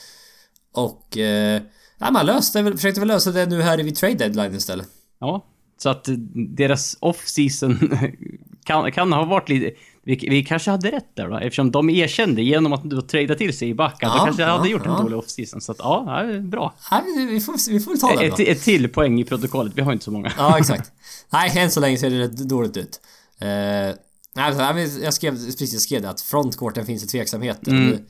[0.73, 1.17] Och...
[1.17, 1.61] Eh,
[1.97, 4.87] nej, man löste, försökte väl lösa det nu här vid trade deadline istället.
[5.19, 5.45] Ja,
[5.77, 7.97] så att eh, deras off-season
[8.63, 9.71] kan, kan ha varit lite...
[10.03, 13.69] Vi, vi kanske hade rätt där då, eftersom de erkände genom att trada till sig
[13.69, 14.09] i backen.
[14.09, 15.01] Ja, de kanske ja, hade gjort en ja.
[15.01, 15.61] dålig off-season.
[15.61, 16.73] Så att ja, bra.
[16.91, 18.43] Nej, vi- får, vi får ta det Ett, då.
[18.43, 19.73] ett till poäng i protokollet.
[19.75, 20.31] Vi har inte så många.
[20.37, 20.91] Ja, exakt.
[21.29, 22.99] Nej, än så länge ser det rätt dåligt ut.
[23.39, 23.95] Eh,
[24.35, 24.61] alltså,
[25.01, 27.71] jag skrev precis jag skrev det att frontcourten finns det tveksamheter.
[27.71, 28.05] Mm.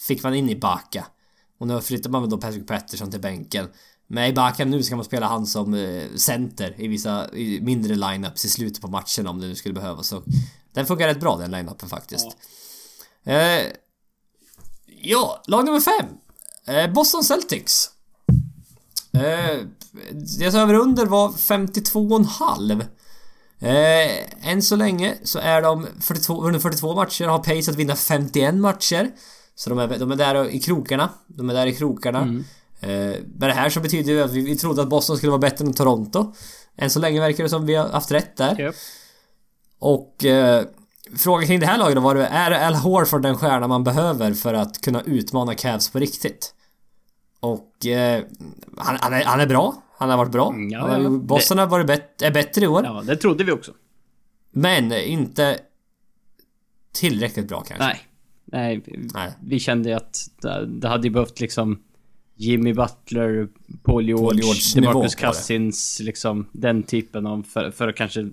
[0.00, 1.06] Fick man in Ibaka.
[1.58, 3.68] Och nu flyttar man väl då Patrick Patterson till bänken.
[4.06, 8.44] Med Ibaka nu ska man spela han som eh, center i vissa i mindre lineups
[8.44, 10.06] i slutet på matchen om det nu skulle behövas.
[10.06, 10.22] Så
[10.72, 12.26] den funkar rätt bra den lineupen faktiskt.
[13.24, 13.66] Eh,
[14.86, 16.06] ja, lag nummer fem.
[16.66, 17.90] Eh, Boston Celtics.
[19.12, 19.66] Eh,
[20.38, 22.84] deras över under var 52,5.
[23.62, 27.96] Eh, än så länge så är de 42, under 42 matcher, har pace att vinna
[27.96, 29.10] 51 matcher.
[29.54, 31.10] Så de är, de är där i krokarna.
[31.26, 32.20] De är där i krokarna.
[32.80, 35.40] Eh, med det här så betyder det att vi, vi trodde att Boston skulle vara
[35.40, 36.34] bättre än Toronto.
[36.76, 38.60] Än så länge verkar det som vi har haft rätt där.
[38.60, 38.74] Japp.
[39.78, 40.64] Och eh,
[41.16, 44.34] frågan kring det här laget då var det, är Al Horford den stjärna man behöver
[44.34, 46.54] för att kunna utmana Cavs på riktigt?
[47.40, 48.24] Och eh,
[48.78, 49.74] han, han, är, han är bra.
[50.02, 50.48] Han har varit bra.
[50.50, 51.18] Mm, ja, har-.
[51.18, 52.84] Boston har varit bet, är bättre i år.
[52.84, 53.72] Ja, det trodde vi också.
[54.50, 55.58] Men inte
[56.94, 57.84] tillräckligt bra kanske.
[57.84, 58.00] Nej.
[58.44, 59.32] Nej, vi- Nej.
[59.42, 60.16] vi kände ju att
[60.66, 61.82] det, hade ju behövt liksom
[62.34, 63.48] Jimmy Butler,
[63.82, 65.14] Paul George, Paul George DeMarcus.
[65.14, 68.30] Cousins, liksom den typen av för, för att kanske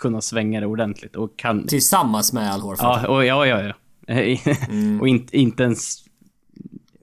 [0.00, 1.66] kunna svänga det ordentligt och kan...
[1.66, 2.84] Tillsammans med Al Horford.
[2.86, 3.72] Ja, och, ja, ja, ja.
[5.00, 6.04] och inte, inte ens,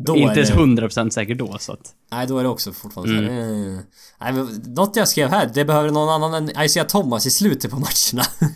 [0.06, 1.94] Då inte ens det, 100% säker då så att...
[2.12, 3.28] Nej, då är det också fortfarande Mm.
[3.28, 4.44] så här, eh.
[4.46, 7.78] Nej, något jag skrev här, det behöver någon annan än Isaiah Thomas i slutet på
[7.78, 8.28] matcherna.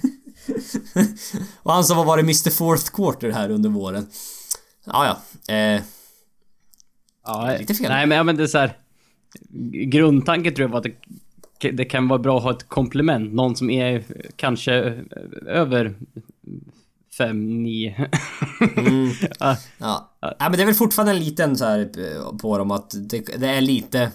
[1.64, 4.08] Och han som har varit Mr Fourth Quarter här under våren.
[4.86, 5.18] Ja,
[5.48, 5.54] ja.
[5.56, 5.82] Eh,
[7.24, 7.90] Ja, Lite fel.
[7.90, 8.78] Nej, men, ja, men det är så här.
[9.88, 10.88] Grundtanken tror jag var att
[11.62, 13.34] det, det kan vara bra att ha ett komplement.
[13.34, 14.04] Någon som är
[14.36, 14.74] kanske
[15.46, 15.96] över
[17.18, 17.96] 5, 9.
[19.40, 20.18] ja, ja.
[20.22, 23.20] Nej, men det är väl fortfarande en liten så här eh, på dem att det,
[23.20, 24.12] det är lite...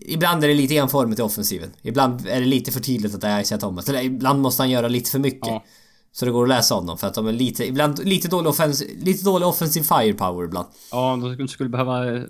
[0.00, 1.70] Ibland är det lite enformigt i offensiven.
[1.82, 3.88] Ibland är det lite för tydligt att det är Isaiah Thomas.
[3.88, 5.48] Eller ibland måste han göra lite för mycket.
[5.48, 5.64] Ja.
[6.12, 8.98] Så det går att läsa honom för att de är lite, ibland lite dålig offensiv,
[9.04, 10.66] lite dålig offensiv firepower ibland.
[10.92, 12.26] ja, de skulle behöva,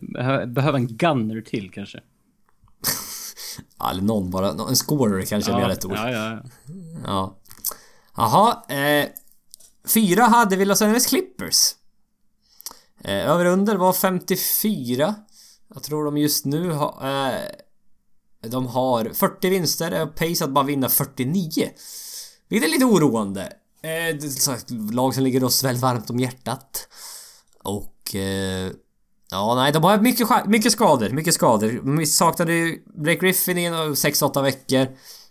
[0.47, 2.01] behöva, en gunner till kanske.
[3.79, 5.93] Ja, eller någon bara, en scorer kanske Ja, rätt ord.
[5.95, 6.43] ja, ja.
[7.07, 7.37] Ja.
[8.17, 9.09] Jaha, eh,
[9.89, 11.75] fyra hade vi Los Angeles Clippers.
[13.05, 15.15] Eh, över under var 54.
[15.75, 17.07] Jag tror de just nu har...
[17.33, 17.41] Eh,
[18.51, 21.71] de har 40 vinster och pace att bara vinna 49.
[22.49, 23.43] Vilket är lite oroande.
[23.83, 26.89] Eh, det är sagt, lag som ligger oss väldigt varmt om hjärtat.
[27.63, 28.15] Och...
[28.15, 28.73] Eh,
[29.31, 31.09] Ja, nej, de har mycket, mycket skador.
[31.09, 31.97] Mycket skador.
[31.99, 34.87] Vi saknade ju Blake Griffin i 6-8 eh, veckor.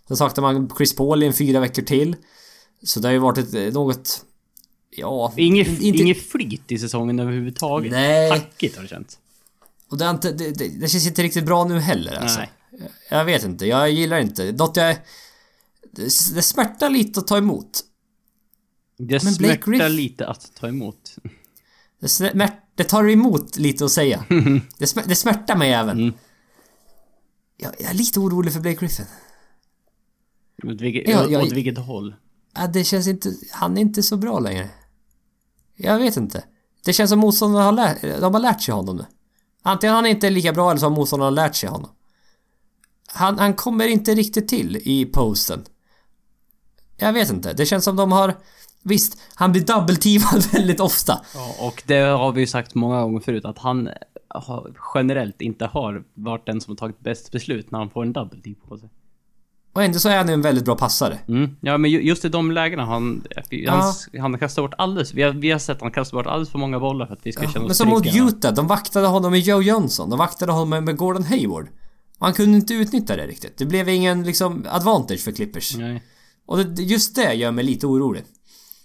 [0.08, 2.16] Sen saknade man Chris Paul i en fyra veckor till.
[2.82, 4.24] Så det har ju varit ett eh, något...
[4.98, 5.32] Ja...
[5.36, 7.92] Inget, in- inte- inget flyt i säsongen överhuvudtaget.
[7.92, 8.30] Nej.
[8.30, 9.18] Hackigt har det känts.
[9.88, 12.38] Och det, har inte, det, det, det känns inte riktigt bra nu heller alltså.
[12.38, 12.50] Nej.
[13.10, 14.52] Jag vet inte, jag gillar inte.
[14.52, 14.96] Något jag...
[15.92, 16.02] Det,
[16.34, 17.80] det smärtar lite att ta emot.
[18.98, 21.16] Det Men Blake smärtar Griff- lite att ta emot.
[22.00, 24.24] Det, smärt, det tar emot lite att säga.
[24.78, 25.98] Det, smär, det smärtar mig även.
[25.98, 26.14] Mm.
[27.56, 29.06] Jag, jag är lite orolig för Blake Griffin.
[30.64, 32.14] Åt vilket, Ja, jag- åt vilket håll?
[32.54, 33.32] Ja, det känns inte...
[33.50, 34.70] Han är inte så bra längre.
[35.78, 36.44] Jag vet inte.
[36.84, 38.02] Det känns som motståndarna har lärt...
[38.20, 39.06] De har lärt sig honom nu.
[39.62, 41.90] Antingen han är inte lika bra eller så har motståndarna lärt sig honom.
[43.12, 45.64] Han, han kommer inte riktigt till i posten.
[46.96, 47.52] Jag vet inte.
[47.52, 48.34] Det känns som de har...
[48.82, 51.20] Visst, han blir double-teamad väldigt ofta.
[51.34, 53.88] Ja, och det har vi ju sagt många gånger förut att han
[54.28, 58.12] har, generellt inte har varit den som har tagit bäst beslut när han får en
[58.12, 58.88] double team på sig.
[59.78, 61.18] Och ändå så är han ju en väldigt bra passare.
[61.28, 61.56] Mm.
[61.60, 63.24] Ja, men ju- just i de lägena han...
[63.68, 65.14] Han, han kastar bort alldeles...
[65.14, 67.32] Vi har, vi har sett han kasta bort alldeles för många bollar för att vi
[67.32, 68.06] ska känna Men oss som mot.
[68.14, 70.10] Utah, de vaktade honom med Joe Johnson.
[70.10, 71.68] De vaktade honom med Gordon Hayward.
[72.18, 73.58] Och han kunde inte utnyttja det riktigt.
[73.58, 75.76] Det blev ingen liksom advantage för Clippers.
[75.76, 76.02] Nej.
[76.46, 78.24] Och det, just det gör mig lite orolig.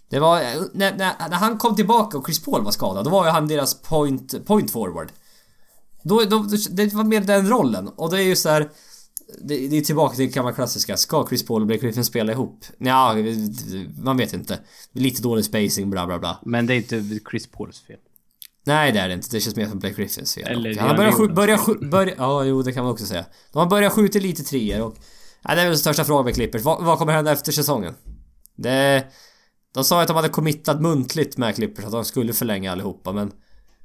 [0.10, 0.40] Det var...
[0.78, 3.48] När, när, när han kom tillbaka och Chris Paul var skadad, då var ju han
[3.48, 5.08] deras point, point forward.
[6.04, 7.88] Då, då, det var mer den rollen.
[7.88, 8.70] Och det är ju så här.
[9.42, 10.98] Det, det är tillbaka till gamla klassiska.
[10.98, 12.66] Ska Chris Paul och Blake Griffin spela ihop?
[12.78, 13.16] Ja,
[14.04, 14.60] man vet inte.
[14.92, 16.40] Lite dålig spacing, bla bla bla.
[16.46, 17.98] Men det är inte Chris Pauls fel.
[18.66, 19.28] Nej det är det inte.
[19.32, 20.48] Det känns mer som Blake Griffins fel.
[20.52, 23.06] Eller han har börjat, Leon skj- börjat, skj- börja, Ja, jo det kan man också
[23.06, 23.26] säga.
[23.52, 24.96] De har börjat skjuta lite treor och...
[25.44, 26.62] Ja, det är väl den största frågan med Clippers.
[26.64, 27.94] Vad, vad kommer hända efter säsongen?
[28.56, 29.06] Det...
[29.74, 33.32] De sa att de hade committat muntligt med Clippers att de skulle förlänga allihopa men...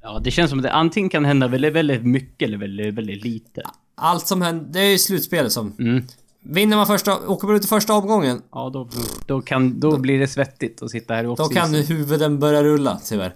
[0.02, 3.24] Ja, det känns som att det antingen kan hända väldigt, väldigt mycket eller väldigt, väldigt
[3.24, 3.62] lite.
[3.98, 4.66] Allt som händer...
[4.72, 5.72] Det är ju slutspelet som...
[5.78, 6.04] Mm.
[6.40, 7.26] Vinner man första...
[7.28, 8.88] Åker man ut i första omgången Ja, då,
[9.26, 13.00] då, kan, då blir det svettigt att sitta här i då kan huvuden börja rulla
[13.04, 13.34] tyvärr.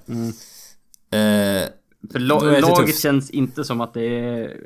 [1.11, 1.69] Eh,
[2.13, 3.01] För Då laget tufft.
[3.03, 4.05] känns inte som att det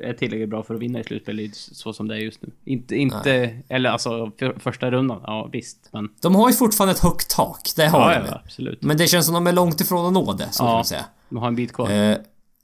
[0.03, 2.49] är tillräckligt bra för att vinna i slutspelet så som det är just nu.
[2.65, 5.89] Inte, inte eller alltså för, första rundan, ja visst.
[5.93, 6.09] Men...
[6.21, 7.61] de har ju fortfarande ett högt tak.
[7.75, 8.25] Det har Ja, de.
[8.27, 8.81] ja, absolut.
[8.81, 10.75] Men det känns som de är långt ifrån att nå det, så kan Ja.
[10.75, 11.05] man säga.
[11.29, 11.89] De har en bit kvar.
[11.89, 12.17] Eh,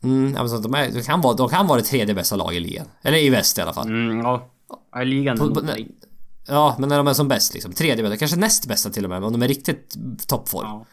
[0.03, 2.59] mm, alltså de, är, de, kan vara, de kan vara det tredje bästa laget i
[2.59, 2.85] ligan.
[3.01, 3.87] Eller i väst i alla fall.
[3.87, 4.49] Mm, ja.
[5.01, 5.61] I ligan På- på-.
[6.47, 7.73] Ja, men när de är som bäst liksom.
[7.73, 9.95] Tredje bästa, kanske näst bästa till och med, om de är riktigt
[10.27, 10.65] toppform.
[10.67, 10.85] Ja.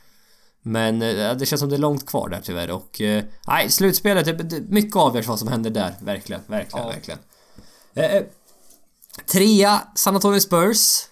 [0.63, 3.01] Men eh, det känns som det är långt kvar där tyvärr och...
[3.01, 5.95] eh, Nej, slutspelet, det, det, mycket avgörs vad som händer där.
[6.01, 6.93] Verkligen, verkligen, Ja.
[6.93, 7.21] verkligen.
[7.95, 8.23] Eh, eh,
[9.33, 11.03] trea, San Antonio Spurs.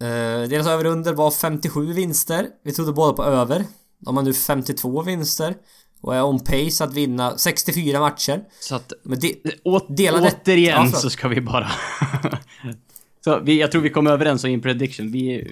[0.00, 2.48] Eh, deras över under var 57 vinster.
[2.64, 3.64] Vi trodde båda på över.
[3.98, 5.54] De har nu 52 vinster.
[6.00, 8.40] Och är on pace att vinna 64 matcher.
[8.60, 9.34] Så att Men det...
[9.64, 11.00] Å, Dela det- återigen Ja, förlåt.
[11.00, 11.70] så ska vi bara...
[13.24, 15.12] så vi, jag tror vi kommer överens om i en prediction.
[15.12, 15.46] Vi,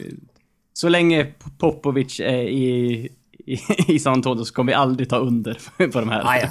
[0.73, 1.25] så länge
[1.59, 3.09] Popovic är i,
[3.47, 3.59] i,
[3.95, 5.59] i San Antonio så kommer vi aldrig ta under
[5.93, 6.25] på de här.
[6.25, 6.51] Nej,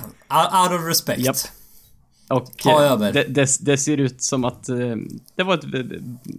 [0.64, 1.20] out of respect.
[1.20, 1.36] Japp.
[2.30, 3.14] Och Ta eh, över.
[3.14, 4.78] Det, det, det ser ut som att eh,
[5.36, 5.64] det var ett,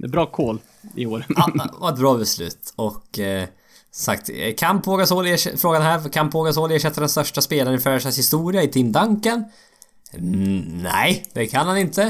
[0.05, 0.59] ett bra call
[0.95, 1.25] i år.
[1.29, 3.49] Ja, det var ett bra beslut och eh,
[3.95, 8.17] sagt, eh, kan Pogasol ersätta, frågan här, kan Pogasol ersätta den största spelaren i Franchise
[8.17, 9.45] historia i Team Duncan?
[10.13, 12.03] Mm, nej, det kan han inte.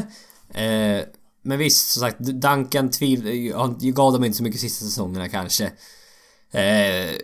[0.55, 1.01] Eh,
[1.43, 3.53] men visst, som sagt, Duncan tvivl,
[3.93, 5.65] gav dem inte så mycket sista säsongerna kanske.
[6.51, 7.15] Eh,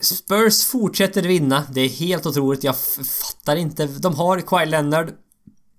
[0.00, 3.86] Spurs fortsätter vinna, det är helt otroligt, jag fattar inte.
[3.86, 5.12] De har Kawhi Leonard,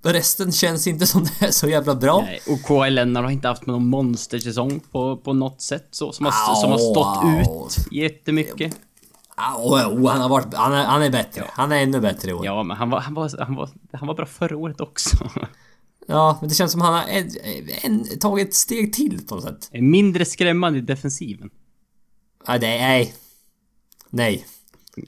[0.03, 2.21] resten känns inte som det är så jävla bra.
[2.21, 6.55] Nej, och Leonard har inte haft någon monstersäsong på, på något sätt så, som, har,
[6.55, 8.77] som har stått ut jättemycket.
[9.57, 11.45] Oh, oh, han har varit, han är, han är bättre.
[11.53, 12.45] Han är ännu bättre i år.
[12.45, 12.55] Ja.
[12.55, 15.17] Ja, men han var, han var, han var, han var bra förra året också.
[16.07, 17.29] men det känns som han har en,
[17.83, 19.69] en, tagit ett steg till på något sätt.
[19.71, 21.49] Mindre skrämmande i defensiven.
[22.47, 23.13] Nej, nej.
[24.09, 24.45] Nej.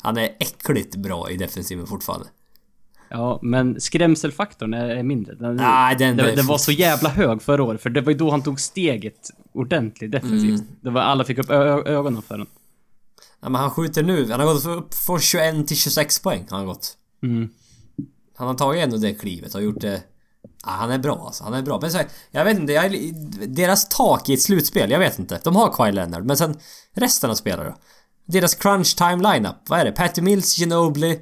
[0.01, 2.27] Han är äckligt bra i defensiven fortfarande.
[3.15, 5.35] Ja, men skrämselfaktorn är, mindre.
[5.35, 8.17] Den, Nej, den- den, den var så jävla hög förra året, för det var ju
[8.17, 10.59] då han tog steget ordentligt defensivt.
[10.59, 10.65] Mm.
[10.81, 12.47] Det var alla fick upp ögonen för den.
[13.41, 14.31] Ja, men han skjuter nu.
[14.31, 16.45] Han har gått upp från 21 till 26 poäng.
[16.49, 16.97] Han har gått.
[17.23, 17.49] Mm.
[18.37, 20.01] Han har tagit ändå det klivet och gjort det...
[20.65, 21.43] Ja, han är bra alltså.
[21.43, 21.79] Han är bra.
[21.81, 22.73] Men så här, jag vet inte.
[22.73, 22.91] Jag,
[23.47, 24.91] deras tak i ett slutspel.
[24.91, 25.39] Jag vet inte.
[25.43, 26.25] De har Kawhi Leonard.
[26.25, 26.57] Men sen
[26.93, 27.75] resten av spelare?
[28.25, 29.55] Deras crunch time lineup.
[29.69, 29.91] Vad är det?
[29.91, 31.19] Patty Mills, Ginobili...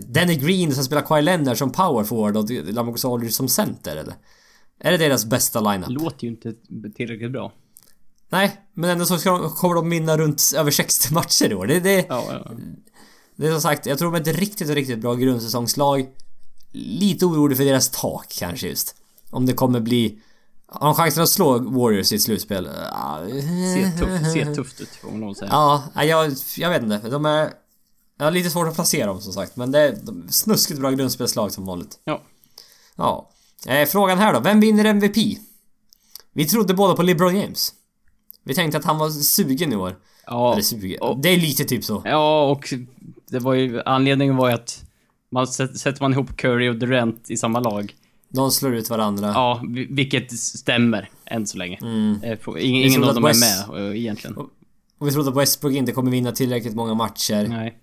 [0.00, 4.14] Danny Green som spelar Kawhi Leonard som power forward och Lamarcus Aldridge som center eller?
[4.80, 5.90] Är det deras bästa lineup?
[5.90, 6.54] Låter ju inte
[6.96, 7.52] tillräckligt bra.
[8.28, 11.66] Nej, men ändå så ska de, kommer de vinna runt över 60 matcher i år.
[11.66, 12.50] Det, det, Ja, ja.
[13.36, 16.08] Det är som sagt, jag tror de är ett riktigt, riktigt bra grundsäsongslag.
[16.72, 18.94] Lite orolig för deras tak kanske just.
[19.30, 20.18] Om det kommer bli...
[20.66, 22.64] Har de chansen att slå Warriors i ett slutspel?
[22.64, 25.48] Ser, tuff, ser tufft ut får man nog säga.
[25.52, 27.08] Ja, jag, jag vet inte.
[27.08, 27.52] De är...
[28.18, 29.98] Har lite svårt att placera dem som sagt, men det är
[30.30, 31.98] snuskigt bra grundspelslag som vanligt.
[32.04, 32.22] Ja.
[32.96, 33.30] Ja.
[33.66, 35.16] Eh, frågan här då, vem vinner MVP?
[36.32, 37.72] Vi trodde båda på LeBron James.
[38.44, 39.96] Vi tänkte att han var sugen i år.
[40.26, 41.00] Ja, Eller sugen.
[41.00, 42.02] och- Det är lite typ så.
[42.04, 42.74] ja, och
[43.30, 43.82] det var ju...
[43.82, 44.84] Anledningen var ju att
[45.30, 47.94] man sätter man ihop Curry och Durant i samma lag.
[48.28, 49.26] De slår ut varandra.
[49.34, 51.78] Ja, vi- vilket stämmer än så länge.
[51.82, 52.18] Mm.
[52.22, 54.36] Eh, Ingen, ingen av dem att är West- med eh, egentligen.
[54.98, 57.46] Och vi trodde att Westbrook inte kommer vinna tillräckligt många matcher.
[57.48, 57.78] Nej.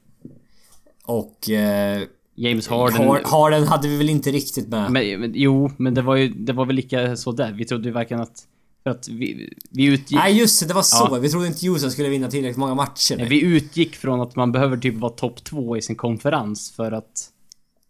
[1.06, 1.49] Och...
[1.49, 2.03] Eh,
[2.38, 3.07] James Harden...
[3.07, 4.91] Har- Harden hade vi väl inte riktigt med.
[4.91, 7.52] Men, men, jo, men det var ju det var väl lika så där.
[7.52, 8.48] Vi trodde ju verkligen att...
[8.84, 10.18] För att vi, vi utgick...
[10.19, 11.07] Nej just det, det var så.
[11.11, 11.19] Ja.
[11.19, 13.15] Vi trodde inte Houston skulle vinna tillräckligt många matcher.
[13.18, 16.91] Nej, Vi utgick från att man behöver typ vara topp två i sin konferens för
[16.91, 17.30] att...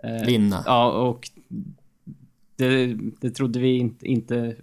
[0.04, 0.64] eh, Vinna.
[0.66, 1.30] Ja, och...
[2.56, 4.56] Det, det trodde vi inte, inte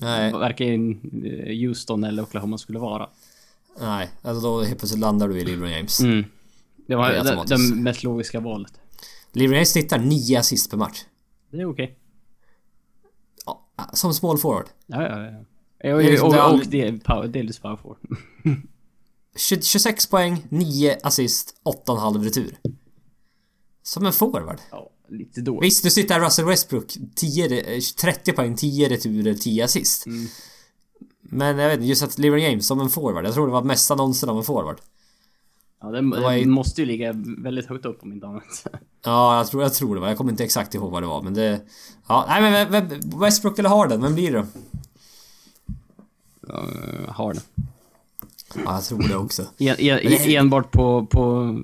[0.00, 0.32] Nej.
[0.32, 3.08] varken eh, Houston eller Oklahoma skulle vara.
[3.80, 6.00] Nej, alltså då helt plötsligt landar du i LeBron James.
[6.00, 6.24] Mm.
[6.86, 8.72] Det var Det det, det mest logiska valet.
[9.52, 11.04] James snittar 9 assist per match.
[11.50, 11.98] Det är okej.
[13.46, 14.66] Ja, som small forward.
[14.86, 15.44] Ja, ja, ja.
[15.80, 17.98] Det är Och, liksom- och, det det power, delvis power forward.
[19.36, 21.54] 20 26 poäng, 9 assist,
[21.86, 22.56] 8,5 retur.
[23.82, 24.58] Som en forward.
[24.70, 25.66] Ja, lite dåligt.
[25.66, 30.06] Visst, nu sitter Russell Westbrook 10, re- eh, 30 poäng, 10 returer, 10 assist.
[30.06, 30.26] Mm.
[31.22, 33.26] Men jag vet inte, just att LeBron James som en forward.
[33.26, 34.76] Jag tror det var mesta någonsin av en forward.
[35.80, 38.66] Ja, det, var ju- måste ju ligga väldigt högt upp om inte annat.
[39.04, 40.08] Ja, jag tror, jag tror det var.
[40.08, 41.60] Jag kommer inte exakt ihåg vad det var, men det...
[42.08, 44.46] Ja, nej men vem- Westbrook eller Harden, vem blir det?
[46.48, 47.42] Uh, Harden.
[48.54, 49.42] Ja, jag tror det också.
[49.58, 51.54] En, en, det- enbart på, på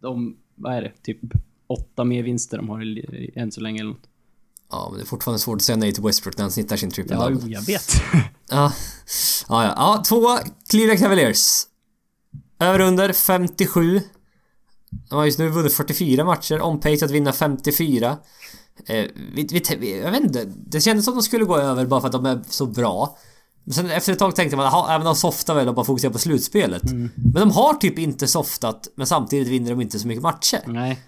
[0.00, 1.18] de, vad är det, typ
[1.66, 2.82] åtta mer vinster de har
[3.38, 4.06] än så länge eller något.
[4.70, 6.90] Ja, men det är fortfarande svårt att säga nej till Westbrook när han snittar sin
[6.90, 7.88] triple Ja, jag vet.
[8.50, 8.72] Ja.
[9.48, 9.74] Ja, ja.
[9.76, 10.26] ja två
[10.70, 11.62] Cleveland Cavaliers.
[12.58, 14.00] Över under 57.
[15.10, 18.16] De har just nu vunnit 44 matcher, on pace att vinna 54.
[18.86, 19.04] Eh,
[19.34, 22.08] vi, vi, jag vet inte, det kändes som att de skulle gå över bara för
[22.08, 23.18] att de är så bra.
[23.64, 26.12] Men sen efter ett tag tänkte man, jaha, även de softar väl och bara fokuserar
[26.12, 26.82] på slutspelet.
[27.14, 30.60] Men de har typ inte softat, men samtidigt vinner de inte så mycket matcher.
[30.66, 31.00] Nej.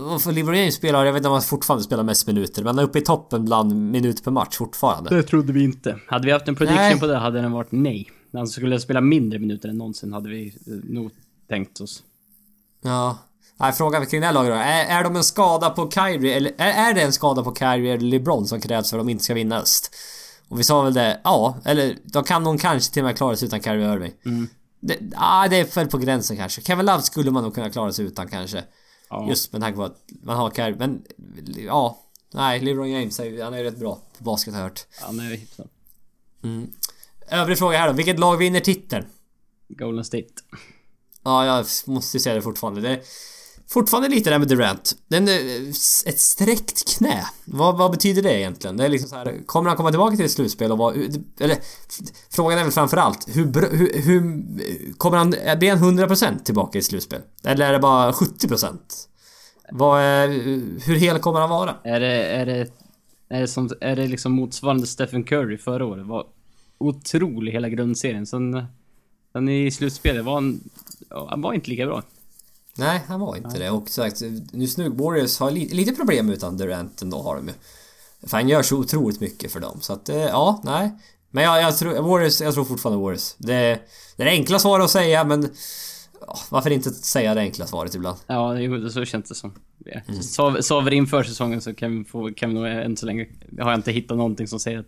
[0.00, 2.66] Och för LeBron James spelar, jag vet inte om han fortfarande spelar mest minuter, men
[2.66, 5.16] han är uppe i toppen bland minuter per match fortfarande.
[5.16, 5.98] Det trodde vi inte.
[6.06, 7.00] Hade vi haft en prediction Nej.
[7.00, 8.10] på det hade den varit nej.
[8.34, 11.10] När han skulle spela mindre minuter än någonsin hade vi eh, nog
[11.48, 12.02] tänkt oss.
[12.82, 13.18] Ja.
[13.56, 14.56] Nej, frågan kring det här laget då.
[14.56, 17.94] Är, är de en skada på Kyrie eller är, är det en skada på Kyrie
[17.94, 19.94] eller LeBron som krävs för att de inte ska vinna öst?
[20.48, 23.36] Och vi sa väl det, ja, eller då kan nog kanske till och med klara
[23.36, 24.12] sig utan Kyrie Irving.
[24.24, 24.48] Mm.
[24.80, 26.62] Det, ja, det är väl på gränsen kanske.
[26.62, 28.64] Kevin Love skulle man nog kunna klara sig utan kanske.
[29.10, 29.26] Ja.
[29.28, 31.02] Just med tanke på att man har Kyrie, men
[31.56, 31.98] ja.
[32.32, 34.86] Nej, LeBron James är ju, han är ju rätt bra på basket har jag hört.
[35.00, 35.66] Ja, nej, hyfsat.
[37.30, 37.92] Övrig fråga här då.
[37.92, 39.04] Vilket lag vinner titeln?
[39.68, 40.28] Golden State.
[41.24, 42.80] Ja, jag måste säga det fortfarande.
[42.80, 43.00] Det är
[43.68, 44.96] fortfarande lite där med Durant.
[45.08, 45.68] Den, eh,
[46.06, 47.24] ett sträckt knä.
[47.44, 48.76] Vad, vad betyder det egentligen?
[48.76, 50.94] Det är liksom så här, kommer han komma tillbaka till ett slutspel och vara...
[51.40, 51.58] Eller
[52.30, 54.42] frågan är väl framförallt hur, hur, hur
[54.92, 55.30] kommer han...
[55.30, 57.20] Blir han 100% tillbaka i ett slutspel?
[57.44, 58.78] Eller är det bara 70%?
[59.70, 60.28] Vad är,
[60.86, 61.74] hur hel kommer han vara?
[61.84, 62.68] Är det, är det,
[63.28, 66.06] är det, som, är det liksom motsvarande Stephen Curry förra året?
[66.06, 66.26] Var
[66.78, 68.26] otrolig hela grundserien.
[68.26, 68.64] Sen,
[69.32, 70.60] sen i slutspelet var han,
[71.28, 72.02] han var inte lika bra.
[72.78, 73.70] Nej, han var inte det.
[73.70, 74.20] Och sagt,
[74.52, 77.54] nu Warriors har li, lite problem utan Durant ändå har de ju.
[78.28, 79.80] För han gör så otroligt mycket för dem.
[79.80, 80.92] Så att, eh, ja, nej.
[81.30, 83.34] Men jag, jag, tror, Warriors, jag tror fortfarande Warriors.
[83.38, 83.80] Det,
[84.16, 85.48] det är det enkla svaret att säga, men...
[86.50, 88.18] Varför inte säga det enkla svaret ibland?
[88.26, 89.54] Ja, jo, så känns det som.
[89.86, 90.62] Mm.
[90.62, 93.26] Sa vi det inför säsongen så kan vi, få, kan vi nog än så länge...
[93.58, 94.86] Har jag inte hittat någonting som säger att...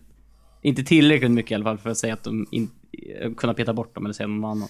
[0.61, 2.73] Inte tillräckligt mycket i alla fall för att säga att de inte...
[3.37, 4.69] Kunna peta bort dem eller säga någon annan.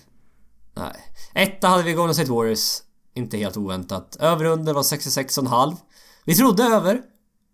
[0.74, 0.94] Nej.
[1.34, 2.78] Etta hade vi Golden State Warriors.
[3.14, 4.16] Inte helt oväntat.
[4.20, 5.76] Över under var 66,5.
[6.26, 7.02] Vi trodde över.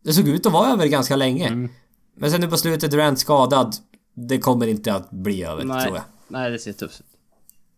[0.03, 1.69] Det såg ut att vara över ganska länge.
[2.17, 3.75] Men sen nu på slutet Durant skadad.
[4.13, 6.03] Det kommer inte att bli över, Nej, tror jag.
[6.27, 7.05] nej det ser tufft ut.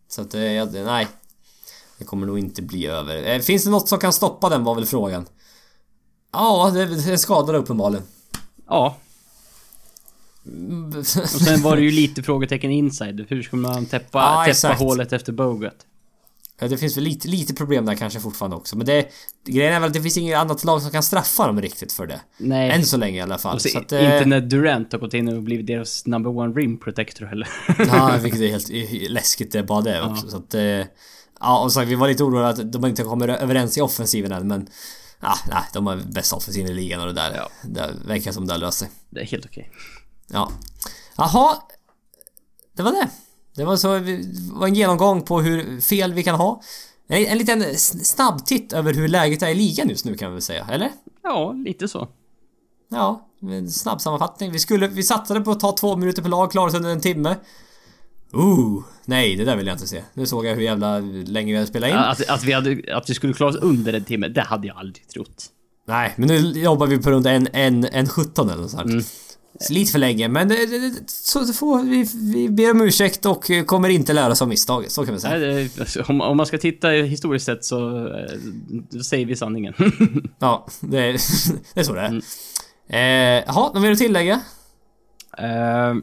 [0.08, 1.06] Så att, eh, jag- nej.
[1.98, 3.34] Det kommer nog inte bli över.
[3.34, 5.26] Eh, Finns det något som kan stoppa den var väl frågan.
[6.32, 8.04] Ja, det är skadade uppenbarligen.
[8.66, 8.96] Ja,
[10.98, 13.26] och sen var det ju lite frågetecken inside.
[13.28, 14.80] Hur ska man täppa, Ja, täppa exakt.
[14.80, 15.76] hålet efter Bogut?
[16.58, 18.76] Ja, Det finns väl lite, lite problem där kanske fortfarande också.
[18.76, 19.06] Men det...
[19.46, 22.06] Grejen är väl att det finns inget annat lag som kan straffa dem riktigt för
[22.06, 22.20] det.
[22.38, 22.70] Nej.
[22.70, 23.60] Än så länge i alla fall.
[23.60, 26.78] Så, att, eh, inte när Durant har gått in och blivit deras number one rim
[26.78, 27.48] protector heller.
[27.78, 30.28] Ja, vilket är helt eh, läskigt det är bara det också.
[30.30, 30.54] Så att...
[30.54, 30.62] eh,
[31.40, 34.48] Ja, och så vi var lite oroliga att de inte kommer överens i offensiven än,
[34.48, 34.68] men...
[35.20, 37.48] Ja, nej, de har bäst offensiv i ligan och det där, Ja.
[37.62, 38.88] det verkar som det har löst sig.
[39.10, 39.70] Det är helt okej.
[40.32, 40.50] Ja.
[41.16, 41.56] Jaha.
[42.76, 43.08] Det var det.
[43.56, 44.20] Det var så, det
[44.52, 46.60] var en genomgång på hur fel vi kan ha.
[47.08, 50.28] En, en liten s- snabb titt över hur läget är i ligan just nu kan
[50.30, 50.90] vi väl säga, eller?
[51.22, 52.08] Ja, lite så.
[52.88, 54.52] Ja, en snabb sammanfattning.
[54.52, 57.00] Vi skulle, vi satsade på att ta två minuter per lag, klara oss under en
[57.00, 57.36] timme.
[58.32, 60.02] Ooh, nej det där vill jag inte se.
[60.14, 61.96] Nu såg jag hur jävla länge vi hade spelat in.
[61.96, 64.76] Att, att, vi hade, att vi skulle klara oss under en timme, det hade jag
[64.76, 65.46] aldrig trott.
[65.88, 68.84] Nej, men nu jobbar vi på runt en, en, en 17 eller nåt sånt.
[68.90, 69.04] Mm.
[69.60, 73.26] Så Lite för länge, men det, det, det, så får vi, vi ber om ursäkt
[73.26, 75.38] och eh, kommer inte lära oss av misstaget, så kan vi säga.
[75.38, 79.74] Nej, det, alltså, om, om man ska titta historiskt sett så eh, säger vi sanningen.
[80.38, 81.12] Ja, det, är-
[81.74, 82.06] det är så det är.
[82.06, 82.22] Mm.
[82.88, 84.40] Eh, Jaha, vad vill du tillägga?
[85.38, 85.94] Eh,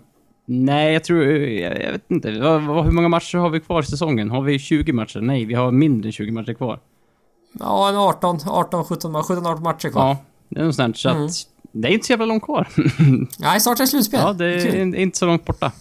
[0.46, 1.24] nej, jag tror...
[1.26, 2.30] Jag, jag vet inte.
[2.30, 4.30] Hur många matcher har vi kvar i säsongen?
[4.30, 5.20] Har vi 20 matcher?
[5.22, 6.80] Nej, vi har mindre än 20 matcher kvar.
[7.60, 10.08] Ja, en 18, 18, 17, 17, 18 matcher kvar.
[10.08, 10.18] Ja,
[10.54, 10.98] det är något sånt.
[10.98, 11.26] Så Mm.
[11.26, 11.32] att
[11.72, 12.68] det är inte så jävla långt kvar.
[13.40, 14.20] Nej, snart är det slutspel.
[14.20, 14.96] ja, det är Kul.
[14.96, 15.72] inte så långt borta.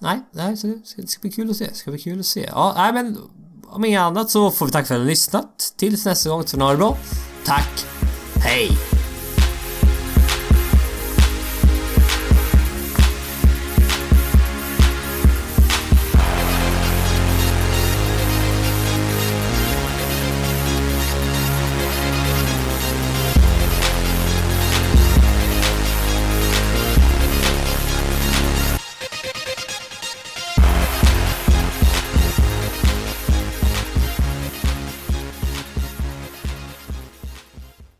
[0.00, 1.64] Nej, nej så det ska, det ska bli kul att se.
[1.64, 2.48] Det ska bli kul att se.
[2.52, 3.18] Ja, nej men
[3.66, 5.74] om inget annat så får vi tacka för att ni har lyssnat.
[5.76, 6.96] Tills nästa gång så ha det bra.
[7.44, 7.86] Tack.
[8.34, 8.97] Hej!